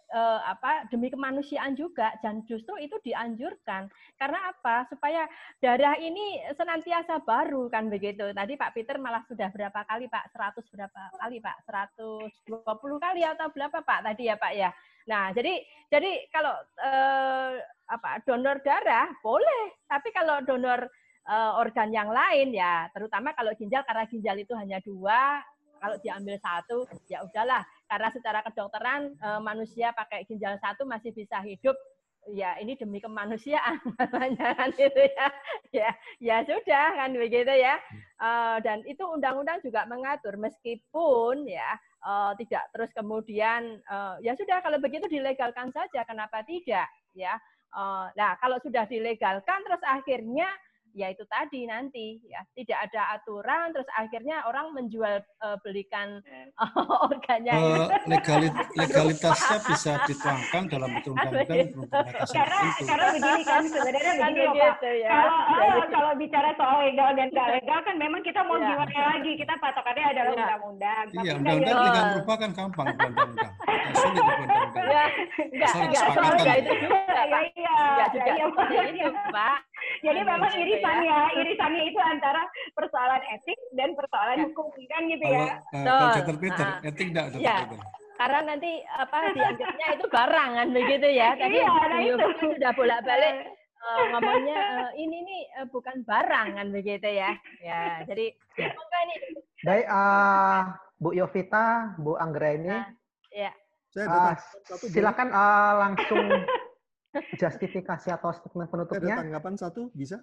apa 0.47 0.87
demi 0.87 1.11
kemanusiaan 1.11 1.75
juga 1.75 2.15
dan 2.23 2.47
justru 2.47 2.79
itu 2.79 2.95
dianjurkan. 3.03 3.91
Karena 4.15 4.55
apa? 4.55 4.87
Supaya 4.87 5.27
darah 5.59 5.99
ini 5.99 6.39
senantiasa 6.55 7.27
baru 7.27 7.67
kan 7.67 7.91
begitu. 7.91 8.31
Tadi 8.31 8.55
Pak 8.55 8.71
Peter 8.79 9.03
malah 9.03 9.27
sudah 9.27 9.51
berapa 9.51 9.83
kali 9.83 10.07
Pak? 10.07 10.31
100 10.31 10.63
berapa 10.71 11.01
kali 11.19 11.43
Pak? 11.43 11.57
120 11.67 12.47
kali 13.03 13.23
atau 13.27 13.51
berapa 13.51 13.79
Pak 13.83 14.01
tadi 14.07 14.31
ya 14.31 14.39
Pak 14.39 14.53
ya? 14.55 14.71
Nah, 15.11 15.35
jadi 15.35 15.59
jadi 15.91 16.11
kalau 16.31 16.55
eh, 16.87 17.53
apa 17.91 18.23
donor 18.27 18.63
darah 18.63 19.11
boleh, 19.27 19.75
tapi 19.91 20.15
kalau 20.15 20.39
donor 20.47 20.87
uh, 21.27 21.59
organ 21.59 21.91
yang 21.91 22.09
lain 22.09 22.55
ya, 22.55 22.89
terutama 22.95 23.35
kalau 23.35 23.53
ginjal 23.59 23.83
karena 23.83 24.07
ginjal 24.07 24.37
itu 24.39 24.55
hanya 24.55 24.79
dua, 24.83 25.43
kalau 25.79 25.97
diambil 26.01 26.37
satu 26.41 26.89
ya 27.07 27.23
udahlah. 27.23 27.63
Karena 27.87 28.09
secara 28.11 28.41
kedokteran 28.43 29.15
uh, 29.23 29.41
manusia 29.41 29.93
pakai 29.95 30.27
ginjal 30.27 30.57
satu 30.59 30.89
masih 30.89 31.13
bisa 31.13 31.39
hidup. 31.45 31.77
Ya 32.27 32.59
ini 32.59 32.75
demi 32.75 32.99
kemanusiaan 32.99 33.79
kan 34.59 34.71
itu 34.75 35.03
ya. 35.15 35.27
Ya 35.71 35.91
ya 36.19 36.37
sudah 36.43 36.99
kan 36.99 37.15
begitu 37.15 37.55
ya. 37.55 37.79
Uh, 38.19 38.59
dan 38.67 38.83
itu 38.83 39.07
undang-undang 39.07 39.63
juga 39.63 39.87
mengatur 39.87 40.35
meskipun 40.35 41.47
ya 41.47 41.79
uh, 42.03 42.35
tidak 42.35 42.67
terus 42.75 42.91
kemudian 42.99 43.79
uh, 43.87 44.19
ya 44.27 44.35
sudah 44.35 44.59
kalau 44.59 44.83
begitu 44.83 45.07
dilegalkan 45.07 45.71
saja 45.71 46.03
kenapa 46.03 46.43
tidak 46.43 46.91
ya? 47.15 47.39
Nah 48.17 48.41
kalau 48.41 48.57
sudah 48.65 48.89
dilegalkan 48.89 49.61
terus 49.61 49.85
akhirnya 49.85 50.49
ya 50.97 51.13
itu 51.13 51.25
tadi 51.29 51.69
nanti 51.69 52.17
ya. 52.25 52.41
Tidak 52.57 52.79
ada 52.89 53.21
aturan 53.21 53.77
terus 53.77 53.85
akhirnya 53.93 54.49
orang 54.49 54.73
menjual 54.73 55.21
uh, 55.45 55.57
belikan 55.61 56.25
uh, 56.57 56.73
organnya. 57.13 57.53
Uh, 57.53 57.87
legalit, 58.09 58.55
legalitasnya 58.81 59.59
bisa 59.69 60.01
dituangkan 60.09 60.63
dalam 60.73 60.91
undang-undang 61.05 61.45
karena 62.33 62.59
karena 62.81 63.07
begini 63.13 63.43
kan 63.45 63.63
sebenarnya 63.69 64.03
kan 64.03 64.17
begini 64.17 64.41
loh 64.41 64.55
Pak. 64.57 64.77
ya. 64.83 65.11
kalau 65.13 65.77
oh, 65.77 65.87
kalau 65.93 66.13
bicara 66.17 66.51
soal 66.57 66.77
legal 66.89 67.11
dan 67.13 67.29
tidak 67.29 67.49
legal 67.61 67.79
kan 67.85 67.95
memang 68.01 68.21
kita 68.25 68.41
mau 68.49 68.57
ya. 68.57 68.67
gimana 68.73 69.01
lagi? 69.13 69.31
Kita 69.37 69.53
patokannya 69.61 70.05
adalah 70.17 70.33
iya. 70.33 70.41
undang-undang. 70.41 71.05
Ya. 71.05 71.21
iya 71.21 71.33
undang-undang 71.37 71.79
legal 71.85 72.05
berupa 72.17 72.35
kan 72.41 72.51
gampang 72.57 72.87
undang-undang. 72.97 73.53
Sulit 73.93 74.25
undang-undang. 74.25 74.87
Ya, 74.87 75.05
enggak 75.45 75.73
enggak 75.77 76.07
enggak 76.41 76.57
itu 76.65 76.73
juga 76.81 76.99
Pak. 77.05 77.43
iya. 77.53 77.75
Enggak 77.77 78.09
juga 78.17 78.31
seperti 78.33 78.77
itu 78.97 79.11
Pak 79.29 79.59
jadi 80.05 80.21
memang 80.23 80.53
iri 80.55 80.77
irisannya 80.77 81.19
irisannya 81.41 81.83
itu 81.89 82.01
antara 82.01 82.43
persoalan 82.77 83.23
etik 83.33 83.59
dan 83.75 83.93
persoalan 83.97 84.37
ya. 84.39 84.45
hukum 84.51 84.67
kan 84.89 85.03
gitu 85.09 85.25
ya. 85.25 85.45
Kalau 85.73 86.07
uh, 86.13 86.39
Peter, 86.39 86.67
uh, 86.67 86.89
etik 86.89 87.07
enggak 87.13 87.27
ya. 87.41 87.57
Karena 88.17 88.41
nanti 88.49 88.81
apa 88.97 89.17
dianggapnya 89.37 89.87
itu 90.01 90.07
barang 90.09 90.51
kan 90.57 90.69
begitu 90.73 91.09
ya. 91.13 91.29
Tadi 91.41 91.59
iya, 91.61 91.73
nah 91.89 92.01
itu. 92.01 92.27
sudah 92.41 92.71
bolak-balik 92.73 93.35
uh, 93.85 94.03
ngomongnya 94.17 94.61
uh, 94.89 94.91
ini 94.97 95.19
nih 95.23 95.43
uh, 95.61 95.67
bukan 95.69 96.03
barang 96.05 96.49
kan 96.57 96.67
begitu 96.73 97.09
ya. 97.09 97.31
Ya, 97.61 98.03
jadi 98.09 98.33
semoga 98.57 98.99
ini. 99.05 99.17
Baik, 99.65 99.87
uh, 99.89 100.61
Bu 101.01 101.13
Yovita, 101.13 101.97
Bu 102.01 102.17
Anggra 102.17 102.57
ini. 102.57 102.73
Nah, 102.73 102.89
ya. 103.33 103.53
Uh, 103.97 104.37
silakan 104.93 105.33
uh, 105.33 105.73
langsung 105.81 106.29
justifikasi 107.37 108.09
atau 108.13 108.31
statement 108.35 108.69
penutupnya. 108.69 109.19
Ada 109.19 109.23
tanggapan 109.25 109.55
satu 109.57 109.83
bisa? 109.93 110.21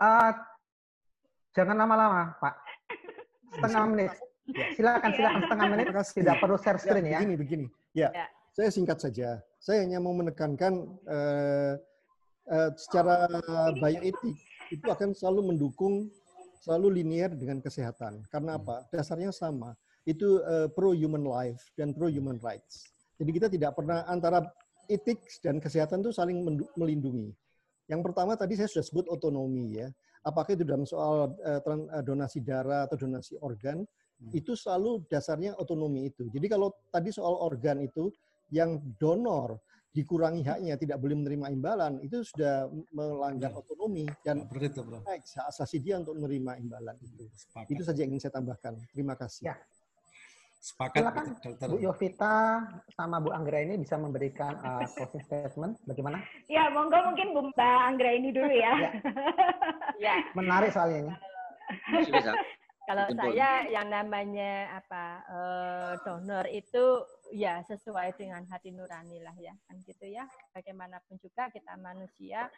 Uh, 0.00 0.32
jangan 1.54 1.76
lama-lama, 1.78 2.34
Pak. 2.40 2.54
Setengah 3.52 3.84
menit. 3.90 4.12
Ya. 4.50 4.66
Silakan, 4.74 5.10
silakan 5.14 5.40
setengah 5.46 5.66
menit. 5.70 5.86
Tidak 5.92 6.36
perlu 6.42 6.56
share 6.58 6.78
ya, 6.78 6.82
screen 6.82 7.06
ya. 7.06 7.18
Begini, 7.22 7.34
begini. 7.38 7.66
Ya, 7.92 8.08
ya, 8.10 8.26
saya 8.56 8.68
singkat 8.72 8.98
saja. 8.98 9.38
Saya 9.62 9.86
hanya 9.86 10.02
mau 10.02 10.16
menekankan 10.16 10.98
uh, 11.06 11.74
uh, 12.50 12.70
secara 12.74 13.30
bioetik 13.78 14.36
itu 14.72 14.86
akan 14.88 15.14
selalu 15.14 15.54
mendukung, 15.54 16.10
selalu 16.64 17.04
linier 17.04 17.30
dengan 17.30 17.62
kesehatan. 17.62 18.24
Karena 18.32 18.58
apa? 18.58 18.88
Dasarnya 18.90 19.30
sama. 19.30 19.76
itu 20.02 20.42
uh, 20.42 20.66
pro 20.74 20.90
human 20.90 21.22
life 21.22 21.62
dan 21.78 21.94
pro 21.94 22.10
human 22.10 22.38
rights. 22.42 22.90
Jadi 23.22 23.30
kita 23.30 23.46
tidak 23.46 23.78
pernah 23.78 24.02
antara 24.10 24.42
etik 24.88 25.22
dan 25.42 25.58
kesehatan 25.62 26.00
itu 26.02 26.10
saling 26.14 26.42
melindungi. 26.78 27.30
Yang 27.90 28.00
pertama 28.08 28.38
tadi 28.38 28.56
saya 28.56 28.70
sudah 28.70 28.84
sebut 28.86 29.06
otonomi 29.10 29.78
ya. 29.82 29.88
Apakah 30.22 30.54
itu 30.54 30.62
dalam 30.62 30.86
soal 30.86 31.34
uh, 31.34 32.02
donasi 32.06 32.38
darah 32.40 32.86
atau 32.86 32.94
donasi 32.94 33.34
organ, 33.42 33.82
hmm. 33.82 34.30
itu 34.30 34.54
selalu 34.54 35.02
dasarnya 35.10 35.58
otonomi 35.58 36.06
itu. 36.06 36.30
Jadi 36.30 36.46
kalau 36.46 36.70
tadi 36.94 37.10
soal 37.10 37.34
organ 37.42 37.82
itu 37.82 38.08
yang 38.54 38.78
donor 39.02 39.58
dikurangi 39.92 40.40
haknya 40.48 40.74
tidak 40.80 40.96
boleh 41.04 41.20
menerima 41.20 41.52
imbalan 41.52 42.00
itu 42.00 42.24
sudah 42.24 42.64
melanggar 42.96 43.52
ya. 43.52 43.60
otonomi 43.60 44.08
dan 44.24 44.48
hak 44.48 45.20
asasi 45.52 45.84
dia 45.84 46.00
untuk 46.00 46.16
menerima 46.16 46.56
imbalan 46.64 46.96
itu. 47.04 47.28
Sepakat. 47.36 47.68
Itu 47.68 47.82
saja 47.84 47.98
yang 48.00 48.16
ingin 48.16 48.22
saya 48.24 48.32
tambahkan. 48.40 48.72
Terima 48.88 49.14
kasih. 49.20 49.52
Ya. 49.52 49.56
Sepakat, 50.62 51.02
Silakan, 51.02 51.24
dokter. 51.42 51.66
Bu 51.66 51.76
Yovita 51.82 52.62
sama 52.94 53.18
Bu 53.18 53.34
Anggra 53.34 53.66
ini 53.66 53.82
bisa 53.82 53.98
memberikan 53.98 54.54
uh, 54.62 54.86
closing 54.94 55.18
statement. 55.26 55.74
Bagaimana? 55.90 56.22
Ya, 56.46 56.70
monggo 56.70 57.02
mungkin 57.02 57.34
Bu 57.34 57.50
Mbak 57.50 57.78
Anggra 57.90 58.14
ini 58.14 58.30
dulu 58.30 58.46
ya. 58.46 58.70
ya. 58.78 58.90
ya. 59.98 60.14
Menarik 60.38 60.70
soalnya 60.70 61.10
ini. 61.10 61.12
Kalau 62.82 63.06
saya 63.10 63.66
yang 63.70 63.90
namanya 63.90 64.78
apa 64.78 65.04
uh, 65.30 65.92
donor 66.06 66.46
itu 66.46 67.06
ya 67.34 67.64
sesuai 67.66 68.14
dengan 68.14 68.46
hati 68.46 68.70
nurani 68.70 69.18
lah 69.24 69.34
ya 69.40 69.56
kan 69.66 69.80
gitu 69.82 70.04
ya 70.04 70.28
bagaimanapun 70.52 71.16
juga 71.16 71.48
kita 71.48 71.80
manusia 71.80 72.52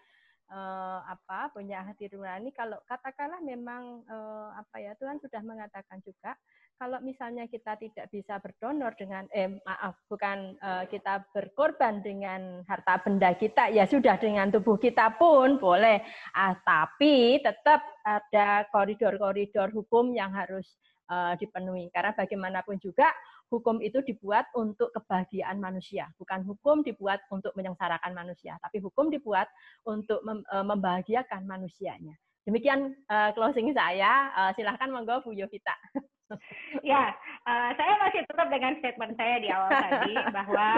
eh, 0.51 1.01
apa 1.07 1.55
punya 1.55 1.87
hati 1.87 2.11
nurani 2.11 2.51
kalau 2.51 2.83
katakanlah 2.91 3.39
memang 3.39 4.03
eh, 4.03 4.51
apa 4.59 4.77
ya 4.83 4.99
Tuhan 4.99 5.23
sudah 5.23 5.41
mengatakan 5.47 6.03
juga 6.03 6.35
kalau 6.79 6.99
misalnya 7.01 7.47
kita 7.47 7.79
tidak 7.79 8.07
bisa 8.11 8.39
berdonor 8.43 8.93
dengan 8.99 9.25
eh 9.31 9.49
maaf 9.63 9.95
bukan 10.11 10.59
eh, 10.59 10.85
kita 10.91 11.25
berkorban 11.31 12.03
dengan 12.03 12.67
harta 12.67 13.01
benda 13.03 13.33
kita 13.35 13.71
ya 13.71 13.87
sudah 13.87 14.19
dengan 14.19 14.51
tubuh 14.51 14.77
kita 14.79 15.15
pun 15.17 15.57
boleh 15.63 16.03
ah, 16.35 16.55
tapi 16.67 17.39
tetap 17.41 17.83
ada 18.05 18.69
koridor-koridor 18.71 19.73
hukum 19.73 20.13
yang 20.13 20.35
harus 20.35 20.77
uh, 21.11 21.35
dipenuhi. 21.37 21.93
Karena 21.93 22.17
bagaimanapun 22.17 22.81
juga 22.81 23.11
hukum 23.53 23.81
itu 23.85 24.01
dibuat 24.05 24.49
untuk 24.57 24.91
kebahagiaan 24.95 25.61
manusia, 25.61 26.09
bukan 26.17 26.43
hukum 26.45 26.81
dibuat 26.81 27.23
untuk 27.29 27.53
menyengsarakan 27.55 28.13
manusia, 28.17 28.57
tapi 28.61 28.81
hukum 28.81 29.13
dibuat 29.13 29.49
untuk 29.85 30.21
mem 30.25 30.41
uh, 30.49 30.65
membahagiakan 30.65 31.45
manusianya. 31.45 32.15
Demikian 32.45 32.93
uh, 33.09 33.33
closing 33.33 33.73
saya. 33.73 34.33
Uh, 34.37 34.51
silahkan 34.53 34.93
monggo 34.93 35.25
Bu 35.25 35.33
Yovita. 35.33 35.73
ya, 36.93 37.13
uh, 37.45 37.71
saya 37.77 37.95
masih 38.01 38.23
tetap 38.25 38.49
dengan 38.49 38.75
statement 38.81 39.15
saya 39.17 39.37
di 39.41 39.49
awal 39.53 39.71
tadi 39.71 40.15
bahwa 40.33 40.69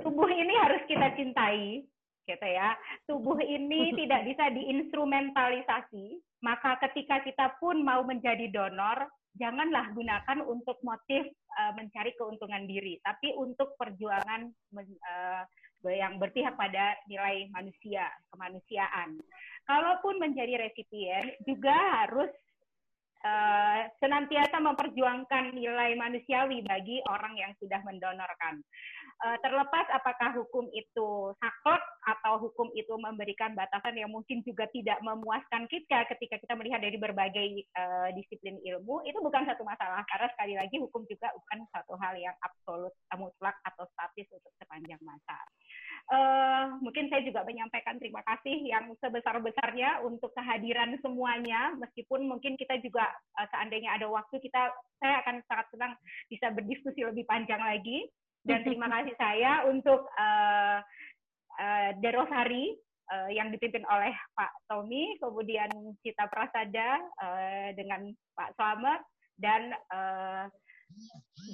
tubuh 0.00 0.30
ini 0.30 0.54
harus 0.56 0.82
kita 0.88 1.12
cintai, 1.16 1.84
gitu 2.30 2.46
ya. 2.46 2.78
Tubuh 3.10 3.38
ini 3.42 3.92
tidak 3.98 4.24
bisa 4.28 4.44
diinstrumentalisasi. 4.54 6.20
Maka 6.40 6.80
ketika 6.88 7.20
kita 7.20 7.46
pun 7.60 7.84
mau 7.84 8.00
menjadi 8.00 8.48
donor, 8.48 9.10
janganlah 9.36 9.92
gunakan 9.92 10.38
untuk 10.46 10.80
motif 10.80 11.28
uh, 11.60 11.72
mencari 11.76 12.16
keuntungan 12.16 12.64
diri, 12.64 12.98
tapi 13.04 13.36
untuk 13.36 13.76
perjuangan 13.76 14.48
uh, 14.74 15.42
yang 15.88 16.20
berpihak 16.20 16.56
pada 16.56 16.96
nilai 17.08 17.48
manusia, 17.52 18.08
kemanusiaan. 18.32 19.20
Kalaupun 19.64 20.20
menjadi 20.20 20.60
resipien, 20.60 21.36
juga 21.44 21.72
harus 21.72 22.28
uh, 23.24 23.78
senantiasa 24.00 24.60
memperjuangkan 24.60 25.52
nilai 25.52 25.96
manusiawi 25.96 26.64
bagi 26.64 27.00
orang 27.08 27.36
yang 27.36 27.52
sudah 27.60 27.80
mendonorkan. 27.84 28.64
Uh, 29.20 29.36
terlepas 29.44 29.84
apakah 29.92 30.32
hukum 30.32 30.64
itu 30.72 31.08
saklek 31.44 31.84
atau 32.08 32.40
hukum 32.40 32.72
itu 32.72 32.88
memberikan 32.96 33.52
batasan 33.52 33.92
yang 33.92 34.08
mungkin 34.08 34.40
juga 34.48 34.64
tidak 34.72 34.96
memuaskan 35.04 35.68
kita 35.68 36.08
ketika 36.08 36.40
kita 36.40 36.56
melihat 36.56 36.80
dari 36.80 36.96
berbagai 36.96 37.68
uh, 37.76 38.08
disiplin 38.16 38.56
ilmu, 38.64 39.04
itu 39.04 39.20
bukan 39.20 39.44
satu 39.44 39.60
masalah. 39.60 40.00
Karena 40.08 40.24
sekali 40.32 40.56
lagi 40.56 40.80
hukum 40.80 41.04
juga 41.04 41.28
bukan 41.36 41.68
satu 41.68 42.00
hal 42.00 42.16
yang 42.16 42.32
absolut, 42.40 42.96
mutlak 43.20 43.60
atau 43.68 43.84
statis 43.92 44.24
untuk 44.32 44.56
sepanjang 44.56 45.00
masa. 45.04 45.36
Uh, 46.08 46.80
mungkin 46.80 47.12
saya 47.12 47.20
juga 47.20 47.44
menyampaikan 47.44 48.00
terima 48.00 48.24
kasih 48.24 48.56
yang 48.64 48.88
sebesar-besarnya 49.04 50.00
untuk 50.00 50.32
kehadiran 50.32 50.96
semuanya, 51.04 51.76
meskipun 51.76 52.24
mungkin 52.24 52.56
kita 52.56 52.80
juga 52.80 53.04
uh, 53.36 53.44
seandainya 53.52 54.00
ada 54.00 54.08
waktu 54.08 54.40
kita, 54.40 54.72
saya 54.96 55.20
akan 55.20 55.44
sangat 55.44 55.66
senang 55.76 55.92
bisa 56.32 56.48
berdiskusi 56.56 57.04
lebih 57.04 57.28
panjang 57.28 57.60
lagi 57.60 58.08
dan 58.44 58.64
terima 58.64 58.88
kasih 58.88 59.14
saya 59.20 59.68
untuk 59.68 60.08
uh, 60.16 60.78
uh, 61.60 61.90
Derosari 62.00 62.72
uh, 63.12 63.30
yang 63.30 63.52
dipimpin 63.52 63.84
oleh 63.84 64.14
Pak 64.32 64.52
Tommy, 64.70 65.18
kemudian 65.20 65.68
Cita 66.00 66.24
Prasada 66.30 67.04
uh, 67.20 67.68
dengan 67.76 68.08
Pak 68.32 68.56
Slamet 68.56 69.00
dan 69.36 69.72
uh, 69.92 70.44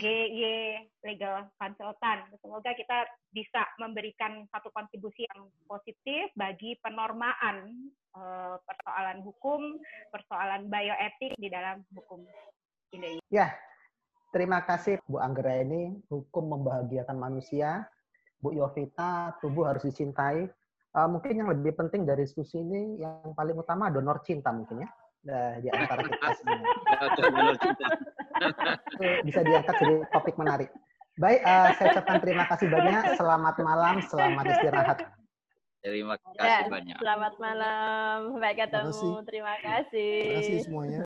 GY 0.00 0.40
Legal 1.04 1.48
Consultant. 1.60 2.24
Semoga 2.40 2.72
kita 2.72 3.04
bisa 3.32 3.68
memberikan 3.76 4.48
satu 4.48 4.72
kontribusi 4.72 5.28
yang 5.28 5.52
positif 5.68 6.32
bagi 6.32 6.76
penormaan 6.80 7.90
uh, 8.16 8.56
persoalan 8.64 9.20
hukum, 9.20 9.76
persoalan 10.08 10.72
bioetik 10.72 11.36
di 11.36 11.48
dalam 11.52 11.84
hukum 11.92 12.24
Indonesia. 12.92 13.24
Ya, 13.28 13.52
Terima 14.34 14.66
kasih 14.66 14.98
Bu 15.06 15.22
Anggra 15.22 15.62
ini, 15.62 15.94
hukum 16.10 16.58
membahagiakan 16.58 17.16
manusia. 17.16 17.86
Bu 18.42 18.52
Yovita, 18.52 19.38
tubuh 19.40 19.70
harus 19.70 19.86
dicintai. 19.86 20.50
Uh, 20.96 21.08
mungkin 21.08 21.36
yang 21.36 21.48
lebih 21.52 21.76
penting 21.76 22.08
dari 22.08 22.24
diskusi 22.24 22.60
ini, 22.60 23.00
yang 23.00 23.36
paling 23.36 23.56
utama 23.56 23.92
donor 23.92 24.20
cinta 24.24 24.52
mungkin 24.52 24.84
ya. 24.84 24.88
Nah, 25.26 25.58
di 25.58 25.68
antara 25.72 26.00
kita 26.06 26.28
semua. 26.38 26.56
bisa 29.26 29.40
diangkat 29.42 29.74
jadi 29.82 29.94
topik 30.12 30.36
menarik. 30.38 30.70
Baik, 31.16 31.40
uh, 31.48 31.72
saya 31.80 31.96
ucapkan 31.96 32.20
terima 32.20 32.44
kasih 32.44 32.68
banyak. 32.68 33.16
Selamat 33.16 33.56
malam, 33.64 33.94
selamat 34.04 34.44
istirahat. 34.52 34.98
Terima 35.80 36.14
kasih 36.18 36.42
ya, 36.42 36.68
banyak. 36.68 36.96
Selamat 36.98 37.34
malam. 37.40 38.18
Baik 38.36 38.68
ketemu. 38.68 39.24
Terima 39.24 39.54
kasih. 39.62 40.12
Terima 40.20 40.38
kasih 40.42 40.58
semuanya. 40.66 41.05